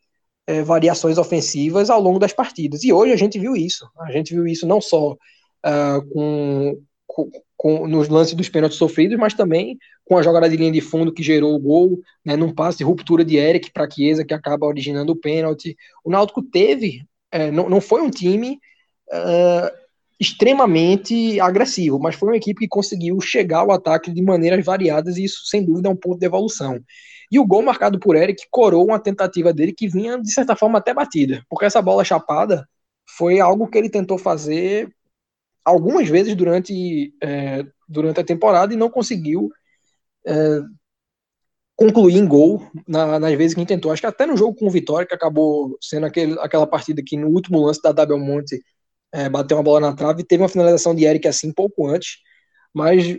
é, 0.49 0.63
variações 0.63 1.19
ofensivas 1.19 1.91
ao 1.91 2.01
longo 2.01 2.17
das 2.17 2.33
partidas. 2.33 2.83
E 2.83 2.91
hoje 2.91 3.13
a 3.13 3.15
gente 3.15 3.37
viu 3.37 3.55
isso. 3.55 3.87
A 3.99 4.11
gente 4.11 4.33
viu 4.33 4.47
isso 4.47 4.65
não 4.65 4.81
só 4.81 5.11
uh, 5.11 6.09
com, 6.11 6.81
com, 7.05 7.29
com, 7.55 7.87
nos 7.87 8.09
lances 8.09 8.33
dos 8.33 8.49
pênaltis 8.49 8.79
sofridos, 8.79 9.15
mas 9.15 9.35
também 9.35 9.77
com 10.03 10.17
a 10.17 10.23
jogada 10.23 10.49
de 10.49 10.57
linha 10.57 10.71
de 10.71 10.81
fundo 10.81 11.13
que 11.13 11.21
gerou 11.21 11.53
o 11.53 11.59
gol, 11.59 11.99
né, 12.25 12.35
num 12.35 12.51
passe 12.51 12.79
de 12.79 12.83
ruptura 12.83 13.23
de 13.23 13.37
Eric 13.37 13.71
para 13.71 13.87
Chiesa, 13.87 14.25
que 14.25 14.33
acaba 14.33 14.65
originando 14.65 15.11
o 15.11 15.15
pênalti. 15.15 15.77
O 16.03 16.09
Náutico 16.09 16.41
teve, 16.41 17.05
é, 17.31 17.51
não, 17.51 17.69
não 17.69 17.79
foi 17.79 18.01
um 18.01 18.09
time. 18.09 18.57
Uh, 19.11 19.79
extremamente 20.19 21.39
agressivo, 21.39 21.97
mas 21.97 22.13
foi 22.13 22.29
uma 22.29 22.35
equipe 22.35 22.59
que 22.59 22.67
conseguiu 22.67 23.21
chegar 23.21 23.59
ao 23.59 23.71
ataque 23.71 24.11
de 24.11 24.21
maneiras 24.21 24.65
variadas 24.65 25.15
e 25.15 25.23
isso, 25.23 25.45
sem 25.45 25.63
dúvida, 25.63 25.87
é 25.87 25.91
um 25.91 25.95
ponto 25.95 26.19
de 26.19 26.25
evolução. 26.25 26.77
E 27.31 27.39
o 27.39 27.45
gol 27.45 27.61
marcado 27.61 27.99
por 27.99 28.15
Eric 28.15 28.47
coroou 28.49 28.85
uma 28.87 28.99
tentativa 28.99 29.53
dele 29.53 29.73
que 29.73 29.87
vinha, 29.87 30.19
de 30.19 30.31
certa 30.31 30.55
forma, 30.55 30.79
até 30.79 30.93
batida, 30.93 31.43
porque 31.49 31.65
essa 31.65 31.81
bola 31.81 32.03
chapada 32.03 32.67
foi 33.17 33.39
algo 33.39 33.67
que 33.67 33.77
ele 33.77 33.89
tentou 33.89 34.17
fazer 34.17 34.89
algumas 35.63 36.07
vezes 36.07 36.35
durante, 36.35 37.13
é, 37.21 37.65
durante 37.87 38.19
a 38.19 38.23
temporada 38.23 38.73
e 38.73 38.77
não 38.77 38.89
conseguiu 38.89 39.49
é, 40.25 40.61
concluir 41.75 42.17
em 42.17 42.27
gol 42.27 42.61
na, 42.87 43.19
nas 43.19 43.33
vezes 43.35 43.55
que 43.55 43.65
tentou. 43.65 43.91
Acho 43.91 44.01
que 44.01 44.07
até 44.07 44.25
no 44.25 44.35
jogo 44.35 44.55
com 44.55 44.67
o 44.67 44.71
Vitória, 44.71 45.07
que 45.07 45.15
acabou 45.15 45.77
sendo 45.81 46.05
aquele, 46.05 46.37
aquela 46.39 46.67
partida 46.67 47.01
que 47.05 47.15
no 47.15 47.27
último 47.29 47.59
lance 47.61 47.81
da 47.81 47.91
Double 47.91 48.19
Monte 48.19 48.61
é, 49.13 49.29
bateu 49.29 49.57
uma 49.57 49.63
bola 49.63 49.79
na 49.79 49.95
trave, 49.95 50.23
teve 50.23 50.43
uma 50.43 50.49
finalização 50.49 50.93
de 50.93 51.05
Eric 51.05 51.27
assim 51.27 51.53
pouco 51.53 51.87
antes, 51.87 52.17
mas 52.73 53.15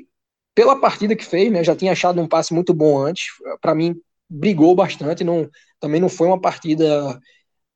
pela 0.55 0.79
partida 0.81 1.17
que 1.17 1.25
fez, 1.25 1.51
né, 1.51 1.63
já 1.65 1.75
tinha 1.75 1.93
achado 1.93 2.21
um 2.21 2.29
passe 2.29 2.53
muito 2.53 2.75
bom 2.75 2.99
antes, 2.99 3.27
para 3.61 3.75
mim 3.75 3.95
brigou 4.29 4.75
bastante, 4.75 5.25
não, 5.25 5.49
também 5.81 6.01
não 6.01 6.09
foi 6.09 6.27
uma 6.27 6.41
partida 6.41 7.19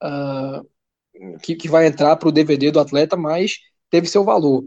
uh, 0.02 1.38
que, 1.42 1.54
que 1.56 1.68
vai 1.68 1.86
entrar 1.86 2.16
para 2.16 2.28
o 2.28 2.32
DVD 2.32 2.70
do 2.70 2.80
atleta, 2.80 3.16
mas 3.16 3.58
teve 3.90 4.06
seu 4.06 4.24
valor. 4.24 4.64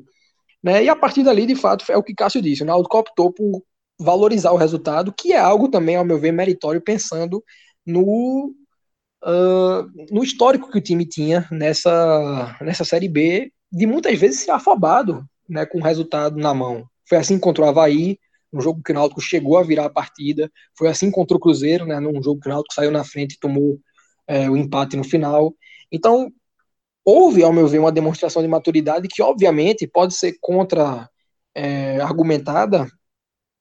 Né? 0.61 0.83
E 0.83 0.89
a 0.89 0.95
partir 0.95 1.23
dali, 1.23 1.45
de 1.45 1.55
fato, 1.55 1.89
é 1.91 1.97
o 1.97 2.03
que 2.03 2.15
Cássio 2.15 2.41
disse, 2.41 2.63
o 2.63 2.65
Naldo 2.65 2.89
optou 2.91 3.31
por 3.31 3.63
valorizar 3.99 4.51
o 4.51 4.57
resultado, 4.57 5.13
que 5.13 5.33
é 5.33 5.39
algo 5.39 5.69
também, 5.69 5.95
ao 5.95 6.05
meu 6.05 6.19
ver, 6.19 6.31
meritório, 6.31 6.81
pensando 6.81 7.43
no 7.85 8.53
uh, 9.23 9.83
no 10.11 10.23
histórico 10.23 10.69
que 10.69 10.77
o 10.77 10.81
time 10.81 11.05
tinha 11.05 11.47
nessa, 11.51 12.57
nessa 12.61 12.83
Série 12.83 13.07
B, 13.07 13.51
de 13.71 13.85
muitas 13.85 14.17
vezes 14.17 14.41
ser 14.41 14.51
afobado 14.51 15.25
né, 15.47 15.65
com 15.65 15.79
o 15.79 15.83
resultado 15.83 16.37
na 16.37 16.53
mão. 16.53 16.85
Foi 17.07 17.17
assim 17.17 17.39
contra 17.39 17.63
o 17.63 17.67
Havaí, 17.67 18.19
no 18.51 18.61
jogo 18.61 18.81
que 18.83 18.91
o 18.91 18.95
Náutico 18.95 19.21
chegou 19.21 19.57
a 19.57 19.63
virar 19.63 19.85
a 19.85 19.89
partida. 19.89 20.51
Foi 20.77 20.87
assim 20.87 21.11
contra 21.11 21.35
o 21.35 21.39
Cruzeiro, 21.39 21.85
né, 21.85 21.99
num 21.99 22.21
jogo 22.21 22.39
que 22.41 22.47
o 22.47 22.51
Náutico 22.51 22.73
saiu 22.73 22.91
na 22.91 23.03
frente 23.03 23.33
e 23.33 23.39
tomou 23.39 23.79
é, 24.27 24.49
o 24.49 24.57
empate 24.57 24.97
no 24.97 25.03
final. 25.03 25.53
Então, 25.91 26.31
houve, 27.05 27.43
ao 27.43 27.53
meu 27.53 27.67
ver, 27.67 27.79
uma 27.79 27.91
demonstração 27.91 28.41
de 28.41 28.47
maturidade 28.47 29.07
que, 29.07 29.21
obviamente, 29.21 29.87
pode 29.87 30.13
ser 30.13 30.37
contra 30.41 31.09
é, 31.55 31.97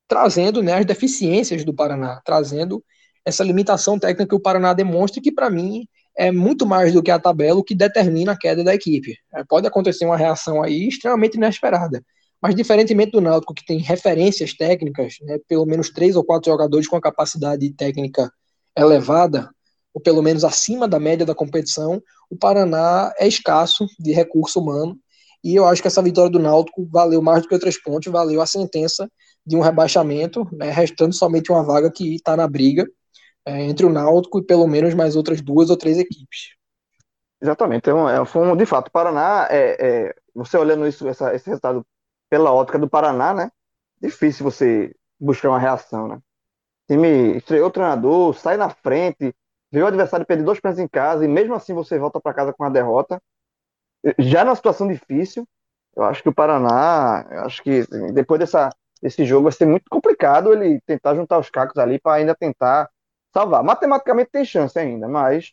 trazendo 0.08 0.62
né, 0.62 0.74
as 0.74 0.86
deficiências 0.86 1.64
do 1.64 1.74
Paraná, 1.74 2.20
trazendo 2.24 2.84
essa 3.24 3.42
limitação 3.42 3.98
técnica 3.98 4.28
que 4.28 4.34
o 4.34 4.40
Paraná 4.40 4.72
demonstra, 4.72 5.20
que 5.20 5.32
para 5.32 5.50
mim 5.50 5.86
é 6.16 6.30
muito 6.30 6.64
mais 6.64 6.92
do 6.92 7.02
que 7.02 7.10
a 7.10 7.18
tabela 7.18 7.58
o 7.58 7.64
que 7.64 7.74
determina 7.74 8.32
a 8.32 8.38
queda 8.38 8.64
da 8.64 8.74
equipe. 8.74 9.16
É, 9.34 9.44
pode 9.44 9.66
acontecer 9.66 10.04
uma 10.04 10.16
reação 10.16 10.62
aí 10.62 10.88
extremamente 10.88 11.36
inesperada. 11.36 12.02
Mas, 12.46 12.54
diferentemente 12.54 13.10
do 13.10 13.20
Náutico, 13.20 13.52
que 13.52 13.66
tem 13.66 13.78
referências 13.78 14.54
técnicas, 14.54 15.16
né, 15.22 15.36
pelo 15.48 15.66
menos 15.66 15.90
três 15.90 16.14
ou 16.14 16.22
quatro 16.22 16.48
jogadores 16.48 16.86
com 16.86 16.94
a 16.94 17.00
capacidade 17.00 17.68
técnica 17.72 18.30
elevada, 18.78 19.50
ou 19.92 20.00
pelo 20.00 20.22
menos 20.22 20.44
acima 20.44 20.86
da 20.86 21.00
média 21.00 21.26
da 21.26 21.34
competição, 21.34 22.00
o 22.30 22.36
Paraná 22.36 23.12
é 23.18 23.26
escasso 23.26 23.84
de 23.98 24.12
recurso 24.12 24.60
humano. 24.60 24.96
E 25.42 25.56
eu 25.56 25.66
acho 25.66 25.82
que 25.82 25.88
essa 25.88 26.00
vitória 26.00 26.30
do 26.30 26.38
Náutico 26.38 26.86
valeu 26.88 27.20
mais 27.20 27.42
do 27.42 27.48
que 27.48 27.58
três 27.58 27.82
pontos, 27.82 28.12
valeu 28.12 28.40
a 28.40 28.46
sentença 28.46 29.10
de 29.44 29.56
um 29.56 29.60
rebaixamento, 29.60 30.48
né, 30.52 30.70
restando 30.70 31.16
somente 31.16 31.50
uma 31.50 31.64
vaga 31.64 31.90
que 31.90 32.14
está 32.14 32.36
na 32.36 32.46
briga 32.46 32.86
é, 33.44 33.60
entre 33.64 33.84
o 33.84 33.90
Náutico 33.90 34.38
e 34.38 34.46
pelo 34.46 34.68
menos 34.68 34.94
mais 34.94 35.16
outras 35.16 35.40
duas 35.40 35.68
ou 35.68 35.76
três 35.76 35.98
equipes. 35.98 36.54
Exatamente. 37.42 37.90
É, 37.90 37.92
é, 37.92 38.24
foi 38.24 38.46
um, 38.46 38.56
de 38.56 38.66
fato, 38.66 38.86
o 38.86 38.92
Paraná, 38.92 39.48
é, 39.50 39.76
é, 39.80 40.14
você 40.32 40.56
olhando 40.56 40.86
isso, 40.86 41.08
essa, 41.08 41.34
esse 41.34 41.46
resultado 41.46 41.84
pela 42.28 42.52
ótica 42.52 42.78
do 42.78 42.88
Paraná, 42.88 43.34
né? 43.34 43.50
Difícil 44.00 44.44
você 44.44 44.94
buscar 45.18 45.48
uma 45.48 45.58
reação, 45.58 46.08
né? 46.08 46.16
O 46.16 46.92
time 46.92 47.36
estreou 47.36 47.68
o 47.68 47.70
treinador, 47.70 48.34
sai 48.34 48.56
na 48.56 48.70
frente, 48.70 49.34
vê 49.70 49.82
o 49.82 49.86
adversário 49.86 50.26
perder 50.26 50.44
dois 50.44 50.60
pênaltis 50.60 50.84
em 50.84 50.88
casa 50.88 51.24
e 51.24 51.28
mesmo 51.28 51.54
assim 51.54 51.74
você 51.74 51.98
volta 51.98 52.20
para 52.20 52.34
casa 52.34 52.52
com 52.52 52.64
a 52.64 52.68
derrota. 52.68 53.20
Já 54.18 54.44
numa 54.44 54.54
situação 54.54 54.86
difícil, 54.86 55.46
eu 55.96 56.04
acho 56.04 56.22
que 56.22 56.28
o 56.28 56.34
Paraná, 56.34 57.26
eu 57.30 57.40
acho 57.40 57.62
que 57.62 57.80
assim, 57.80 58.12
depois 58.12 58.38
dessa, 58.38 58.70
desse 59.02 59.24
jogo 59.24 59.44
vai 59.44 59.52
ser 59.52 59.66
muito 59.66 59.86
complicado 59.90 60.52
ele 60.52 60.80
tentar 60.82 61.14
juntar 61.14 61.38
os 61.38 61.50
cacos 61.50 61.78
ali 61.78 61.98
para 61.98 62.14
ainda 62.14 62.34
tentar 62.34 62.90
salvar. 63.32 63.64
Matematicamente 63.64 64.30
tem 64.30 64.44
chance 64.44 64.78
ainda, 64.78 65.08
mas 65.08 65.52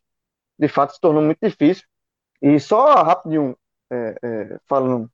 de 0.59 0.67
fato 0.67 0.93
se 0.93 1.01
tornou 1.01 1.23
muito 1.23 1.39
difícil. 1.41 1.85
E 2.41 2.59
só 2.59 3.03
rapidinho, 3.03 3.57
é, 3.91 4.15
é, 4.21 4.59
falando 4.67 5.09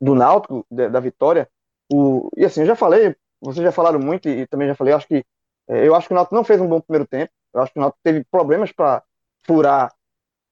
do 0.00 0.14
Náutico, 0.14 0.66
da, 0.70 0.88
da, 0.88 1.00
vitória, 1.00 1.48
o, 1.92 2.30
e 2.36 2.44
assim, 2.44 2.60
eu 2.60 2.66
já 2.66 2.76
falei, 2.76 3.16
vocês 3.40 3.64
já 3.64 3.72
falaram 3.72 3.98
muito 3.98 4.28
e, 4.28 4.40
e 4.40 4.46
também 4.46 4.68
já 4.68 4.74
falei, 4.74 4.94
acho 4.94 5.06
que 5.06 5.24
é, 5.68 5.86
eu 5.86 5.94
acho 5.94 6.08
que 6.08 6.14
o 6.14 6.16
Náutico 6.16 6.34
não 6.34 6.44
fez 6.44 6.60
um 6.60 6.66
bom 6.66 6.80
primeiro 6.80 7.06
tempo, 7.06 7.32
eu 7.52 7.60
acho 7.60 7.72
que 7.72 7.78
o 7.78 7.82
Náutico 7.82 8.00
teve 8.02 8.24
problemas 8.30 8.72
para 8.72 9.02
furar 9.44 9.92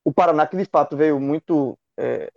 o 0.05 0.13
Paraná, 0.13 0.47
que 0.47 0.57
de 0.57 0.65
fato 0.65 0.97
veio 0.97 1.19
muito. 1.19 1.77
É, 1.97 2.31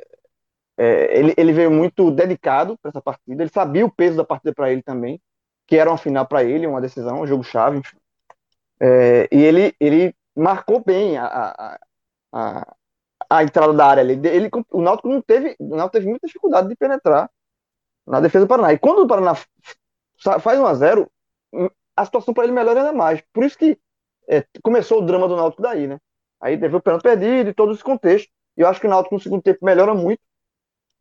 é, 0.77 1.19
ele, 1.19 1.33
ele 1.37 1.51
veio 1.51 1.69
muito 1.69 2.09
dedicado 2.09 2.77
para 2.77 2.89
essa 2.89 3.01
partida, 3.01 3.43
ele 3.43 3.51
sabia 3.51 3.85
o 3.85 3.91
peso 3.91 4.15
da 4.15 4.23
partida 4.23 4.53
para 4.53 4.71
ele 4.71 4.81
também, 4.81 5.21
que 5.67 5.75
era 5.75 5.89
uma 5.89 5.97
final 5.97 6.25
para 6.25 6.43
ele, 6.43 6.65
uma 6.65 6.81
decisão, 6.81 7.21
um 7.21 7.27
jogo 7.27 7.43
chave. 7.43 7.81
É, 8.79 9.27
e 9.29 9.43
ele, 9.43 9.75
ele 9.79 10.15
marcou 10.35 10.81
bem 10.83 11.17
a, 11.17 11.25
a, 11.27 11.79
a, 12.31 12.75
a, 13.29 13.43
entrada 13.43 13.73
da 13.73 13.85
área 13.85 14.03
ali. 14.03 14.13
Ele, 14.27 14.49
o 14.71 14.81
Náutico 14.81 15.09
não 15.09 15.21
teve, 15.21 15.55
o 15.59 15.75
Náutico 15.75 15.93
teve 15.93 16.07
muita 16.07 16.27
dificuldade 16.27 16.67
de 16.67 16.75
penetrar 16.75 17.29
na 18.07 18.19
defesa 18.19 18.45
do 18.45 18.49
Paraná. 18.49 18.73
E 18.73 18.79
quando 18.79 19.03
o 19.03 19.07
Paraná 19.07 19.33
faz 20.39 20.59
1 20.59 20.65
a 20.65 20.73
0 20.73 21.11
a 21.95 22.05
situação 22.05 22.33
para 22.33 22.45
ele 22.45 22.53
melhora 22.53 22.79
ainda 22.79 22.93
mais. 22.93 23.21
Por 23.33 23.43
isso 23.43 23.57
que 23.57 23.77
é, 24.27 24.45
começou 24.63 24.99
o 24.99 25.05
drama 25.05 25.27
do 25.27 25.35
Náutico 25.35 25.61
daí, 25.61 25.87
né? 25.87 25.99
Aí 26.41 26.57
teve 26.57 26.75
o 26.75 26.81
pênalti 26.81 27.03
perdido 27.03 27.49
e 27.49 27.53
todo 27.53 27.73
esse 27.73 27.83
contexto. 27.83 28.29
E 28.55 28.61
eu 28.61 28.67
acho 28.67 28.79
que 28.79 28.87
o 28.87 28.89
Náutico 28.89 29.15
no 29.15 29.21
segundo 29.21 29.41
tempo 29.41 29.65
melhora 29.65 29.93
muito. 29.93 30.21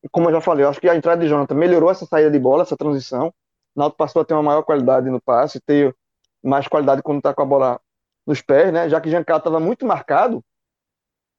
E 0.03 0.09
como 0.09 0.29
eu 0.29 0.33
já 0.33 0.41
falei, 0.41 0.65
eu 0.65 0.69
acho 0.69 0.81
que 0.81 0.89
a 0.89 0.97
entrada 0.97 1.23
de 1.23 1.29
Jonathan 1.29 1.55
melhorou 1.55 1.91
essa 1.91 2.07
saída 2.07 2.31
de 2.31 2.39
bola, 2.39 2.63
essa 2.63 2.77
transição. 2.77 3.29
O 3.75 3.81
Náutico 3.81 3.99
passou 3.99 4.23
a 4.23 4.25
ter 4.25 4.35
uma 4.35 4.43
maior 4.43 4.63
qualidade 4.63 5.09
no 5.09 5.21
passe, 5.21 5.61
ter 5.61 5.95
mais 6.43 6.67
qualidade 6.67 7.03
quando 7.03 7.19
está 7.19 7.33
com 7.35 7.43
a 7.43 7.47
bola 7.47 7.81
nos 8.27 8.43
pés, 8.43 8.73
né? 8.73 8.89
Já 8.89 9.01
que 9.01 9.11
Giancarlo 9.11 9.39
estava 9.39 9.61
muito 9.61 9.87
marcado, 9.87 10.45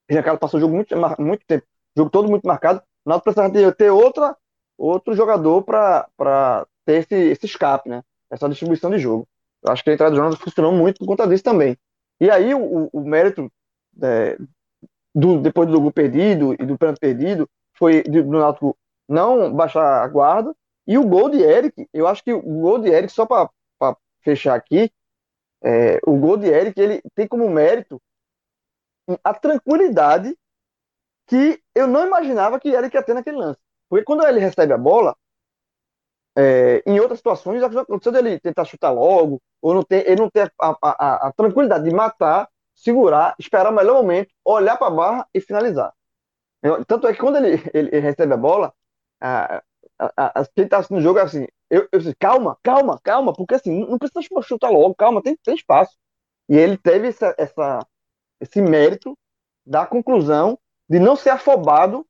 Giancarlo 0.09 0.39
passou 0.39 0.57
o 0.57 0.61
jogo 0.61 0.75
muito, 0.75 0.95
muito 1.19 1.45
tempo, 1.45 1.65
o 1.95 1.99
jogo 1.99 2.09
todo 2.09 2.29
muito 2.29 2.47
marcado, 2.47 2.81
o 3.05 3.09
Náutico 3.09 3.33
precisava 3.33 3.71
ter, 3.73 3.89
outra, 3.91 4.35
outro 4.77 5.13
jogador 5.13 5.63
para 5.63 6.67
ter 6.85 7.03
esse, 7.03 7.15
esse 7.15 7.45
escape, 7.45 7.89
né? 7.89 8.03
Essa 8.29 8.49
distribuição 8.49 8.89
de 8.89 8.99
jogo. 8.99 9.27
Eu 9.63 9.71
acho 9.71 9.83
que 9.83 9.89
a 9.89 9.93
entrada 9.93 10.11
do 10.11 10.17
Jonas 10.17 10.39
funcionou 10.39 10.71
muito 10.71 10.99
por 10.99 11.07
conta 11.07 11.27
disso 11.27 11.43
também. 11.43 11.77
E 12.19 12.29
aí 12.29 12.53
o, 12.53 12.89
o, 12.91 13.01
mérito 13.01 13.51
é, 14.01 14.37
do, 15.13 15.39
depois 15.39 15.69
do 15.69 15.81
gol 15.81 15.91
perdido 15.91 16.53
e 16.53 16.65
do 16.65 16.77
pênalti 16.77 16.99
perdido 16.99 17.49
foi 17.73 18.03
do 18.03 18.23
Náutico 18.23 18.77
não 19.07 19.51
baixar 19.53 20.03
a 20.03 20.07
guarda 20.07 20.53
e 20.89 20.97
o 20.97 21.05
gol 21.07 21.29
de 21.29 21.39
Eric, 21.39 21.87
eu 21.93 22.07
acho 22.07 22.23
que 22.23 22.33
o 22.33 22.41
gol 22.41 22.79
de 22.79 22.89
Eric, 22.89 23.13
só 23.13 23.23
para 23.23 23.47
fechar 24.21 24.55
aqui, 24.55 24.91
é, 25.63 25.99
o 26.03 26.17
gol 26.17 26.35
de 26.35 26.47
Eric 26.47 26.81
ele 26.81 26.99
tem 27.13 27.27
como 27.27 27.47
mérito 27.47 28.01
a 29.23 29.33
tranquilidade 29.33 30.37
que 31.27 31.61
eu 31.75 31.87
não 31.87 32.05
imaginava 32.05 32.59
que 32.59 32.69
Eric 32.69 32.95
ia 32.95 33.03
ter 33.03 33.13
naquele 33.13 33.37
lance. 33.37 33.59
Porque 33.89 34.05
quando 34.05 34.25
ele 34.25 34.39
recebe 34.39 34.73
a 34.73 34.77
bola, 34.77 35.15
é, 36.37 36.81
em 36.85 36.99
outras 36.99 37.19
situações, 37.19 37.61
aconteceu 37.63 38.11
dele 38.11 38.39
tentar 38.39 38.65
chutar 38.65 38.91
logo, 38.91 39.41
ou 39.61 39.73
não 39.73 39.83
ter, 39.83 40.07
ele 40.07 40.21
não 40.21 40.29
ter 40.29 40.51
a, 40.61 40.77
a, 40.81 41.27
a 41.27 41.33
tranquilidade 41.33 41.83
de 41.83 41.93
matar, 41.93 42.49
segurar, 42.75 43.35
esperar 43.37 43.71
o 43.71 43.75
melhor 43.75 43.95
momento, 44.01 44.31
olhar 44.45 44.77
para 44.77 44.87
a 44.87 44.91
barra 44.91 45.27
e 45.33 45.41
finalizar. 45.41 45.93
Eu, 46.61 46.83
tanto 46.85 47.07
é 47.07 47.13
que 47.13 47.19
quando 47.19 47.37
ele, 47.37 47.61
ele, 47.73 47.89
ele 47.91 47.99
recebe 47.99 48.33
a 48.33 48.37
bola, 48.37 48.73
a, 49.21 49.61
a, 49.99 50.41
a, 50.41 50.45
quem 50.55 50.65
está 50.65 50.77
assistindo 50.77 50.99
o 50.99 51.01
jogo 51.01 51.19
é 51.19 51.23
assim, 51.23 51.45
eu, 51.69 51.87
eu 51.91 51.99
disse, 51.99 52.15
calma, 52.15 52.57
calma, 52.63 52.99
calma, 53.03 53.33
porque 53.33 53.55
assim, 53.55 53.85
não 53.85 53.97
precisa 53.97 54.21
chutar 54.41 54.69
logo, 54.69 54.95
calma, 54.95 55.21
tem, 55.21 55.37
tem 55.43 55.55
espaço. 55.55 55.97
E 56.47 56.57
ele 56.57 56.77
teve 56.77 57.09
essa, 57.09 57.35
essa, 57.37 57.85
esse 58.39 58.61
mérito 58.61 59.17
da 59.65 59.85
conclusão 59.85 60.57
de 60.89 60.99
não 60.99 61.15
ser 61.15 61.29
afobado 61.29 62.05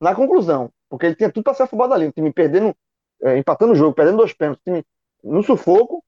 na 0.00 0.14
conclusão, 0.14 0.70
porque 0.88 1.06
ele 1.06 1.14
tinha 1.14 1.30
tudo 1.30 1.44
para 1.44 1.54
ser 1.54 1.64
afobado 1.64 1.94
ali, 1.94 2.06
o 2.06 2.12
time 2.12 2.32
perdendo, 2.32 2.74
é, 3.22 3.38
empatando 3.38 3.72
o 3.72 3.76
jogo, 3.76 3.94
perdendo 3.94 4.18
dois 4.18 4.32
pênaltis, 4.32 4.62
time 4.62 4.84
no 5.24 5.42
sufoco, 5.42 6.04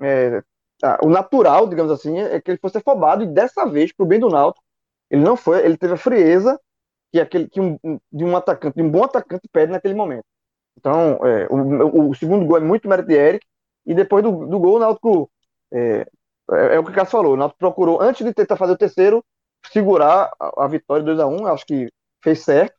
é, 0.00 0.42
o 1.02 1.08
natural, 1.08 1.68
digamos 1.68 1.92
assim, 1.92 2.18
é 2.18 2.40
que 2.40 2.50
ele 2.50 2.58
fosse 2.58 2.78
afobado, 2.78 3.22
e 3.22 3.26
dessa 3.26 3.66
vez, 3.66 3.92
pro 3.92 4.06
bem 4.06 4.18
do 4.18 4.28
Náutico, 4.28 4.64
ele 5.10 5.22
não 5.22 5.36
foi, 5.36 5.64
ele 5.64 5.76
teve 5.76 5.94
a 5.94 5.98
frieza 5.98 6.58
que 7.12 7.20
aquele 7.20 7.48
que 7.48 7.60
um, 7.60 7.78
de 8.12 8.24
um 8.24 8.36
atacante, 8.36 8.76
de 8.76 8.82
um 8.82 8.90
bom 8.90 9.04
atacante 9.04 9.48
pede 9.52 9.72
naquele 9.72 9.94
momento. 9.94 10.24
Então, 10.78 11.18
é, 11.26 11.46
o, 11.50 12.10
o, 12.10 12.14
segundo 12.14 12.46
gol 12.46 12.56
é 12.56 12.60
muito 12.60 12.88
mérito 12.88 13.08
de 13.08 13.14
Eric, 13.14 13.46
e 13.84 13.94
depois 13.94 14.22
do, 14.22 14.46
do 14.46 14.58
gol, 14.58 14.76
o 14.76 14.78
Náutico, 14.78 15.30
é, 15.72 16.06
é, 16.52 16.76
é, 16.76 16.78
o 16.78 16.84
que 16.84 16.90
o 16.90 16.94
Cássio 16.94 17.12
falou, 17.12 17.34
o 17.34 17.36
Náutico 17.36 17.58
procurou, 17.58 18.00
antes 18.00 18.24
de 18.24 18.32
tentar 18.32 18.56
fazer 18.56 18.72
o 18.72 18.78
terceiro, 18.78 19.24
segurar 19.72 20.32
a, 20.38 20.64
a 20.64 20.68
vitória 20.68 21.04
2 21.04 21.20
a 21.20 21.26
1 21.26 21.46
acho 21.46 21.66
que 21.66 21.88
fez 22.22 22.40
certo. 22.42 22.74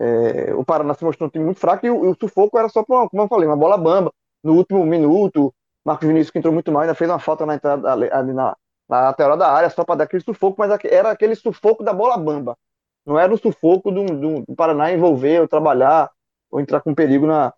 É, 0.00 0.54
o 0.54 0.64
Paraná 0.64 0.94
se 0.94 1.04
mostrou 1.04 1.26
um 1.26 1.30
time 1.30 1.44
muito 1.44 1.58
fraco 1.58 1.84
e 1.84 1.90
o, 1.90 2.04
e 2.04 2.08
o 2.08 2.16
sufoco 2.18 2.58
era 2.58 2.68
só, 2.68 2.84
pra, 2.84 3.08
como 3.08 3.22
eu 3.22 3.28
falei, 3.28 3.48
uma 3.48 3.56
bola 3.56 3.76
bamba. 3.76 4.12
No 4.42 4.54
último 4.54 4.84
minuto, 4.86 5.52
Marcos 5.84 6.06
Vinícius, 6.06 6.30
que 6.30 6.38
entrou 6.38 6.54
muito 6.54 6.70
mal, 6.70 6.82
ainda 6.82 6.94
fez 6.94 7.10
uma 7.10 7.18
falta 7.18 7.44
na 7.44 7.56
entrada 7.56 7.92
ali 7.92 8.32
na, 8.32 8.56
na 8.88 9.00
lateral 9.02 9.36
da 9.36 9.50
área, 9.50 9.70
só 9.70 9.84
para 9.84 9.96
dar 9.96 10.04
aquele 10.04 10.22
sufoco, 10.22 10.56
mas 10.58 10.70
era 10.84 11.10
aquele 11.10 11.34
sufoco 11.34 11.82
da 11.82 11.92
bola 11.92 12.16
bamba. 12.16 12.56
Não 13.04 13.18
era 13.18 13.32
o 13.32 13.38
sufoco 13.38 13.90
do, 13.90 14.04
do, 14.04 14.42
do 14.46 14.54
Paraná 14.54 14.92
envolver, 14.92 15.40
ou 15.40 15.48
trabalhar, 15.48 16.10
ou 16.50 16.60
entrar 16.60 16.80
com 16.80 16.94
perigo 16.94 17.26
na, 17.26 17.52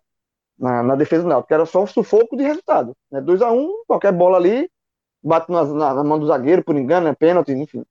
na, 0.57 0.83
na 0.83 0.95
defesa 0.95 1.23
do 1.23 1.29
Náutico, 1.29 1.53
era 1.53 1.65
só 1.65 1.83
um 1.83 1.87
sufoco 1.87 2.37
de 2.37 2.43
resultado. 2.43 2.95
Né? 3.11 3.19
2 3.21 3.41
a 3.41 3.51
1 3.51 3.59
um, 3.59 3.83
qualquer 3.87 4.11
bola 4.11 4.37
ali, 4.37 4.69
bate 5.23 5.51
na, 5.51 5.63
na, 5.63 5.93
na, 5.95 6.03
mão 6.03 6.19
do 6.19 6.27
zagueiro, 6.27 6.63
por 6.63 6.75
engano, 6.75 7.07
é 7.07 7.13
pênalti, 7.13 7.51
enfim. 7.51 7.85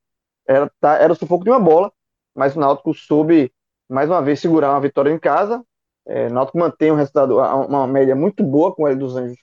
Era, 0.46 0.70
tá, 0.80 0.96
era 0.96 1.12
o 1.12 1.16
sufoco 1.16 1.44
de 1.44 1.50
uma 1.50 1.60
bola, 1.60 1.92
mas 2.34 2.56
o 2.56 2.60
Náutico 2.60 2.92
soube, 2.94 3.52
mais 3.88 4.08
uma 4.08 4.22
vez, 4.22 4.40
segurar 4.40 4.70
uma 4.70 4.80
vitória 4.80 5.10
em 5.10 5.18
casa. 5.18 5.64
É, 6.06 6.26
o 6.26 6.32
Náutico 6.32 6.58
mantém 6.58 6.90
um 6.90 6.96
resultado, 6.96 7.38
uma 7.38 7.86
média 7.86 8.16
muito 8.16 8.42
boa 8.42 8.74
com 8.74 8.82
o 8.82 8.88
L 8.88 8.96
dos 8.96 9.16
Anjos 9.16 9.38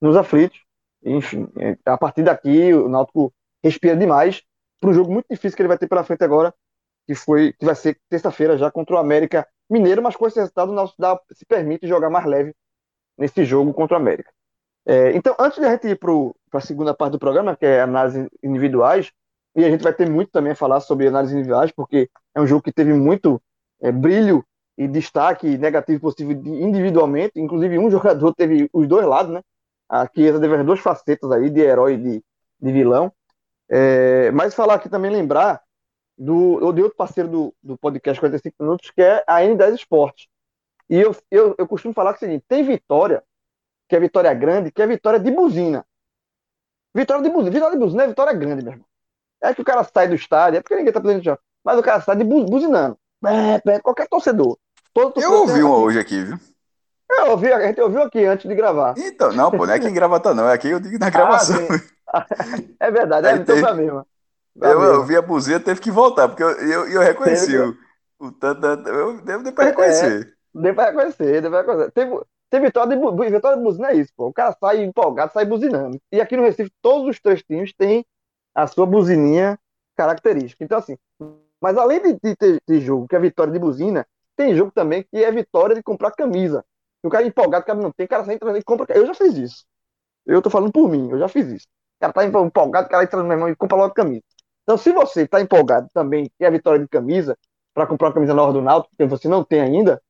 nos 0.00 0.16
aflitos. 0.16 0.60
Enfim, 1.04 1.48
é, 1.58 1.76
a 1.86 1.96
partir 1.96 2.22
daqui, 2.22 2.72
o 2.74 2.88
Náutico 2.88 3.32
respira 3.62 3.96
demais 3.96 4.42
para 4.80 4.90
um 4.90 4.94
jogo 4.94 5.12
muito 5.12 5.26
difícil 5.28 5.56
que 5.56 5.62
ele 5.62 5.68
vai 5.68 5.78
ter 5.78 5.88
pela 5.88 6.04
frente 6.04 6.22
agora, 6.22 6.54
que 7.06 7.14
foi 7.14 7.52
que 7.52 7.64
vai 7.64 7.74
ser 7.74 7.98
terça-feira 8.08 8.56
já 8.56 8.70
contra 8.70 8.96
o 8.96 8.98
América 8.98 9.46
Mineiro, 9.68 10.02
mas 10.02 10.16
com 10.16 10.26
esse 10.26 10.38
resultado 10.38 10.70
o 10.70 10.74
Náutico 10.74 11.00
dá, 11.00 11.18
se 11.32 11.44
permite 11.44 11.86
jogar 11.86 12.10
mais 12.10 12.24
leve 12.26 12.54
nesse 13.16 13.44
jogo 13.44 13.74
contra 13.74 13.96
o 13.96 14.00
América. 14.00 14.30
É, 14.86 15.12
então, 15.12 15.34
antes 15.38 15.58
de 15.58 15.66
a 15.66 15.72
gente 15.72 15.88
ir 15.88 15.98
para 15.98 16.12
a 16.56 16.60
segunda 16.60 16.94
parte 16.94 17.12
do 17.12 17.18
programa, 17.18 17.56
que 17.56 17.66
é 17.66 17.82
análises 17.82 18.28
individuais, 18.42 19.12
e 19.54 19.64
a 19.64 19.70
gente 19.70 19.82
vai 19.82 19.92
ter 19.92 20.08
muito 20.08 20.30
também 20.30 20.52
a 20.52 20.56
falar 20.56 20.80
sobre 20.80 21.08
análises 21.08 21.34
individuais, 21.34 21.70
porque 21.72 22.08
é 22.34 22.40
um 22.40 22.46
jogo 22.46 22.62
que 22.62 22.72
teve 22.72 22.92
muito 22.92 23.40
é, 23.80 23.90
brilho 23.92 24.44
e 24.76 24.86
destaque 24.86 25.58
negativo 25.58 25.98
e 25.98 26.00
positivo 26.00 26.32
individualmente, 26.32 27.40
inclusive 27.40 27.78
um 27.78 27.90
jogador 27.90 28.32
teve 28.34 28.70
os 28.72 28.86
dois 28.86 29.04
lados, 29.04 29.32
né? 29.32 29.42
Aqui 29.88 30.28
essa 30.28 30.40
teve 30.40 30.54
as 30.54 30.64
duas 30.64 30.80
facetas 30.80 31.30
aí, 31.32 31.50
de 31.50 31.60
herói 31.60 31.94
e 31.94 31.98
de, 31.98 32.24
de 32.60 32.72
vilão. 32.72 33.12
É, 33.70 34.30
mas 34.30 34.54
falar 34.54 34.74
aqui 34.74 34.88
também, 34.88 35.10
lembrar 35.10 35.60
do, 36.16 36.72
de 36.72 36.82
outro 36.82 36.96
parceiro 36.96 37.28
do, 37.28 37.54
do 37.62 37.76
podcast 37.78 38.20
45 38.20 38.56
Minutos, 38.60 38.90
que 38.90 39.02
é 39.02 39.24
a 39.26 39.40
N10 39.40 39.74
Esportes. 39.74 40.26
E 40.88 40.96
eu, 40.96 41.14
eu, 41.30 41.54
eu 41.58 41.66
costumo 41.66 41.94
falar 41.94 42.12
que 42.12 42.18
o 42.18 42.20
seguinte: 42.20 42.44
tem 42.48 42.62
vitória 42.64 43.22
que 43.88 43.96
é 43.96 44.00
vitória 44.00 44.32
grande, 44.34 44.70
que 44.70 44.82
é 44.82 44.86
vitória 44.86 45.18
de 45.18 45.30
buzina. 45.30 45.84
Vitória 46.98 47.22
de 47.22 47.30
buzina. 47.30 47.50
Vitória 47.52 47.78
de 47.78 47.84
buzina 47.84 48.02
é 48.02 48.08
vitória 48.08 48.32
grande, 48.32 48.64
meu 48.64 48.72
irmão. 48.72 48.86
É 49.40 49.54
que 49.54 49.62
o 49.62 49.64
cara 49.64 49.84
sai 49.84 50.08
do 50.08 50.16
estádio, 50.16 50.58
é 50.58 50.60
porque 50.60 50.74
ninguém 50.74 50.92
tá 50.92 51.00
já. 51.20 51.38
Mas 51.64 51.78
o 51.78 51.82
cara 51.82 52.00
sai 52.00 52.16
de 52.16 52.24
buzinando. 52.24 52.98
É, 53.24 53.70
é, 53.70 53.78
qualquer 53.78 54.08
torcedor. 54.08 54.58
Todo 54.92 55.12
torcedor 55.12 55.36
eu 55.36 55.40
ouvi 55.42 55.62
uma 55.62 55.76
hoje 55.76 56.00
aqui, 56.00 56.24
viu? 56.24 56.36
Eu 57.08 57.30
ouvi, 57.30 57.52
a 57.52 57.66
gente 57.66 57.80
ouviu 57.80 58.02
aqui 58.02 58.24
antes 58.24 58.48
de 58.48 58.54
gravar. 58.54 58.94
Então, 58.98 59.32
não, 59.32 59.48
pô, 59.48 59.64
não 59.64 59.72
é 59.72 59.76
aqui 59.76 59.86
em 59.86 59.94
gravata, 59.94 60.34
não. 60.34 60.48
É 60.48 60.54
aqui 60.54 60.70
eu 60.70 60.80
digo 60.80 60.98
na 60.98 61.06
ah, 61.06 61.10
gravação. 61.10 61.68
Ah, 62.12 62.26
é 62.80 62.90
verdade, 62.90 63.28
é, 63.28 63.32
então 63.36 63.60
pra 63.60 63.74
mesmo. 63.74 64.04
Eu, 64.60 64.82
eu 64.82 65.04
vi 65.04 65.16
a 65.16 65.22
buzina, 65.22 65.60
teve 65.60 65.80
que 65.80 65.92
voltar, 65.92 66.28
porque 66.28 66.42
eu, 66.42 66.50
eu, 66.50 66.88
eu 66.88 67.00
reconheci 67.00 67.56
o, 67.56 67.76
o 68.18 68.32
tanto. 68.32 68.66
Eu 68.66 69.20
devo 69.22 69.44
depois 69.44 69.68
reconhecer. 69.68 70.36
É, 70.52 70.60
deu 70.60 70.74
pra 70.74 70.86
reconhecer, 70.86 71.48
pra 71.48 71.60
reconhecer. 71.60 71.90
Teve, 71.92 72.20
tem 72.50 72.60
vitória 72.60 72.96
de, 72.96 73.30
vitória 73.30 73.56
de 73.56 73.62
buzina, 73.62 73.90
é 73.90 73.96
isso, 73.96 74.12
pô. 74.16 74.28
O 74.28 74.32
cara 74.32 74.56
sai 74.58 74.82
empolgado, 74.82 75.32
sai 75.32 75.44
buzinando. 75.44 76.00
E 76.10 76.20
aqui 76.20 76.36
no 76.36 76.42
Recife, 76.42 76.72
todos 76.80 77.08
os 77.08 77.20
três 77.20 77.42
times 77.42 77.72
têm 77.72 78.04
a 78.54 78.66
sua 78.66 78.86
buzininha 78.86 79.58
característica. 79.96 80.64
Então, 80.64 80.78
assim, 80.78 80.96
mas 81.60 81.76
além 81.76 82.00
de, 82.00 82.12
de 82.14 82.36
ter, 82.36 82.60
ter 82.64 82.80
jogo 82.80 83.06
que 83.08 83.16
é 83.16 83.18
vitória 83.18 83.52
de 83.52 83.58
buzina, 83.58 84.06
tem 84.36 84.54
jogo 84.54 84.70
também 84.70 85.02
que 85.02 85.22
é 85.22 85.30
vitória 85.30 85.74
de 85.74 85.82
comprar 85.82 86.12
camisa. 86.12 86.64
O 87.02 87.10
cara 87.10 87.24
é 87.24 87.28
empolgado, 87.28 87.62
o 87.62 87.66
cara 87.66 87.80
não 87.80 87.92
tem, 87.92 88.06
o 88.06 88.08
cara 88.08 88.24
sai 88.24 88.36
entrando 88.36 88.56
e 88.56 88.62
compra. 88.62 88.96
Eu 88.96 89.06
já 89.06 89.14
fiz 89.14 89.36
isso. 89.36 89.64
Eu 90.26 90.42
tô 90.42 90.50
falando 90.50 90.72
por 90.72 90.88
mim, 90.88 91.10
eu 91.10 91.18
já 91.18 91.28
fiz 91.28 91.46
isso. 91.46 91.66
O 91.96 92.00
cara 92.00 92.12
tá 92.12 92.24
empolgado, 92.24 92.86
o 92.86 92.90
cara 92.90 93.04
entra 93.04 93.22
meu 93.22 93.32
irmão 93.32 93.48
e 93.48 93.56
compra 93.56 93.76
logo 93.76 93.94
camisa. 93.94 94.22
Então, 94.62 94.76
se 94.76 94.92
você 94.92 95.26
tá 95.26 95.40
empolgado 95.40 95.88
também, 95.92 96.30
que 96.38 96.44
é 96.44 96.46
a 96.46 96.50
vitória 96.50 96.78
de 96.78 96.88
camisa, 96.88 97.36
para 97.74 97.86
comprar 97.86 98.08
uma 98.08 98.14
camisa 98.14 98.34
nova 98.34 98.52
do 98.52 98.60
Náutico, 98.60 98.94
que 98.96 99.06
você 99.06 99.28
não 99.28 99.42
tem 99.42 99.60
ainda, 99.60 100.00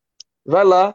vai 0.44 0.64
lá 0.64 0.94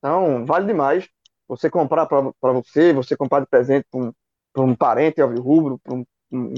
Então, 0.02 0.46
vale 0.46 0.66
demais 0.66 1.08
você 1.48 1.70
comprar 1.70 2.08
para 2.08 2.52
você, 2.54 2.92
você 2.92 3.16
comprar 3.16 3.42
de 3.42 3.46
presente 3.46 3.86
para 3.92 4.02
um, 4.02 4.14
um 4.58 4.76
parente 4.76 5.22
rubro, 5.22 5.80
para 5.80 5.94
um, 5.94 6.06
um, 6.32 6.54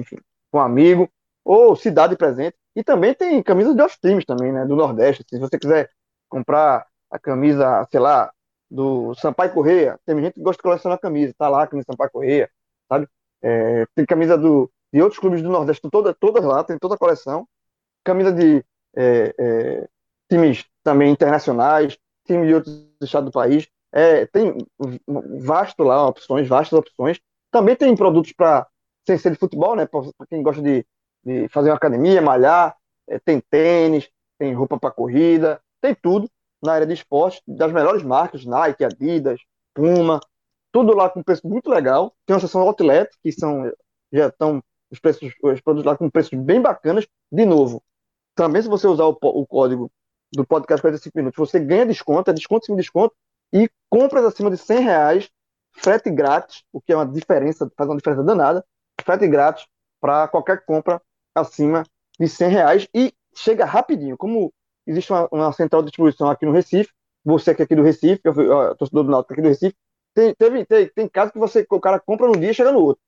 um 0.53 0.59
amigo, 0.59 1.09
ou 1.43 1.75
cidade 1.75 2.15
presente. 2.15 2.55
E 2.75 2.83
também 2.83 3.13
tem 3.13 3.43
camisas 3.43 3.75
de 3.75 3.81
outros 3.81 3.99
times 3.99 4.25
também, 4.25 4.51
né? 4.51 4.65
Do 4.65 4.75
Nordeste. 4.75 5.25
Se 5.29 5.37
você 5.37 5.59
quiser 5.59 5.89
comprar 6.29 6.87
a 7.11 7.19
camisa, 7.19 7.87
sei 7.91 7.99
lá, 7.99 8.31
do 8.71 9.13
Sampaio 9.15 9.53
Correia, 9.53 9.99
tem 10.05 10.19
gente 10.21 10.33
que 10.35 10.41
gosta 10.41 10.57
de 10.59 10.63
colecionar 10.63 10.99
camisa, 10.99 11.33
tá 11.37 11.49
lá 11.49 11.63
a 11.63 11.67
camisa 11.67 11.85
Sampaio 11.91 12.11
Correia, 12.11 12.49
sabe? 12.87 13.07
É, 13.41 13.85
tem 13.93 14.05
camisa 14.05 14.37
do, 14.37 14.71
de 14.91 15.01
outros 15.01 15.19
clubes 15.19 15.41
do 15.41 15.49
Nordeste, 15.49 15.87
toda, 15.91 16.13
todas 16.13 16.43
lá, 16.43 16.63
tem 16.63 16.77
toda 16.79 16.95
a 16.95 16.97
coleção. 16.97 17.47
Camisa 18.03 18.31
de 18.31 18.65
é, 18.95 19.35
é, 19.37 19.89
times 20.29 20.65
também 20.83 21.11
internacionais, 21.11 21.97
de 22.26 22.53
outros 22.53 22.88
estados 23.01 23.30
do 23.30 23.34
país. 23.34 23.67
É, 23.91 24.26
tem 24.26 24.57
vasto 25.41 25.84
lá, 25.84 26.07
opções, 26.07 26.47
vastas 26.47 26.80
opções. 26.80 27.19
Também 27.51 27.76
tem 27.76 27.95
produtos 27.95 28.32
para 28.34 28.67
sem 29.05 29.17
ser 29.17 29.32
de 29.32 29.38
futebol, 29.38 29.76
né? 29.76 29.86
Para 29.86 30.28
quem 30.28 30.41
gosta 30.41 30.61
de, 30.61 30.86
de, 31.24 31.47
fazer 31.49 31.69
uma 31.69 31.76
academia, 31.76 32.21
malhar, 32.21 32.76
é, 33.07 33.19
tem 33.19 33.39
tênis, 33.39 34.09
tem 34.39 34.53
roupa 34.53 34.80
para 34.80 34.91
corrida, 34.91 35.61
tem 35.82 35.93
tudo 35.93 36.30
na 36.63 36.74
área 36.74 36.88
de 36.88 36.93
esporte, 36.93 37.41
das 37.45 37.71
melhores 37.71 38.03
marcas, 38.03 38.45
Nike, 38.45 38.86
Adidas, 38.86 39.41
Puma. 39.74 40.19
tudo 40.71 40.95
lá 40.95 41.09
com 41.09 41.21
preço 41.21 41.47
muito 41.47 41.69
legal. 41.69 42.15
Tem 42.26 42.34
uma 42.34 42.39
seção 42.39 42.61
outlet, 42.61 43.09
que 43.21 43.32
são, 43.32 43.69
já 44.11 44.28
estão 44.28 44.63
os, 44.89 44.99
preços, 44.99 45.34
os 45.43 45.61
produtos 45.61 45.86
lá 45.86 45.97
com 45.97 46.09
preços 46.09 46.39
bem 46.39 46.61
bacanas. 46.61 47.05
De 47.32 47.45
novo, 47.45 47.84
também 48.34 48.61
se 48.61 48.69
você 48.69 48.88
usar 48.88 49.05
o, 49.05 49.17
o 49.21 49.45
código 49.45 49.91
do 50.34 50.45
podcast 50.45 50.81
45 50.81 51.17
minutos, 51.17 51.38
você 51.38 51.59
ganha 51.59 51.86
desconto, 51.86 52.31
é 52.31 52.34
desconto 52.34 52.65
sem 52.65 52.75
desconto, 52.75 53.15
e 53.53 53.69
compras 53.89 54.25
acima 54.25 54.49
de 54.49 54.57
100 54.57 54.79
reais, 54.79 55.29
frete 55.71 56.09
grátis, 56.09 56.63
o 56.71 56.81
que 56.81 56.91
é 56.91 56.95
uma 56.95 57.05
diferença, 57.05 57.71
faz 57.77 57.89
uma 57.89 57.97
diferença 57.97 58.23
danada, 58.23 58.65
frete 59.01 59.27
grátis 59.27 59.65
para 60.01 60.27
qualquer 60.27 60.65
compra 60.65 61.01
acima 61.36 61.84
de 62.19 62.27
100 62.27 62.49
reais 62.49 62.88
e 62.93 63.13
chega 63.36 63.65
rapidinho. 63.65 64.17
Como 64.17 64.51
existe 64.86 65.11
uma, 65.11 65.27
uma, 65.31 65.53
central 65.53 65.81
de 65.81 65.88
distribuição 65.88 66.29
aqui 66.29 66.45
no 66.45 66.51
Recife, 66.51 66.91
você 67.23 67.53
que 67.53 67.61
é 67.61 67.65
aqui 67.65 67.75
do 67.75 67.84
Recife, 67.84 68.21
eu, 68.23 68.34
eu, 68.34 68.75
torcedor 68.75 69.03
do 69.03 69.11
Náutico 69.11 69.34
aqui 69.34 69.41
do 69.41 69.47
Recife, 69.47 69.75
tem, 70.13 70.34
teve, 70.36 70.65
tem, 70.65 70.88
tem 70.89 71.07
casos 71.07 71.31
que 71.31 71.39
você, 71.39 71.65
o 71.69 71.79
cara 71.79 71.99
compra 71.99 72.27
num 72.27 72.39
dia 72.39 72.51
e 72.51 72.53
chega 72.53 72.71
no 72.71 72.79
outro. 72.79 73.01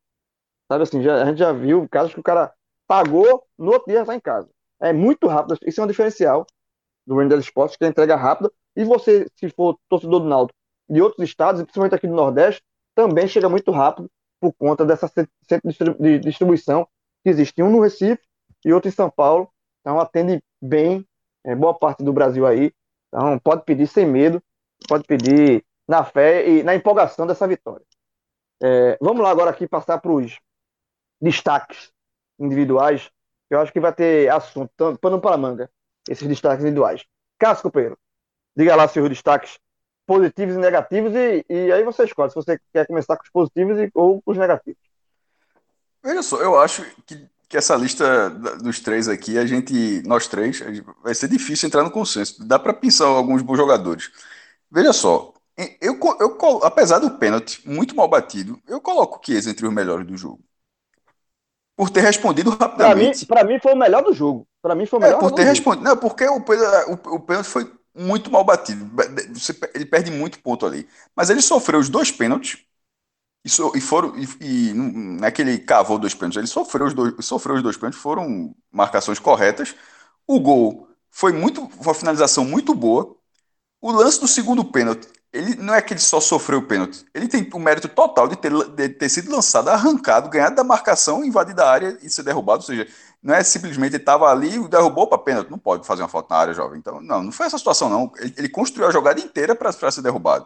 Sabe 0.71 0.83
assim, 0.83 1.01
já, 1.03 1.23
a 1.23 1.25
gente 1.25 1.37
já 1.37 1.51
viu 1.51 1.87
casos 1.89 2.13
que 2.13 2.19
o 2.19 2.23
cara 2.23 2.53
pagou, 2.87 3.43
no 3.57 3.71
outro 3.71 3.87
dia 3.87 3.97
já 3.97 4.01
está 4.01 4.15
em 4.15 4.19
casa. 4.19 4.49
É 4.79 4.93
muito 4.93 5.27
rápido, 5.27 5.57
isso 5.65 5.81
é 5.81 5.83
um 5.83 5.87
diferencial 5.87 6.45
do 7.05 7.15
Randall 7.15 7.39
Sports, 7.39 7.77
que 7.77 7.85
é 7.85 7.87
entrega 7.87 8.15
rápida, 8.15 8.51
e 8.75 8.83
você, 8.83 9.27
se 9.35 9.49
for 9.49 9.77
torcedor 9.89 10.19
do 10.21 10.27
Náutico 10.27 10.57
de 10.89 11.01
outros 11.01 11.27
estados, 11.27 11.61
principalmente 11.63 11.95
aqui 11.95 12.07
do 12.07 12.13
Nordeste, 12.13 12.61
também 12.93 13.27
chega 13.27 13.49
muito 13.49 13.71
rápido 13.71 14.09
por 14.39 14.53
conta 14.53 14.85
dessa 14.85 15.07
centro 15.07 15.95
de 15.99 16.19
distribuição 16.19 16.87
que 17.23 17.29
existe 17.29 17.61
um 17.63 17.71
no 17.71 17.81
Recife 17.81 18.21
e 18.63 18.73
outro 18.73 18.89
em 18.89 18.91
São 18.91 19.09
Paulo. 19.09 19.49
Então 19.81 19.99
atende 19.99 20.41
bem 20.61 21.05
é, 21.43 21.55
boa 21.55 21.73
parte 21.73 22.03
do 22.03 22.13
Brasil 22.13 22.45
aí. 22.45 22.71
Então 23.07 23.39
pode 23.39 23.63
pedir 23.63 23.87
sem 23.87 24.05
medo, 24.05 24.41
pode 24.87 25.03
pedir 25.05 25.65
na 25.87 26.03
fé 26.03 26.47
e 26.47 26.63
na 26.63 26.75
empolgação 26.75 27.25
dessa 27.25 27.47
vitória. 27.47 27.85
É, 28.61 28.97
vamos 29.01 29.21
lá 29.21 29.29
agora 29.29 29.51
aqui 29.51 29.67
passar 29.67 29.99
para 29.99 30.11
os 30.11 30.39
destaques 31.21 31.91
individuais. 32.39 33.09
Eu 33.49 33.59
acho 33.59 33.71
que 33.71 33.79
vai 33.79 33.93
ter 33.93 34.29
assunto, 34.31 34.71
pano 34.99 35.21
para 35.21 35.37
manga, 35.37 35.69
esses 36.09 36.27
destaques 36.27 36.63
individuais. 36.63 37.03
Cássio 37.37 37.63
Copeiro, 37.63 37.97
diga 38.55 38.75
lá 38.75 38.87
seus 38.87 39.09
destaques 39.09 39.57
positivos 40.05 40.55
e 40.55 40.59
negativos, 40.59 41.13
e, 41.15 41.45
e 41.49 41.71
aí 41.71 41.83
você 41.83 42.03
escolhe 42.03 42.29
se 42.29 42.35
você 42.35 42.59
quer 42.71 42.85
começar 42.85 43.17
com 43.17 43.23
os 43.23 43.29
positivos 43.29 43.77
e, 43.79 43.89
ou 43.93 44.21
com 44.21 44.31
os 44.31 44.37
negativos. 44.37 44.79
Veja 46.03 46.21
só, 46.21 46.39
eu 46.39 46.59
acho 46.59 46.85
que, 47.05 47.27
que 47.49 47.57
essa 47.57 47.75
lista 47.75 48.29
dos 48.29 48.79
três 48.79 49.07
aqui, 49.07 49.37
a 49.37 49.45
gente, 49.45 50.03
nós 50.05 50.27
três, 50.27 50.61
vai 51.03 51.15
ser 51.15 51.27
difícil 51.27 51.67
entrar 51.67 51.83
no 51.83 51.89
consenso. 51.89 52.47
Dá 52.47 52.59
para 52.59 52.73
pensar 52.73 53.05
alguns 53.05 53.41
bons 53.41 53.57
jogadores. 53.57 54.11
Veja 54.71 54.93
só, 54.93 55.33
eu, 55.81 55.97
eu, 56.19 56.63
apesar 56.63 56.99
do 56.99 57.17
pênalti 57.17 57.61
muito 57.67 57.95
mal 57.95 58.07
batido, 58.07 58.61
eu 58.67 58.81
coloco 58.81 59.19
o 59.19 59.25
Chiesa 59.25 59.49
entre 59.49 59.65
os 59.65 59.73
melhores 59.73 60.05
do 60.05 60.17
jogo. 60.17 60.43
Por 61.75 61.89
ter 61.89 62.01
respondido 62.01 62.51
rapidamente. 62.51 63.25
Para 63.25 63.43
mim, 63.43 63.53
mim, 63.53 63.59
foi 63.59 63.73
o 63.73 63.77
melhor 63.77 64.03
do 64.03 64.13
jogo. 64.13 64.47
Para 64.65 64.73
mim 64.73 64.87
foi 64.87 64.97
o 64.97 65.01
melhor. 65.03 65.17
É, 65.17 65.19
por 65.19 65.31
ter 65.31 65.43
respondido. 65.43 65.83
Não, 65.83 65.95
porque 65.95 66.25
o, 66.25 66.37
o, 66.37 67.15
o 67.15 67.19
pênalti 67.19 67.45
foi 67.45 67.71
muito 67.93 68.31
mal 68.31 68.43
batido. 68.43 68.89
Ele 69.75 69.85
perde 69.85 70.09
muito 70.09 70.39
ponto 70.39 70.65
ali. 70.65 70.89
Mas 71.15 71.29
ele 71.29 71.39
sofreu 71.39 71.79
os 71.79 71.87
dois 71.87 72.09
pênaltis. 72.09 72.57
E, 73.45 73.49
so, 73.49 73.71
e 73.75 73.79
foram. 73.79 74.15
E, 74.17 74.27
e 74.41 74.73
não 74.73 75.27
é 75.27 75.29
que 75.29 75.43
ele 75.43 75.59
cavou 75.59 75.99
dois 75.99 76.15
pênaltis, 76.15 76.37
ele 76.37 76.47
sofreu 76.47 76.87
os 76.87 76.95
dois, 76.95 77.13
sofreu 77.23 77.57
os 77.57 77.61
dois 77.61 77.77
pênaltis, 77.77 78.01
foram 78.01 78.55
marcações 78.71 79.19
corretas. 79.19 79.75
O 80.25 80.39
gol 80.39 80.89
foi 81.11 81.31
muito. 81.31 81.69
Foi 81.69 81.85
uma 81.85 81.93
finalização 81.93 82.43
muito 82.43 82.73
boa. 82.73 83.15
O 83.79 83.91
lance 83.91 84.19
do 84.19 84.27
segundo 84.27 84.65
pênalti, 84.65 85.07
ele 85.31 85.55
não 85.57 85.75
é 85.75 85.81
que 85.83 85.93
ele 85.93 85.99
só 85.99 86.19
sofreu 86.19 86.57
o 86.57 86.65
pênalti. 86.65 87.05
Ele 87.13 87.27
tem 87.27 87.47
o 87.53 87.59
mérito 87.59 87.87
total 87.87 88.27
de 88.27 88.35
ter, 88.35 88.51
de 88.51 88.89
ter 88.89 89.09
sido 89.09 89.29
lançado, 89.29 89.69
arrancado, 89.69 90.27
ganhado 90.27 90.55
da 90.55 90.63
marcação, 90.63 91.23
invadido 91.23 91.61
a 91.61 91.69
área 91.69 91.99
e 92.01 92.09
ser 92.09 92.23
derrubado. 92.23 92.61
Ou 92.61 92.65
seja, 92.65 92.87
não 93.25 93.33
é 93.33 93.43
simplesmente 93.43 93.95
estava 93.95 94.29
ali 94.29 94.53
e 94.53 94.67
derrubou 94.67 95.07
para 95.07 95.17
pênalti. 95.17 95.49
Não 95.49 95.57
pode 95.57 95.87
fazer 95.87 96.03
uma 96.03 96.07
falta 96.07 96.31
na 96.31 96.39
área, 96.39 96.53
jovem. 96.53 96.77
Então, 96.77 97.01
não, 97.01 97.23
não 97.23 97.31
foi 97.31 97.47
essa 97.47 97.57
situação, 97.57 97.89
não. 97.89 98.11
Ele, 98.19 98.35
ele 98.37 98.49
construiu 98.49 98.87
a 98.87 98.91
jogada 98.91 99.19
inteira 99.19 99.55
para 99.55 99.71
ser 99.71 100.03
derrubado. 100.03 100.45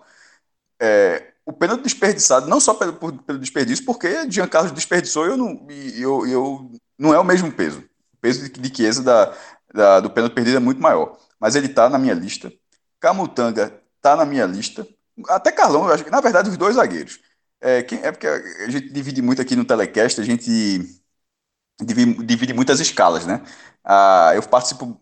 É, 0.81 1.33
o 1.45 1.51
pênalti 1.51 1.83
desperdiçado, 1.83 2.47
não 2.47 2.57
só 2.57 2.73
pelo, 2.73 2.93
pelo 2.93 3.37
desperdício, 3.37 3.83
porque 3.83 4.31
Giancarlo 4.31 4.71
desperdiçou 4.71 5.25
e 5.25 5.29
eu 5.29 5.35
não, 5.35 5.67
eu, 5.69 6.25
eu, 6.25 6.71
não 6.97 7.13
é 7.13 7.19
o 7.19 7.23
mesmo 7.23 7.51
peso. 7.51 7.79
O 8.13 8.17
peso 8.21 8.49
de, 8.49 8.49
de 8.49 8.73
Chiesa 8.73 9.03
da, 9.03 9.33
da, 9.73 9.99
do 9.99 10.09
pênalti 10.09 10.33
perdido 10.33 10.55
é 10.55 10.61
muito 10.61 10.81
maior. 10.81 11.17
Mas 11.37 11.57
ele 11.57 11.67
está 11.67 11.89
na 11.89 11.99
minha 11.99 12.13
lista. 12.13 12.49
Camutanga 12.97 13.77
está 13.97 14.15
na 14.15 14.25
minha 14.25 14.45
lista. 14.45 14.87
Até 15.27 15.51
Carlão, 15.51 15.85
eu 15.85 15.93
acho 15.93 16.05
que, 16.05 16.11
na 16.11 16.21
verdade, 16.21 16.49
os 16.49 16.55
dois 16.55 16.75
zagueiros. 16.75 17.19
É, 17.59 17.83
quem, 17.83 17.99
é 18.01 18.09
porque 18.09 18.25
a 18.25 18.69
gente 18.69 18.89
divide 18.89 19.21
muito 19.21 19.41
aqui 19.41 19.53
no 19.53 19.65
telecast, 19.65 20.21
a 20.21 20.23
gente 20.23 20.98
divide, 21.81 22.25
divide 22.25 22.53
muitas 22.53 22.79
escalas, 22.79 23.25
né? 23.25 23.41
Ah, 23.83 24.31
eu 24.35 24.43
participo 24.43 24.99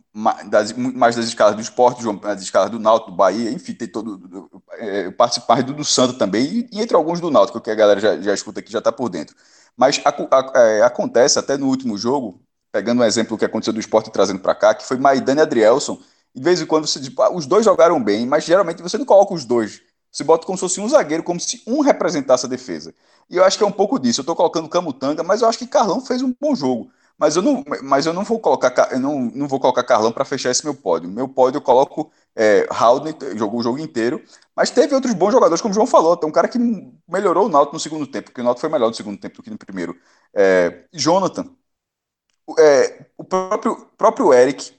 das, 0.49 0.71
mais 0.73 1.15
das 1.15 1.25
escalas 1.25 1.55
do 1.55 1.61
esporte, 1.61 2.03
das 2.21 2.41
escalas 2.41 2.69
do 2.69 2.80
Náutico, 2.80 3.11
do 3.11 3.17
Bahia, 3.17 3.51
enfim, 3.51 3.73
tem 3.73 3.88
todo. 3.88 4.49
É, 4.73 5.05
eu 5.07 5.11
participo 5.13 5.45
mais 5.49 5.63
do, 5.63 5.73
do 5.73 5.84
Santo 5.84 6.17
também, 6.17 6.67
e, 6.71 6.82
entre 6.82 6.95
alguns 6.95 7.19
do 7.19 7.30
Náutico, 7.32 7.59
que 7.61 7.69
a 7.71 7.75
galera 7.75 7.99
já, 7.99 8.19
já 8.21 8.34
escuta 8.34 8.59
aqui, 8.59 8.71
já 8.71 8.80
está 8.80 8.91
por 8.91 9.09
dentro. 9.09 9.36
Mas 9.75 10.01
a, 10.05 10.09
a, 10.09 10.59
é, 10.59 10.82
acontece, 10.84 11.38
até 11.39 11.57
no 11.57 11.67
último 11.67 11.97
jogo, 11.97 12.41
pegando 12.71 13.01
um 13.01 13.05
exemplo 13.05 13.38
que 13.38 13.45
aconteceu 13.45 13.73
do 13.73 13.80
esporte 13.80 14.11
trazendo 14.11 14.39
para 14.39 14.55
cá, 14.55 14.73
que 14.73 14.86
foi 14.86 14.97
Maidana 14.97 15.41
e 15.41 15.43
Adrielson. 15.43 15.99
E 16.34 16.39
de 16.39 16.43
vez 16.43 16.61
em 16.61 16.65
quando 16.65 16.88
você 16.88 16.99
diz, 16.99 17.11
ah, 17.19 17.32
os 17.34 17.45
dois 17.45 17.65
jogaram 17.65 18.03
bem, 18.03 18.25
mas 18.25 18.43
geralmente 18.45 18.82
você 18.82 18.97
não 18.97 19.05
coloca 19.05 19.34
os 19.34 19.45
dois. 19.45 19.82
Você 20.18 20.24
bota 20.24 20.47
como 20.47 20.57
se 20.57 20.61
fosse 20.61 20.82
um 20.82 20.89
zagueiro, 20.89 21.22
como 21.22 21.39
se 21.39 21.61
um 21.68 21.80
representasse 21.82 22.43
a 22.47 22.49
defesa. 22.49 22.91
E 23.30 23.36
eu 23.36 23.43
acho 23.45 23.55
que 23.55 23.63
é 23.63 23.68
um 23.68 23.72
pouco 23.72 23.99
disso. 23.99 24.22
Eu 24.22 24.24
estou 24.24 24.36
colocando 24.36 24.68
Camutanga, 24.68 25.22
mas 25.22 25.43
eu 25.43 25.47
acho 25.47 25.59
que 25.59 25.68
Carlão 25.68 26.01
fez 26.01 26.24
um 26.24 26.34
bom 26.41 26.55
jogo. 26.55 26.89
Mas 27.20 27.36
eu 27.36 27.43
não, 27.43 27.63
mas 27.84 28.07
eu 28.07 28.13
não 28.13 28.24
vou 28.24 28.39
colocar, 28.39 28.89
eu 28.91 28.99
não, 28.99 29.22
não 29.22 29.47
vou 29.47 29.59
colocar 29.59 29.84
Carlão 29.84 30.11
para 30.11 30.26
fechar 30.26 30.49
esse 30.49 30.63
meu 30.63 30.74
pódio. 30.74 31.07
Meu 31.07 31.28
pódio 31.30 31.57
eu 31.57 31.61
coloco 31.61 32.11
é, 32.36 32.65
Haldner, 32.68 33.15
jogou 33.38 33.59
o 33.59 33.63
jogo 33.63 33.78
inteiro, 33.78 34.20
mas 34.55 34.72
teve 34.72 34.95
outros 34.95 35.13
bons 35.13 35.32
jogadores, 35.32 35.61
como 35.61 35.72
o 35.72 35.76
João 35.76 35.86
falou. 35.86 36.18
Tem 36.18 36.28
um 36.28 36.34
cara 36.34 36.47
que 36.47 36.57
melhorou 37.07 37.45
o 37.45 37.49
Náutico 37.49 37.76
no 37.76 37.80
segundo 37.80 38.07
tempo, 38.07 38.30
porque 38.30 38.41
o 38.41 38.43
Náutico 38.43 38.61
foi 38.61 38.70
melhor 38.72 38.88
no 38.88 38.95
segundo 38.95 39.20
tempo 39.20 39.36
do 39.38 39.43
que 39.43 39.51
no 39.51 39.57
primeiro. 39.57 39.95
É, 40.34 40.86
Jonathan, 40.91 41.47
é, 42.57 43.05
o 43.18 43.24
próprio, 43.24 43.88
próprio 43.95 44.34
Eric, 44.34 44.74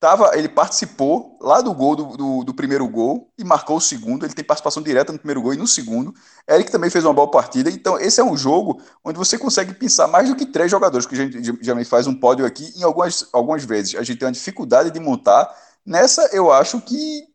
Tava, 0.00 0.30
ele 0.38 0.48
participou 0.48 1.36
lá 1.40 1.60
do 1.60 1.74
gol 1.74 1.96
do, 1.96 2.16
do, 2.16 2.44
do, 2.44 2.54
primeiro 2.54 2.86
gol 2.86 3.32
e 3.36 3.42
marcou 3.42 3.78
o 3.78 3.80
segundo. 3.80 4.24
Ele 4.24 4.32
tem 4.32 4.44
participação 4.44 4.80
direta 4.80 5.12
no 5.12 5.18
primeiro 5.18 5.42
gol 5.42 5.54
e 5.54 5.56
no 5.56 5.66
segundo. 5.66 6.14
Eric 6.48 6.70
também 6.70 6.88
fez 6.88 7.04
uma 7.04 7.12
boa 7.12 7.28
partida. 7.28 7.68
Então, 7.68 7.98
esse 7.98 8.20
é 8.20 8.24
um 8.24 8.36
jogo 8.36 8.80
onde 9.04 9.18
você 9.18 9.36
consegue 9.36 9.74
pensar 9.74 10.06
mais 10.06 10.28
do 10.28 10.36
que 10.36 10.46
três 10.46 10.70
jogadores, 10.70 11.04
que 11.04 11.16
a 11.16 11.18
gente 11.18 11.58
já 11.60 11.84
faz 11.84 12.06
um 12.06 12.14
pódio 12.14 12.46
aqui. 12.46 12.72
Em 12.76 12.84
algumas, 12.84 13.28
algumas 13.32 13.64
vezes 13.64 13.96
a 13.96 14.04
gente 14.04 14.18
tem 14.18 14.26
uma 14.26 14.32
dificuldade 14.32 14.92
de 14.92 15.00
montar. 15.00 15.52
Nessa, 15.84 16.28
eu 16.32 16.52
acho 16.52 16.80
que 16.80 17.26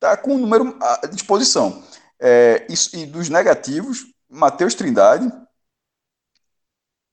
tá 0.00 0.16
com 0.16 0.36
o 0.36 0.38
número 0.38 0.74
à 0.80 1.06
disposição. 1.08 1.82
É, 2.18 2.66
e 2.94 3.04
dos 3.04 3.28
negativos, 3.28 4.06
Matheus 4.30 4.74
Trindade, 4.74 5.30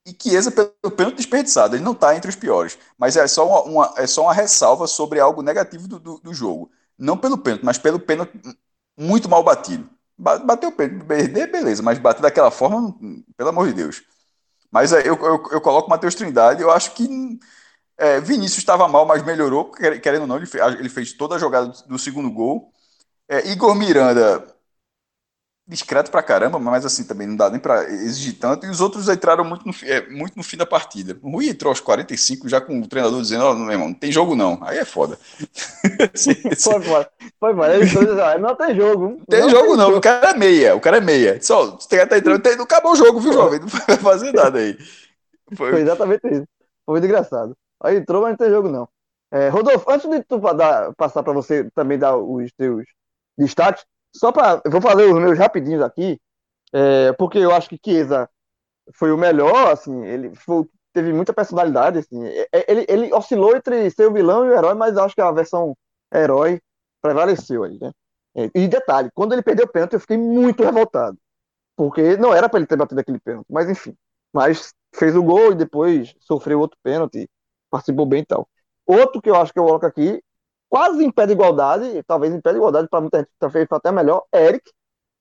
e 0.05 0.15
Chiesa 0.19 0.51
pelo 0.51 0.95
pênalti 0.95 1.17
desperdiçado. 1.17 1.75
Ele 1.75 1.83
não 1.83 1.93
está 1.93 2.15
entre 2.15 2.29
os 2.29 2.35
piores. 2.35 2.77
Mas 2.97 3.15
é 3.15 3.27
só 3.27 3.47
uma, 3.47 3.61
uma, 3.63 3.93
é 3.97 4.07
só 4.07 4.23
uma 4.23 4.33
ressalva 4.33 4.87
sobre 4.87 5.19
algo 5.19 5.41
negativo 5.41 5.87
do, 5.87 5.99
do, 5.99 6.19
do, 6.19 6.33
jogo. 6.33 6.69
Não 6.97 7.17
pelo 7.17 7.37
pênalti, 7.37 7.63
mas 7.63 7.77
pelo 7.77 7.99
pênalti 7.99 8.39
muito 8.97 9.29
mal 9.29 9.43
batido. 9.43 9.89
Bateu 10.17 10.69
o 10.69 10.71
pênalti, 10.71 11.05
perder, 11.05 11.51
beleza, 11.51 11.81
mas 11.81 11.97
bater 11.99 12.21
daquela 12.21 12.51
forma, 12.51 12.95
pelo 13.35 13.49
amor 13.49 13.67
de 13.67 13.73
Deus. 13.73 14.03
Mas 14.71 14.93
é, 14.93 15.01
eu, 15.01 15.15
eu, 15.15 15.43
eu 15.51 15.61
coloco 15.61 15.87
o 15.87 15.89
Matheus 15.89 16.15
Trindade, 16.15 16.61
eu 16.61 16.71
acho 16.71 16.93
que 16.93 17.07
é, 17.97 18.19
Vinícius 18.19 18.57
estava 18.57 18.87
mal, 18.87 19.05
mas 19.05 19.23
melhorou, 19.23 19.71
querendo 19.71 20.21
ou 20.21 20.27
não, 20.27 20.37
ele 20.37 20.45
fez, 20.45 20.63
ele 20.79 20.89
fez 20.89 21.13
toda 21.13 21.35
a 21.35 21.39
jogada 21.39 21.67
do 21.87 21.99
segundo 21.99 22.29
gol. 22.31 22.71
É, 23.27 23.49
Igor 23.51 23.75
Miranda 23.75 24.45
discreto 25.73 26.09
pra 26.09 26.23
caramba, 26.23 26.57
mas 26.57 26.85
assim, 26.85 27.03
também 27.03 27.27
não 27.27 27.35
dá 27.35 27.49
nem 27.49 27.59
pra 27.59 27.83
exigir 27.83 28.37
tanto. 28.39 28.65
E 28.65 28.69
os 28.69 28.79
outros 28.79 29.09
entraram 29.09 29.43
muito 29.43 29.67
no, 29.67 29.73
é, 29.83 30.07
muito 30.09 30.35
no 30.37 30.43
fim 30.43 30.55
da 30.55 30.65
partida. 30.65 31.17
O 31.21 31.29
Rui 31.29 31.49
entrou 31.49 31.69
aos 31.69 31.79
45 31.81 32.47
já 32.47 32.61
com 32.61 32.79
o 32.79 32.87
treinador 32.87 33.21
dizendo: 33.21 33.43
Ó, 33.43 33.51
oh, 33.51 33.55
meu 33.55 33.71
irmão, 33.71 33.89
não 33.89 33.93
tem 33.93 34.11
jogo 34.11 34.35
não. 34.35 34.57
Aí 34.61 34.77
é 34.77 34.85
foda. 34.85 35.17
sim, 36.15 36.35
Foi 36.35 36.81
foda. 36.81 37.09
Foi 37.39 37.53
foda. 37.53 37.75
Ele 37.75 37.85
disse, 37.85 38.39
não 38.39 38.55
tem 38.55 38.75
jogo. 38.75 39.09
Não 39.09 39.25
tem 39.25 39.41
não 39.41 39.49
jogo 39.49 39.67
tem 39.67 39.77
não. 39.77 39.85
Jogo. 39.85 39.97
O 39.97 40.01
cara 40.01 40.29
é 40.29 40.33
meia. 40.37 40.75
O 40.75 40.79
cara 40.79 40.97
é 40.97 41.01
meia. 41.01 41.41
Só, 41.41 41.71
tem 41.71 41.99
até 41.99 42.17
entrando. 42.17 42.41
Tem, 42.41 42.55
não 42.55 42.63
acabou 42.63 42.93
o 42.93 42.95
jogo, 42.95 43.19
viu, 43.19 43.33
jovem? 43.33 43.59
Não 43.59 43.67
vai 43.67 43.97
fazer 43.97 44.31
nada 44.31 44.59
aí. 44.59 44.77
Foi, 45.55 45.71
Foi 45.71 45.81
exatamente 45.81 46.27
isso. 46.27 46.47
Foi 46.85 46.93
muito 46.93 47.05
engraçado. 47.05 47.55
Aí 47.81 47.97
entrou, 47.97 48.21
mas 48.21 48.31
não 48.31 48.37
tem 48.37 48.49
jogo 48.49 48.69
não. 48.69 48.87
É, 49.31 49.49
Rodolfo, 49.49 49.89
antes 49.89 50.07
de 50.07 50.23
tu 50.23 50.37
dar, 50.53 50.93
passar 50.93 51.23
para 51.23 51.33
você 51.33 51.67
também 51.73 51.97
dar 51.97 52.15
os 52.15 52.51
teus 52.53 52.85
destaques, 53.37 53.83
só 54.15 54.31
para. 54.31 54.61
Vou 54.69 54.81
fazer 54.81 55.05
os 55.05 55.19
meus 55.21 55.37
rapidinhos 55.37 55.81
aqui, 55.81 56.19
é, 56.73 57.13
porque 57.13 57.37
eu 57.39 57.53
acho 57.53 57.69
que 57.69 57.79
Chiesa 57.83 58.29
foi 58.95 59.11
o 59.11 59.17
melhor, 59.17 59.71
assim, 59.71 60.05
ele 60.05 60.35
foi, 60.35 60.65
teve 60.93 61.13
muita 61.13 61.33
personalidade, 61.33 61.99
assim. 61.99 62.25
É, 62.25 62.47
é, 62.53 62.71
ele, 62.71 62.85
ele 62.89 63.13
oscilou 63.13 63.55
entre 63.55 63.89
ser 63.91 64.07
o 64.07 64.13
vilão 64.13 64.45
e 64.45 64.49
o 64.49 64.53
herói, 64.53 64.75
mas 64.75 64.97
acho 64.97 65.15
que 65.15 65.21
a 65.21 65.31
versão 65.31 65.77
herói 66.13 66.61
prevaleceu 67.01 67.63
aí, 67.63 67.79
né? 67.79 67.91
E 68.55 68.67
detalhe, 68.67 69.09
quando 69.13 69.33
ele 69.33 69.43
perdeu 69.43 69.65
o 69.65 69.69
pênalti, 69.71 69.93
eu 69.93 69.99
fiquei 69.99 70.17
muito 70.17 70.63
revoltado. 70.63 71.17
porque 71.75 72.17
não 72.17 72.33
era 72.33 72.49
para 72.49 72.59
ele 72.59 72.67
ter 72.67 72.75
batido 72.77 72.99
aquele 73.01 73.19
pênalti, 73.19 73.47
mas 73.49 73.69
enfim. 73.69 73.95
Mas 74.33 74.73
fez 74.95 75.15
o 75.15 75.23
gol 75.23 75.51
e 75.51 75.55
depois 75.55 76.15
sofreu 76.19 76.59
outro 76.59 76.77
pênalti, 76.83 77.29
participou 77.69 78.05
bem 78.05 78.21
e 78.21 78.25
tal. 78.25 78.47
Outro 78.85 79.21
que 79.21 79.29
eu 79.29 79.35
acho 79.35 79.53
que 79.53 79.59
eu 79.59 79.65
coloco 79.65 79.85
aqui, 79.85 80.21
quase 80.73 81.05
em 81.05 81.11
pé 81.11 81.27
de 81.27 81.33
igualdade, 81.33 82.01
talvez 82.07 82.33
em 82.33 82.41
pé 82.41 82.49
de 82.49 82.57
igualdade, 82.57 82.87
para 82.89 82.99
muita 82.99 83.19
gente 83.19 83.29
talvez 83.37 83.67
até 83.69 83.91
melhor, 83.91 84.23
Eric. 84.33 84.71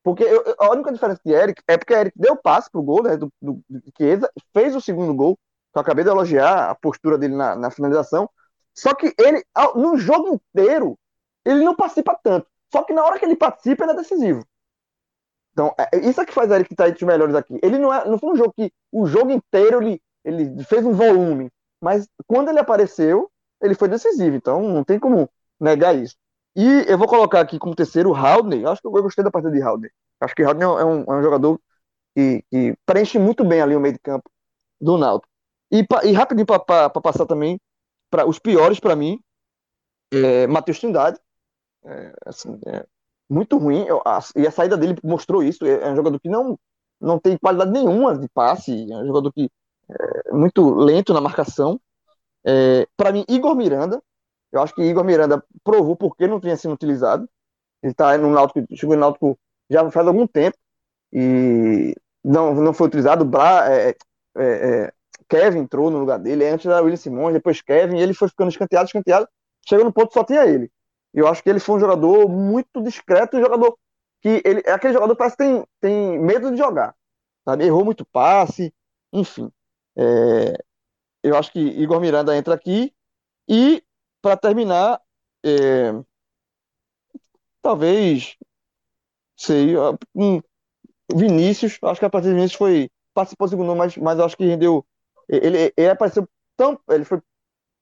Porque 0.02 0.22
eu, 0.24 0.42
a 0.58 0.70
única 0.70 0.90
diferença 0.90 1.20
de 1.22 1.30
Eric 1.30 1.62
é 1.68 1.76
porque 1.76 1.92
Eric 1.92 2.18
deu 2.18 2.34
passe 2.34 2.70
pro 2.70 2.82
gol, 2.82 3.02
né, 3.02 3.18
do, 3.18 3.30
do, 3.40 3.62
do 3.68 3.82
Chiesa, 3.94 4.32
fez 4.54 4.74
o 4.74 4.80
segundo 4.80 5.12
gol, 5.12 5.36
que 5.70 5.76
eu 5.78 5.82
acabei 5.82 6.04
de 6.04 6.10
elogiar 6.10 6.70
a 6.70 6.74
postura 6.74 7.18
dele 7.18 7.36
na, 7.36 7.54
na 7.54 7.70
finalização. 7.70 8.30
Só 8.74 8.94
que 8.94 9.14
ele, 9.18 9.44
no 9.76 9.98
jogo 9.98 10.40
inteiro, 10.56 10.98
ele 11.44 11.62
não 11.62 11.76
participa 11.76 12.18
tanto. 12.22 12.46
Só 12.72 12.82
que 12.82 12.94
na 12.94 13.04
hora 13.04 13.18
que 13.18 13.26
ele 13.26 13.36
participa, 13.36 13.84
ele 13.84 13.92
é 13.92 13.96
decisivo. 13.96 14.42
Então, 15.52 15.74
é, 15.78 15.98
isso 15.98 16.18
é 16.18 16.24
que 16.24 16.32
faz 16.32 16.50
Eric 16.50 16.72
estar 16.72 16.88
entre 16.88 17.04
os 17.04 17.06
melhores 17.06 17.34
aqui. 17.34 17.60
Ele 17.62 17.78
não, 17.78 17.92
é, 17.92 18.08
não 18.08 18.18
foi 18.18 18.30
um 18.30 18.36
jogo 18.36 18.54
que 18.56 18.72
o 18.90 19.04
jogo 19.04 19.30
inteiro 19.30 19.82
ele, 19.82 20.00
ele 20.24 20.64
fez 20.64 20.82
um 20.82 20.94
volume, 20.94 21.50
mas 21.78 22.08
quando 22.26 22.48
ele 22.48 22.58
apareceu, 22.58 23.30
ele 23.60 23.74
foi 23.74 23.88
decisivo. 23.88 24.34
Então, 24.34 24.62
não 24.62 24.82
tem 24.82 24.98
como 24.98 25.28
negar 25.62 25.96
isso. 25.96 26.16
E 26.54 26.84
eu 26.86 26.98
vou 26.98 27.08
colocar 27.08 27.40
aqui 27.40 27.58
como 27.58 27.74
terceiro 27.74 28.10
o 28.10 28.14
Haldner. 28.14 28.66
Acho 28.68 28.80
que 28.82 28.86
eu 28.86 28.92
gostei 28.92 29.24
da 29.24 29.30
partida 29.30 29.52
de 29.52 29.62
Haldner. 29.62 29.92
Acho 30.20 30.34
que 30.34 30.42
Haldner 30.42 30.68
é 30.68 30.84
um, 30.84 31.04
é 31.04 31.18
um 31.18 31.22
jogador 31.22 31.60
que, 32.14 32.44
que, 32.50 32.76
preenche 32.84 33.18
muito 33.18 33.44
bem 33.44 33.62
ali 33.62 33.74
o 33.74 33.80
meio 33.80 33.94
de 33.94 34.00
campo 34.00 34.30
do 34.80 34.98
Náutico. 34.98 35.32
E, 35.70 35.86
e 36.04 36.12
rapidinho 36.12 36.46
para 36.46 36.90
passar 36.90 37.24
também 37.26 37.58
para 38.10 38.26
os 38.26 38.38
piores 38.38 38.78
para 38.78 38.94
mim, 38.94 39.18
é, 40.12 40.46
Matheus 40.46 40.78
Trindade. 40.78 41.18
É, 41.84 42.12
assim, 42.26 42.60
é, 42.66 42.84
muito 43.28 43.56
ruim. 43.56 43.86
Eu, 43.86 44.02
a, 44.04 44.20
e 44.36 44.46
a 44.46 44.50
saída 44.50 44.76
dele 44.76 44.96
mostrou 45.02 45.42
isso. 45.42 45.64
É, 45.64 45.88
é, 45.88 45.90
um 45.90 45.96
jogador 45.96 46.20
que 46.20 46.28
não, 46.28 46.58
não 47.00 47.18
tem 47.18 47.38
qualidade 47.38 47.70
nenhuma 47.70 48.16
de 48.16 48.28
passe. 48.28 48.92
É 48.92 48.96
um 48.96 49.06
jogador 49.06 49.32
que 49.32 49.50
é 49.88 50.32
muito 50.32 50.74
lento 50.74 51.14
na 51.14 51.20
marcação. 51.20 51.80
É, 52.44 52.86
para 52.96 53.12
mim, 53.12 53.24
Igor 53.28 53.56
Miranda. 53.56 54.02
Eu 54.52 54.62
acho 54.62 54.74
que 54.74 54.82
Igor 54.82 55.04
Miranda 55.04 55.42
provou 55.64 55.96
por 55.96 56.16
que 56.16 56.26
não 56.26 56.40
tinha 56.40 56.56
sido 56.56 56.74
utilizado. 56.74 57.28
Ele 57.82 57.92
está 57.92 58.16
no 58.18 58.30
Náutico, 58.30 58.64
chegou 58.76 58.94
no 58.94 59.00
Náutico 59.00 59.38
já 59.70 59.90
faz 59.90 60.06
algum 60.06 60.26
tempo 60.26 60.56
e 61.12 61.94
não, 62.22 62.54
não 62.54 62.72
foi 62.72 62.86
utilizado. 62.86 63.24
Bra, 63.24 63.72
é, 63.72 63.90
é, 63.90 63.94
é, 64.36 64.92
Kevin 65.28 65.60
entrou 65.60 65.90
no 65.90 65.98
lugar 65.98 66.18
dele. 66.18 66.46
Antes 66.46 66.66
era 66.66 66.82
William 66.82 66.96
Simões, 66.96 67.34
depois 67.34 67.62
Kevin. 67.62 67.98
Ele 67.98 68.14
foi 68.14 68.28
ficando 68.28 68.50
escanteado, 68.50 68.86
escanteado. 68.86 69.28
Chegou 69.66 69.84
no 69.84 69.92
ponto 69.92 70.12
só 70.12 70.22
tinha 70.24 70.44
ele. 70.44 70.70
Eu 71.14 71.26
acho 71.26 71.42
que 71.42 71.50
ele 71.50 71.60
foi 71.60 71.76
um 71.76 71.80
jogador 71.80 72.28
muito 72.28 72.82
discreto, 72.82 73.36
um 73.36 73.40
jogador 73.40 73.76
que 74.20 74.40
ele 74.44 74.62
é 74.64 74.72
aquele 74.72 74.94
jogador 74.94 75.14
que 75.14 75.18
parece 75.18 75.36
que 75.36 75.42
tem, 75.42 75.64
tem 75.80 76.18
medo 76.18 76.50
de 76.50 76.58
jogar. 76.58 76.94
Sabe? 77.44 77.64
Errou 77.64 77.84
muito 77.84 78.06
passe, 78.06 78.72
enfim. 79.12 79.50
É, 79.96 80.56
eu 81.22 81.36
acho 81.36 81.52
que 81.52 81.60
Igor 81.60 82.00
Miranda 82.00 82.36
entra 82.36 82.54
aqui. 82.54 82.92
E, 83.48 83.82
para 84.22 84.36
terminar, 84.36 85.00
é, 85.44 85.92
talvez, 87.60 88.36
sei, 89.36 89.74
um, 90.14 90.40
Vinícius, 91.14 91.78
acho 91.82 92.00
que 92.00 92.06
a 92.06 92.10
partir 92.10 92.28
de 92.28 92.34
Vinícius 92.34 92.58
foi, 92.58 92.90
participou 93.12 93.46
do 93.46 93.50
segundo, 93.50 93.76
mas, 93.76 93.96
mas 93.96 94.18
acho 94.20 94.36
que 94.36 94.46
rendeu. 94.46 94.86
Ele, 95.28 95.72
ele 95.76 95.88
apareceu 95.90 96.28
tão. 96.56 96.78
Ele 96.88 97.04
foi 97.04 97.20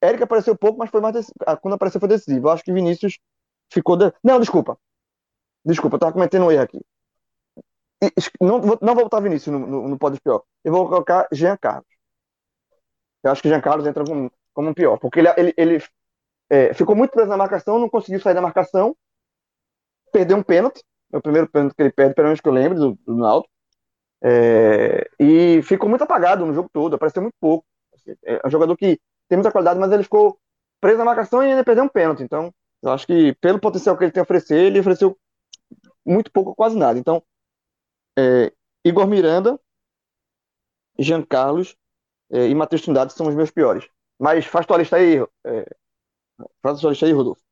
Eric 0.03 0.23
apareceu 0.23 0.57
pouco, 0.57 0.79
mas 0.79 0.91
foi 0.91 1.01
mais 1.01 1.31
ah, 1.47 1.57
quando 1.57 1.75
apareceu 1.75 2.01
foi 2.01 2.09
decisivo. 2.09 2.49
Acho 2.49 2.65
que 2.65 2.73
Vinícius 2.73 3.19
ficou. 3.71 3.97
De... 3.97 4.13
Não, 4.25 4.41
desculpa. 4.41 4.79
Desculpa, 5.65 5.97
eu 5.97 6.01
tava 6.01 6.13
cometendo 6.13 6.47
um 6.47 6.51
erro 6.51 6.63
aqui. 6.63 6.81
Não, 8.41 8.61
não 8.81 8.95
vou 8.95 9.05
botar 9.05 9.21
Vinícius 9.21 9.53
no, 9.53 9.67
no, 9.67 9.89
no 9.89 9.99
pódio 9.99 10.21
pior. 10.23 10.43
Eu 10.65 10.73
vou 10.73 10.89
colocar 10.89 11.29
Jean 11.33 11.57
Carlos. 11.59 11.87
Eu 13.23 13.31
acho 13.31 13.43
que 13.43 13.49
Jean 13.49 13.61
Carlos 13.61 13.87
entra 13.87 14.05
como, 14.05 14.33
como 14.55 14.71
um 14.71 14.75
pior, 14.75 14.99
porque 14.99 15.21
ele, 15.21 15.29
ele, 15.37 15.55
ele 15.59 15.85
é, 16.51 16.75
ficou 16.75 16.97
muito 16.97 17.13
preso 17.13 17.29
na 17.29 17.37
marcação, 17.37 17.79
não 17.79 17.89
conseguiu 17.89 18.21
sair 18.21 18.35
da 18.35 18.43
marcação, 18.43 18.97
perdeu 20.13 20.37
um 20.37 20.43
pênalti, 20.43 20.83
é 21.13 21.17
o 21.17 21.23
primeiro 21.23 21.49
pênalti 21.49 21.75
que 21.75 21.83
ele 21.83 21.93
perde, 21.93 22.15
pelo 22.15 22.27
menos 22.27 22.41
que 22.41 22.49
eu 22.49 22.53
lembro, 22.53 22.79
do, 22.79 22.99
do 23.07 23.47
é, 24.23 25.09
e 25.19 25.63
ficou 25.63 25.89
muito 25.89 26.03
apagado 26.03 26.45
no 26.45 26.53
jogo 26.53 26.69
todo, 26.73 26.95
apareceu 26.95 27.23
muito 27.23 27.37
pouco. 27.41 27.65
É 28.25 28.47
um 28.47 28.51
jogador 28.51 28.77
que 28.77 29.01
tem 29.29 29.37
muita 29.37 29.53
qualidade, 29.53 29.79
mas 29.79 29.93
ele 29.93 30.03
ficou 30.03 30.39
preso 30.81 30.99
na 30.99 31.05
marcação 31.05 31.43
e 31.43 31.47
ainda 31.47 31.65
perdeu 31.65 31.85
um 31.85 31.89
pênalti. 31.89 32.23
Então, 32.23 32.53
eu 32.83 32.91
acho 32.91 33.07
que 33.07 33.35
pelo 33.35 33.61
potencial 33.61 33.97
que 33.97 34.05
ele 34.05 34.13
tem 34.13 34.21
a 34.21 34.25
oferecer, 34.25 34.57
ele 34.57 34.81
ofereceu 34.81 35.17
muito 36.05 36.31
pouco, 36.31 36.55
quase 36.55 36.77
nada. 36.77 36.99
Então, 36.99 37.23
é, 38.19 38.53
Igor 38.85 39.07
Miranda, 39.07 39.59
Jean 40.99 41.23
Carlos 41.23 41.77
é, 42.31 42.49
e 42.49 42.55
Matheus 42.55 42.83
Trindade 42.83 43.13
são 43.13 43.29
os 43.29 43.35
meus 43.35 43.51
piores. 43.51 43.89
Mas 44.19 44.45
faz 44.47 44.67
tua 44.67 44.79
lista 44.79 44.97
aí, 44.97 45.19
é, 45.47 45.77
faz 46.63 46.81
tua 46.81 46.91
lista 46.91 47.07
aí, 47.07 47.13
Rodolfo. 47.13 47.43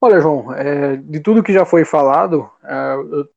Olha, 0.00 0.20
João, 0.20 0.52
é, 0.52 0.96
de 0.96 1.20
tudo 1.20 1.42
que 1.42 1.52
já 1.52 1.64
foi 1.64 1.84
falado, 1.84 2.50
é, 2.62 2.94
eu 2.94 3.28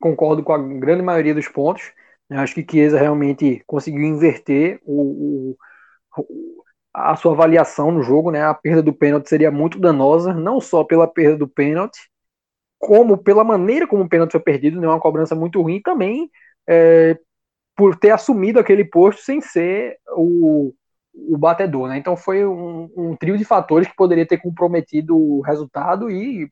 concordo 0.00 0.42
com 0.42 0.52
a 0.52 0.58
grande 0.58 1.02
maioria 1.02 1.34
dos 1.34 1.48
pontos. 1.48 1.92
Acho 2.30 2.54
que 2.54 2.66
Chiesa 2.68 2.98
realmente 2.98 3.62
conseguiu 3.66 4.02
inverter 4.02 4.80
o, 4.84 5.56
o 6.16 6.62
a 6.94 7.16
sua 7.16 7.32
avaliação 7.32 7.90
no 7.90 8.02
jogo, 8.02 8.30
né? 8.30 8.44
A 8.44 8.54
perda 8.54 8.82
do 8.82 8.92
pênalti 8.92 9.28
seria 9.28 9.50
muito 9.50 9.78
danosa, 9.78 10.34
não 10.34 10.60
só 10.60 10.84
pela 10.84 11.06
perda 11.08 11.38
do 11.38 11.48
pênalti, 11.48 11.98
como 12.78 13.16
pela 13.18 13.44
maneira 13.44 13.86
como 13.86 14.04
o 14.04 14.08
pênalti 14.08 14.32
foi 14.32 14.40
perdido, 14.40 14.80
né? 14.80 14.88
Uma 14.88 15.00
cobrança 15.00 15.34
muito 15.34 15.62
ruim 15.62 15.80
também 15.80 16.30
é, 16.68 17.18
por 17.76 17.96
ter 17.96 18.10
assumido 18.10 18.58
aquele 18.60 18.84
posto 18.84 19.22
sem 19.22 19.40
ser 19.40 19.98
o, 20.16 20.74
o 21.14 21.36
batedor, 21.36 21.88
né? 21.88 21.98
Então 21.98 22.16
foi 22.16 22.46
um, 22.46 22.90
um 22.96 23.16
trio 23.16 23.36
de 23.36 23.44
fatores 23.44 23.88
que 23.88 23.96
poderia 23.96 24.26
ter 24.26 24.38
comprometido 24.38 25.16
o 25.16 25.40
resultado 25.40 26.10
e 26.10 26.50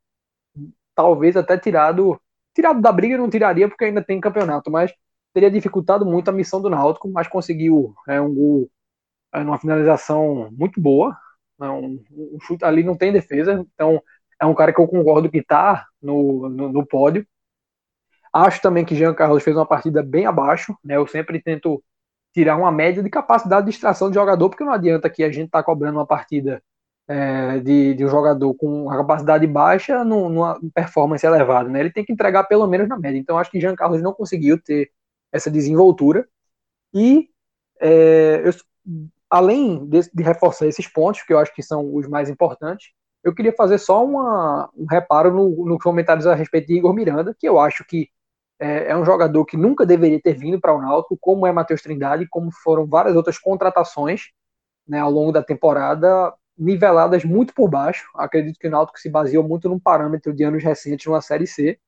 talvez 0.95 1.37
até 1.37 1.57
tirado 1.59 2.21
tirado 2.55 2.81
da 2.81 2.93
briga 2.93 3.17
não 3.17 3.31
tiraria 3.31 3.69
porque 3.69 3.85
ainda 3.85 4.03
tem 4.03 4.21
campeonato, 4.21 4.71
mas 4.71 4.93
teria 5.33 5.51
dificultado 5.51 6.05
muito 6.05 6.29
a 6.29 6.33
missão 6.33 6.61
do 6.61 6.71
Náutico, 6.71 7.09
mas 7.09 7.29
conseguiu 7.29 7.95
é, 8.09 8.21
um 8.21 8.35
gol 8.35 8.71
é, 9.33 9.43
numa 9.43 9.59
finalização 9.59 10.51
muito 10.53 10.81
boa. 10.81 11.17
Né, 11.59 11.69
um, 11.69 12.03
um, 12.11 12.39
chute 12.41 12.65
ali 12.65 12.83
não 12.83 12.97
tem 12.97 13.13
defesa, 13.13 13.65
então 13.75 14.03
é 14.41 14.47
um 14.47 14.55
cara 14.55 14.73
que 14.73 14.81
eu 14.81 14.89
concordo 14.89 15.31
que 15.31 15.39
está 15.39 15.87
no, 16.03 16.49
no, 16.49 16.73
no, 16.73 16.87
pódio. 16.87 17.27
Acho 18.33 18.63
também 18.63 18.85
que 18.85 18.95
Jean 18.95 19.15
Carlos 19.15 19.43
fez 19.43 19.57
uma 19.57 19.67
partida 19.67 20.03
bem 20.03 20.27
abaixo, 20.27 20.75
né? 20.85 20.97
Eu 20.97 21.07
sempre 21.07 21.43
tento 21.43 21.83
tirar 22.33 22.57
uma 22.57 22.71
média 22.71 23.03
de 23.03 23.11
capacidade 23.11 23.67
de 23.67 23.73
extração 23.73 24.09
de 24.09 24.15
jogador, 24.15 24.49
porque 24.49 24.65
não 24.65 24.73
adianta 24.73 25.11
que 25.11 25.23
a 25.25 25.31
gente 25.33 25.51
tá 25.51 25.63
cobrando 25.63 25.99
uma 25.99 26.07
partida 26.07 26.63
é, 27.09 27.59
de, 27.59 27.95
de, 27.95 28.05
um 28.05 28.09
jogador 28.09 28.55
com 28.55 28.85
uma 28.85 28.97
capacidade 28.97 29.47
baixa 29.47 30.05
numa 30.05 30.61
performance 30.73 31.27
elevada, 31.27 31.69
né? 31.69 31.81
Ele 31.81 31.93
tem 31.93 32.05
que 32.05 32.13
entregar 32.13 32.45
pelo 32.45 32.67
menos 32.67 32.89
na 32.89 32.99
média. 32.99 33.19
Então 33.19 33.39
acho 33.39 33.51
que 33.51 33.61
Jean 33.61 33.75
Carlos 33.75 34.01
não 34.01 34.13
conseguiu 34.13 34.63
ter 34.63 34.91
essa 35.33 35.51
desenvoltura. 35.51 36.27
E 36.95 37.29
é, 37.81 38.43
eu 38.45 38.53
além 39.31 39.87
de, 39.87 40.01
de, 40.13 40.23
reforçar 40.23 40.67
esses 40.67 40.89
pontos, 40.89 41.23
que 41.23 41.33
eu 41.33 41.39
acho 41.39 41.55
que 41.55 41.63
são 41.63 41.95
os 41.95 42.07
mais 42.09 42.29
importantes, 42.29 42.91
eu 43.23 43.35
queria 43.35 43.53
fazer 43.53 43.79
só 43.79 44.05
uma, 44.05 44.69
um 44.77 44.87
reparo 44.87 45.33
nos 45.33 45.57
no 45.67 45.79
comentários 45.79 46.27
a 46.27 46.35
respeito 46.35 46.67
de 46.67 46.75
Igor 46.77 46.93
Miranda, 46.93 47.35
que 47.39 47.49
eu 47.49 47.59
acho 47.59 47.85
que 47.85 48.09
é, 48.61 48.91
é 48.91 48.97
um 48.97 49.05
jogador 49.05 49.45
que 49.45 49.57
nunca 49.57 49.87
deveria 49.87 50.21
ter 50.21 50.35
vindo 50.35 50.61
para 50.61 50.75
o 50.75 50.81
Náutico, 50.81 51.19
como 51.21 51.47
é 51.47 51.53
Matheus 51.53 51.83
Trindade, 51.83 52.29
como 52.29 52.51
foram 52.53 52.87
várias 52.87 53.17
outras 53.17 53.39
contratações 53.39 54.31
né, 54.87 54.99
ao 55.01 55.11
longo 55.11 55.33
da 55.33 55.43
temporada, 55.43 56.33
niveladas 56.59 57.25
muito 57.25 57.55
por 57.55 57.69
baixo. 57.69 58.09
Acredito 58.15 58.59
que 58.59 58.69
o 58.69 58.71
Náutico 58.71 59.01
se 59.01 59.09
baseou 59.09 59.43
muito 59.43 59.69
num 59.69 59.79
parâmetro 59.79 60.33
de 60.33 60.45
anos 60.45 60.63
recentes 60.63 61.07
numa 61.07 61.23
Série 61.23 61.47
C, 61.47 61.79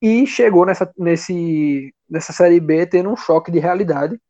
e 0.00 0.26
chegou 0.26 0.64
nessa, 0.64 0.92
nesse, 0.96 1.92
nessa 2.08 2.32
Série 2.32 2.60
B 2.60 2.86
tendo 2.86 3.10
um 3.10 3.16
choque 3.16 3.50
de 3.50 3.58
realidade, 3.58 4.20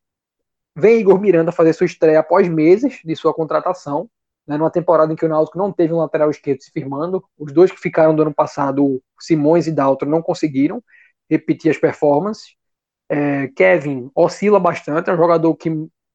Vem 0.77 1.01
Igor 1.01 1.21
Miranda 1.21 1.51
fazer 1.51 1.73
sua 1.73 1.87
estreia 1.87 2.21
após 2.21 2.49
meses 2.49 3.01
de 3.05 3.17
sua 3.17 3.35
contratação, 3.35 4.09
né, 4.47 4.57
numa 4.57 4.71
temporada 4.71 5.13
em 5.13 5.17
que 5.17 5.27
o 5.27 5.29
Náutico 5.29 5.59
não 5.59 5.73
teve 5.73 5.93
um 5.93 5.97
lateral 5.97 6.31
esquerdo 6.31 6.63
se 6.63 6.71
firmando. 6.71 7.25
Os 7.37 7.53
dois 7.53 7.73
que 7.73 7.81
ficaram 7.81 8.15
do 8.15 8.23
ano 8.23 8.33
passado, 8.33 9.03
Simões 9.19 9.67
e 9.67 9.73
Daltro, 9.73 10.09
não 10.09 10.23
conseguiram 10.23 10.83
repetir 11.29 11.71
as 11.71 11.79
performances. 11.79 12.57
É, 13.09 13.49
Kevin 13.49 14.11
oscila 14.15 14.61
bastante, 14.61 15.09
é 15.11 15.13
um 15.13 15.17
jogador 15.17 15.55
que 15.57 15.71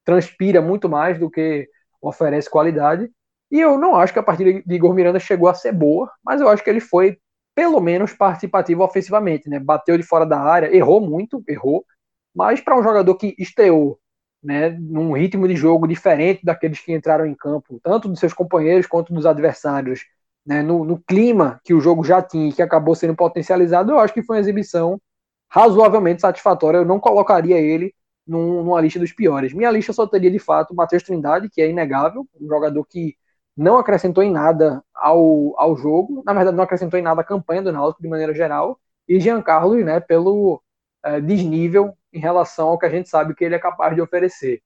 transpira 0.05 0.61
muito 0.61 0.87
mais 0.87 1.17
do 1.19 1.29
que 1.29 1.67
oferece 2.01 2.49
qualidade. 2.49 3.09
E 3.51 3.59
eu 3.59 3.77
não 3.77 3.95
acho 3.95 4.13
que 4.13 4.19
a 4.19 4.23
partida 4.23 4.61
de 4.65 4.75
Igor 4.75 4.93
Miranda 4.93 5.19
chegou 5.19 5.47
a 5.47 5.53
ser 5.53 5.71
boa, 5.71 6.11
mas 6.23 6.41
eu 6.41 6.49
acho 6.49 6.63
que 6.63 6.69
ele 6.69 6.79
foi 6.79 7.17
pelo 7.55 7.79
menos 7.79 8.13
participativo 8.13 8.83
ofensivamente, 8.83 9.47
né? 9.47 9.59
Bateu 9.59 9.97
de 9.97 10.03
fora 10.03 10.25
da 10.25 10.39
área, 10.39 10.75
errou 10.75 10.99
muito, 10.99 11.43
errou, 11.47 11.85
mas 12.33 12.59
para 12.59 12.77
um 12.77 12.83
jogador 12.83 13.15
que 13.15 13.35
estreou 13.37 13.99
né, 14.43 14.71
num 14.71 15.13
ritmo 15.13 15.47
de 15.47 15.55
jogo 15.55 15.87
diferente 15.87 16.43
daqueles 16.43 16.79
que 16.79 16.91
entraram 16.93 17.25
em 17.25 17.35
campo, 17.35 17.79
tanto 17.81 18.09
dos 18.09 18.19
seus 18.19 18.33
companheiros 18.33 18.87
quanto 18.87 19.13
dos 19.13 19.25
adversários, 19.25 20.01
né, 20.45 20.61
no, 20.61 20.83
no, 20.83 21.01
clima 21.01 21.59
que 21.63 21.73
o 21.73 21.79
jogo 21.79 22.03
já 22.03 22.21
tinha 22.21 22.49
e 22.49 22.53
que 22.53 22.61
acabou 22.61 22.95
sendo 22.95 23.15
potencializado, 23.15 23.91
eu 23.91 23.99
acho 23.99 24.13
que 24.13 24.23
foi 24.23 24.37
uma 24.37 24.41
exibição 24.41 24.99
razoavelmente 25.49 26.21
satisfatória. 26.21 26.77
Eu 26.79 26.85
não 26.85 26.99
colocaria 26.99 27.59
ele 27.59 27.93
num, 28.27 28.63
numa 28.63 28.81
lista 28.81 28.99
dos 28.99 29.11
piores. 29.13 29.53
Minha 29.53 29.71
lista 29.71 29.93
só 29.93 30.07
teria 30.07 30.31
de 30.31 30.39
fato 30.39 30.71
o 30.71 30.75
Matheus 30.75 31.03
Trindade, 31.03 31.49
que 31.49 31.61
é 31.61 31.69
inegável, 31.69 32.27
um 32.39 32.47
jogador 32.47 32.85
que 32.85 33.15
não 33.55 33.77
acrescentou 33.77 34.23
em 34.23 34.31
nada 34.31 34.83
ao, 34.93 35.53
ao 35.59 35.75
jogo, 35.77 36.23
na 36.25 36.33
verdade 36.33 36.57
não 36.57 36.63
acrescentou 36.63 36.99
em 36.99 37.03
nada 37.03 37.21
à 37.21 37.23
campanha 37.23 37.61
do 37.61 37.71
Náutico 37.71 38.01
de 38.01 38.09
maneira 38.09 38.33
geral, 38.33 38.79
e 39.07 39.19
Jean 39.19 39.41
Carlos, 39.41 39.83
né, 39.85 39.99
pelo 39.99 40.61
é, 41.03 41.21
desnível 41.21 41.93
em 42.11 42.19
relação 42.19 42.69
ao 42.69 42.79
que 42.79 42.85
a 42.85 42.89
gente 42.89 43.09
sabe 43.09 43.35
que 43.35 43.43
ele 43.43 43.55
é 43.55 43.59
capaz 43.59 43.93
de 43.95 44.01
oferecer. 44.01 44.61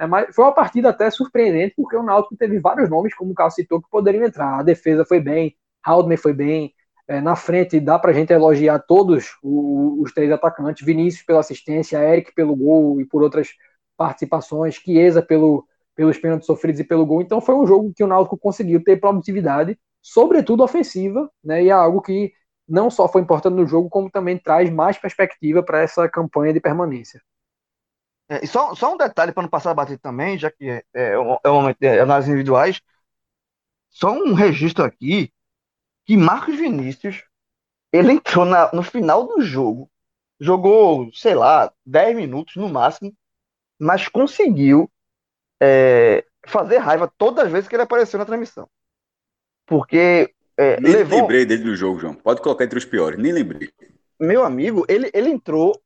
É, 0.00 0.06
mas 0.06 0.34
foi 0.34 0.46
uma 0.46 0.54
partida 0.54 0.88
até 0.88 1.10
surpreendente, 1.10 1.74
porque 1.76 1.94
o 1.94 2.02
Náutico 2.02 2.34
teve 2.34 2.58
vários 2.58 2.88
nomes, 2.88 3.14
como 3.14 3.32
o 3.32 3.34
Carlos 3.34 3.54
citou, 3.54 3.82
que 3.82 3.90
poderiam 3.90 4.24
entrar. 4.24 4.58
A 4.58 4.62
defesa 4.62 5.04
foi 5.04 5.20
bem, 5.20 5.54
Haldman 5.84 6.16
foi 6.16 6.32
bem, 6.32 6.72
é, 7.06 7.20
na 7.20 7.36
frente 7.36 7.78
dá 7.78 7.98
para 7.98 8.10
a 8.10 8.14
gente 8.14 8.32
elogiar 8.32 8.78
todos 8.78 9.36
os, 9.42 10.00
os, 10.00 10.12
três 10.14 10.32
atacantes, 10.32 10.86
Vinícius 10.86 11.22
pela 11.22 11.40
assistência, 11.40 11.98
Eric 11.98 12.34
pelo 12.34 12.56
gol 12.56 12.98
e 12.98 13.04
por 13.04 13.22
outras 13.22 13.50
participações, 13.94 14.76
Chiesa 14.76 15.20
pelo, 15.20 15.66
pelos 15.94 16.16
pênaltis 16.16 16.46
sofridos 16.46 16.80
e 16.80 16.84
pelo 16.84 17.04
gol. 17.04 17.20
Então 17.20 17.38
foi 17.38 17.54
um 17.54 17.66
jogo 17.66 17.92
que 17.94 18.02
o 18.02 18.06
Náutico 18.06 18.38
conseguiu 18.38 18.82
ter 18.82 18.96
produtividade, 18.98 19.78
sobretudo 20.00 20.64
ofensiva, 20.64 21.30
né, 21.44 21.62
e 21.62 21.68
é 21.68 21.72
algo 21.72 22.00
que 22.00 22.32
não 22.66 22.88
só 22.88 23.06
foi 23.06 23.20
importante 23.20 23.54
no 23.54 23.66
jogo, 23.66 23.90
como 23.90 24.10
também 24.10 24.38
traz 24.38 24.70
mais 24.70 24.96
perspectiva 24.96 25.62
para 25.62 25.80
essa 25.82 26.08
campanha 26.08 26.54
de 26.54 26.60
permanência. 26.60 27.20
É, 28.30 28.44
e 28.44 28.46
só, 28.46 28.74
só 28.76 28.94
um 28.94 28.96
detalhe 28.96 29.32
para 29.32 29.42
não 29.42 29.50
passar 29.50 29.72
a 29.72 29.74
bater 29.74 29.98
também, 29.98 30.38
já 30.38 30.50
que 30.50 30.70
é, 30.70 30.84
é, 30.94 31.12
é 31.12 31.50
um 31.50 31.54
momento 31.54 31.78
de 31.80 31.98
análise 31.98 32.30
individuais, 32.30 32.80
só 33.90 34.12
um 34.12 34.34
registro 34.34 34.84
aqui 34.84 35.32
que 36.06 36.16
Marcos 36.16 36.56
Vinícius 36.56 37.24
ele 37.92 38.12
entrou 38.12 38.44
na, 38.44 38.70
no 38.72 38.84
final 38.84 39.26
do 39.26 39.42
jogo, 39.42 39.90
jogou, 40.38 41.12
sei 41.12 41.34
lá, 41.34 41.72
10 41.84 42.16
minutos 42.16 42.54
no 42.54 42.68
máximo, 42.68 43.12
mas 43.78 44.06
conseguiu 44.06 44.88
é, 45.60 46.24
fazer 46.46 46.78
raiva 46.78 47.12
todas 47.18 47.46
as 47.46 47.52
vezes 47.52 47.68
que 47.68 47.74
ele 47.74 47.82
apareceu 47.82 48.18
na 48.18 48.24
transmissão. 48.24 48.68
Porque. 49.66 50.32
É, 50.56 50.80
nem 50.80 50.92
levou... 50.92 51.20
lembrei 51.20 51.46
dele 51.46 51.64
do 51.64 51.74
jogo, 51.74 51.98
João. 51.98 52.14
Pode 52.14 52.42
colocar 52.42 52.64
entre 52.64 52.78
os 52.78 52.84
piores, 52.84 53.18
nem 53.18 53.32
lembrei. 53.32 53.72
Meu 54.18 54.44
amigo, 54.44 54.84
ele, 54.88 55.10
ele 55.12 55.30
entrou. 55.30 55.80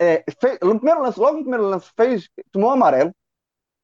É, 0.00 0.24
fez, 0.40 0.58
no 0.62 0.76
primeiro 0.76 1.02
lance, 1.02 1.18
logo 1.18 1.38
no 1.38 1.42
primeiro 1.42 1.64
lance, 1.68 1.90
fez, 1.96 2.28
tomou 2.52 2.70
um 2.70 2.72
amarelo, 2.72 3.12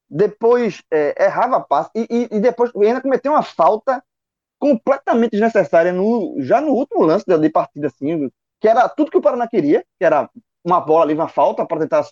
depois 0.09 0.81
é, 0.91 1.25
errava 1.25 1.59
passe 1.61 1.91
e, 1.95 2.07
e, 2.09 2.37
e 2.37 2.39
depois 2.39 2.71
ainda 2.75 3.01
cometeu 3.01 3.33
uma 3.33 3.43
falta 3.43 4.03
completamente 4.59 5.31
desnecessária 5.31 5.91
no, 5.91 6.35
já 6.39 6.61
no 6.61 6.71
último 6.71 7.03
lance 7.03 7.25
de, 7.27 7.37
de 7.37 7.49
partida, 7.49 7.87
assim, 7.87 8.29
que 8.61 8.67
era 8.67 8.87
tudo 8.87 9.11
que 9.11 9.17
o 9.17 9.21
Paraná 9.21 9.47
queria, 9.47 9.85
que 9.97 10.05
era 10.05 10.29
uma 10.63 10.79
bola 10.81 11.03
ali, 11.05 11.13
uma 11.13 11.27
falta 11.27 11.65
para 11.65 11.79
tentar 11.81 12.05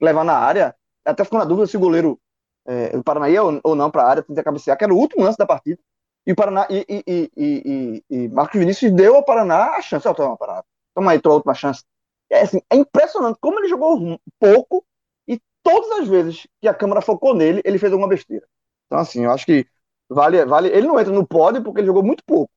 levar 0.00 0.24
na 0.24 0.36
área. 0.36 0.74
Até 1.04 1.24
ficou 1.24 1.38
na 1.38 1.44
dúvida 1.44 1.66
se 1.66 1.76
o 1.76 1.80
goleiro 1.80 2.20
é, 2.66 2.90
do 2.96 3.02
Paraná 3.02 3.30
ia 3.30 3.42
ou, 3.42 3.60
ou 3.62 3.74
não 3.74 3.90
para 3.90 4.02
a 4.02 4.10
área, 4.10 4.22
tentar 4.22 4.42
cabecear, 4.42 4.76
que 4.76 4.84
era 4.84 4.92
o 4.92 4.98
último 4.98 5.24
lance 5.24 5.38
da 5.38 5.46
partida. 5.46 5.78
E 6.26 6.32
o 6.32 6.36
Paraná 6.36 6.66
e, 6.68 6.84
e, 7.06 7.30
e, 7.36 8.04
e 8.10 8.28
Marcos 8.28 8.58
Vinícius 8.60 8.92
deu 8.92 9.16
ao 9.16 9.24
Paraná 9.24 9.76
a 9.76 9.80
chance. 9.80 10.06
Ó, 10.06 10.12
toma, 10.12 10.36
Paraná. 10.36 10.62
toma 10.94 11.12
aí 11.12 11.20
tua 11.20 11.34
última 11.34 11.54
chance. 11.54 11.82
É, 12.30 12.40
assim, 12.42 12.60
é 12.70 12.76
impressionante 12.76 13.38
como 13.40 13.58
ele 13.58 13.68
jogou 13.68 14.20
pouco 14.38 14.84
e 15.26 15.40
todas 15.62 16.00
as 16.00 16.08
vezes 16.08 16.46
que 16.60 16.68
a 16.68 16.74
câmera 16.74 17.00
focou 17.00 17.34
nele, 17.34 17.62
ele 17.64 17.78
fez 17.78 17.92
alguma 17.92 18.08
besteira. 18.08 18.46
Então, 18.86 18.98
assim, 18.98 19.24
eu 19.24 19.30
acho 19.32 19.46
que 19.46 19.66
Vale, 20.08 20.44
vale. 20.46 20.68
Ele 20.68 20.86
não 20.86 20.98
entra 20.98 21.12
no 21.12 21.26
pódio 21.26 21.62
porque 21.62 21.80
ele 21.80 21.86
jogou 21.86 22.02
muito 22.02 22.24
pouco, 22.24 22.50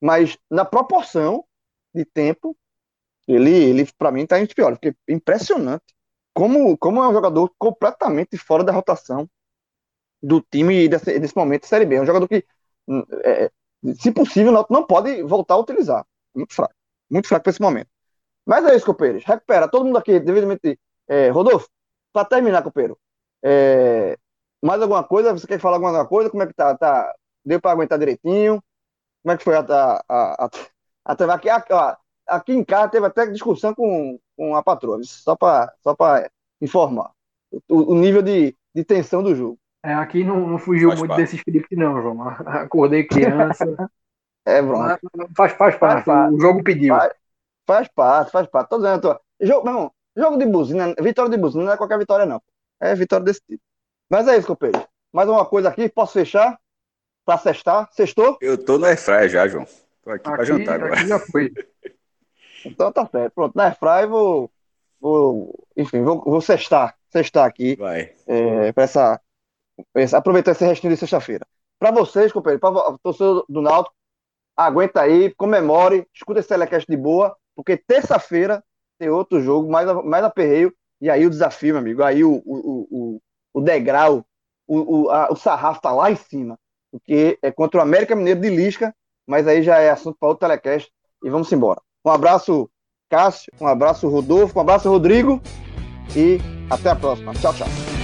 mas 0.00 0.36
na 0.50 0.64
proporção 0.64 1.44
de 1.94 2.04
tempo, 2.04 2.56
ele, 3.28 3.50
ele 3.52 3.86
para 3.98 4.12
mim 4.12 4.22
está 4.22 4.38
entre 4.38 4.50
os 4.50 4.54
piores, 4.54 4.78
porque 4.78 4.96
é 5.08 5.14
impressionante 5.14 5.84
como, 6.34 6.76
como 6.78 7.02
é 7.02 7.08
um 7.08 7.12
jogador 7.12 7.52
completamente 7.58 8.38
fora 8.38 8.64
da 8.64 8.72
rotação 8.72 9.28
do 10.22 10.40
time 10.40 10.88
desse, 10.88 11.18
desse 11.18 11.36
momento 11.36 11.62
de 11.62 11.68
Série 11.68 11.86
B. 11.86 11.96
É 11.96 12.02
um 12.02 12.06
jogador 12.06 12.28
que, 12.28 12.44
é, 13.24 13.50
se 13.96 14.12
possível, 14.12 14.52
não 14.70 14.86
pode 14.86 15.22
voltar 15.22 15.54
a 15.54 15.58
utilizar. 15.58 16.06
Muito 16.34 16.54
fraco. 16.54 16.74
Muito 17.10 17.28
fraco 17.28 17.44
para 17.44 17.50
esse 17.50 17.60
momento. 17.62 17.88
Mas 18.48 18.64
é 18.64 18.74
isso, 18.74 18.86
Copeiros. 18.86 19.22
Recupera. 19.24 19.68
Todo 19.68 19.84
mundo 19.84 19.98
aqui, 19.98 20.18
devidamente. 20.18 20.80
É, 21.06 21.28
Rodolfo, 21.28 21.68
para 22.10 22.24
terminar, 22.24 22.62
Copeiro. 22.62 22.98
É, 23.44 24.16
mais 24.64 24.80
alguma 24.80 25.04
coisa? 25.04 25.34
Você 25.34 25.46
quer 25.46 25.60
falar 25.60 25.76
alguma 25.76 26.06
coisa? 26.06 26.30
Como 26.30 26.42
é 26.42 26.46
que 26.46 26.54
tá? 26.54 26.74
tá 26.74 27.14
deu 27.44 27.60
para 27.60 27.72
aguentar 27.72 27.98
direitinho? 27.98 28.62
Como 29.22 29.34
é 29.34 29.36
que 29.36 29.44
foi 29.44 29.54
a, 29.54 29.60
a, 29.60 30.02
a, 30.08 30.50
a, 31.04 31.34
aqui, 31.34 31.50
a, 31.50 31.98
aqui 32.26 32.52
em 32.54 32.64
casa 32.64 32.88
teve 32.88 33.06
até 33.06 33.26
discussão 33.26 33.74
com, 33.74 34.18
com 34.34 34.56
a 34.56 34.62
patroa, 34.62 34.98
só 35.02 35.36
para 35.36 35.70
só 35.82 35.94
informar 36.58 37.10
o, 37.68 37.92
o, 37.92 37.94
nível 37.94 38.22
de, 38.22 38.56
de 38.74 38.82
tensão 38.82 39.22
do 39.22 39.34
jogo. 39.34 39.58
É, 39.84 39.92
aqui 39.92 40.24
não, 40.24 40.46
não 40.46 40.58
fugiu 40.58 40.88
faz 40.88 41.00
muito 41.00 41.10
parte. 41.10 41.20
desse 41.20 41.36
script, 41.36 41.76
não, 41.76 42.00
João. 42.00 42.28
Acordei 42.46 43.04
criança. 43.04 43.90
é, 44.46 44.62
Bruno. 44.62 44.98
Faz, 45.36 45.52
faz 45.52 45.76
parte, 45.76 46.04
faz, 46.04 46.32
o 46.32 46.40
jogo 46.40 46.64
pediu. 46.64 46.94
Faz, 46.94 47.12
faz 47.68 47.86
parte, 47.88 48.32
faz 48.32 48.46
parte. 48.46 48.70
Tô 48.70 48.78
dizendo, 48.78 49.02
tô... 49.02 49.20
Jogo, 49.38 49.64
meu 49.64 49.74
irmão, 49.74 49.92
jogo 50.16 50.38
de 50.38 50.46
buzina, 50.46 50.94
vitória 51.00 51.30
de 51.30 51.36
buzina 51.36 51.64
não 51.64 51.72
é 51.72 51.76
qualquer 51.76 51.98
vitória, 51.98 52.24
não. 52.24 52.42
É 52.80 52.94
vitória 52.94 53.26
desse 53.26 53.42
tipo. 53.46 53.62
Mas 54.08 54.26
é 54.26 54.38
isso, 54.38 54.46
companheiro. 54.46 54.88
Mais 55.12 55.28
uma 55.28 55.44
coisa 55.44 55.68
aqui, 55.68 55.86
posso 55.90 56.14
fechar? 56.14 56.58
Pra 57.26 57.36
sextar? 57.36 57.86
Sextou? 57.92 58.38
Eu 58.40 58.56
tô 58.56 58.78
no 58.78 58.86
airfryer 58.86 59.28
já, 59.28 59.46
João. 59.46 59.66
Tô 60.02 60.10
aqui, 60.10 60.26
aqui 60.26 60.36
pra 60.36 60.44
jantar 60.44 60.74
agora. 60.76 60.94
Aqui 60.94 61.06
já 61.06 61.18
foi. 61.18 61.52
então 62.64 62.90
tá 62.90 63.06
certo. 63.06 63.34
Pronto, 63.34 63.54
na 63.54 63.64
airfryer 63.64 64.08
vou, 64.08 64.50
vou... 64.98 65.68
Enfim, 65.76 66.02
vou, 66.02 66.22
vou 66.22 66.40
sextar. 66.40 66.96
Sextar 67.10 67.44
aqui. 67.44 67.76
Vai. 67.76 68.14
É, 68.26 68.72
pra 68.72 68.84
essa... 68.84 69.20
Aproveitar 70.16 70.52
esse 70.52 70.64
restinho 70.64 70.94
de 70.94 70.98
sexta-feira. 70.98 71.46
Pra 71.78 71.90
vocês, 71.90 72.32
companheiro, 72.32 72.60
pra 72.60 72.98
torcedor 73.02 73.44
do 73.48 73.60
Náutico, 73.60 73.94
aguenta 74.56 75.02
aí, 75.02 75.32
comemore, 75.34 76.08
escuta 76.12 76.40
esse 76.40 76.48
telecast 76.48 76.90
de 76.90 76.96
boa, 76.96 77.36
porque 77.58 77.76
terça-feira 77.76 78.62
tem 79.00 79.08
outro 79.08 79.40
jogo, 79.40 79.68
mais, 79.68 79.92
mais 80.04 80.22
aperreio, 80.22 80.72
e 81.00 81.10
aí 81.10 81.26
o 81.26 81.30
desafio, 81.30 81.74
meu 81.74 81.80
amigo, 81.80 82.04
aí 82.04 82.22
o, 82.22 82.40
o, 82.46 82.86
o, 82.88 83.20
o 83.52 83.60
degrau, 83.60 84.24
o, 84.64 85.06
o, 85.06 85.10
a, 85.10 85.32
o 85.32 85.34
sarrafo 85.34 85.80
tá 85.80 85.90
lá 85.90 86.08
em 86.08 86.14
cima, 86.14 86.56
porque 86.92 87.36
é 87.42 87.50
contra 87.50 87.80
o 87.80 87.82
América 87.82 88.14
Mineiro 88.14 88.40
de 88.40 88.48
Lisca, 88.48 88.94
mas 89.26 89.48
aí 89.48 89.64
já 89.64 89.78
é 89.78 89.90
assunto 89.90 90.16
para 90.20 90.28
outro 90.28 90.46
telecast 90.46 90.88
e 91.24 91.28
vamos 91.28 91.50
embora. 91.50 91.82
Um 92.04 92.10
abraço, 92.10 92.70
Cássio, 93.10 93.52
um 93.60 93.66
abraço, 93.66 94.08
Rodolfo, 94.08 94.56
um 94.56 94.62
abraço, 94.62 94.88
Rodrigo 94.88 95.42
e 96.16 96.38
até 96.70 96.90
a 96.90 96.96
próxima. 96.96 97.34
Tchau, 97.34 97.52
tchau. 97.54 97.97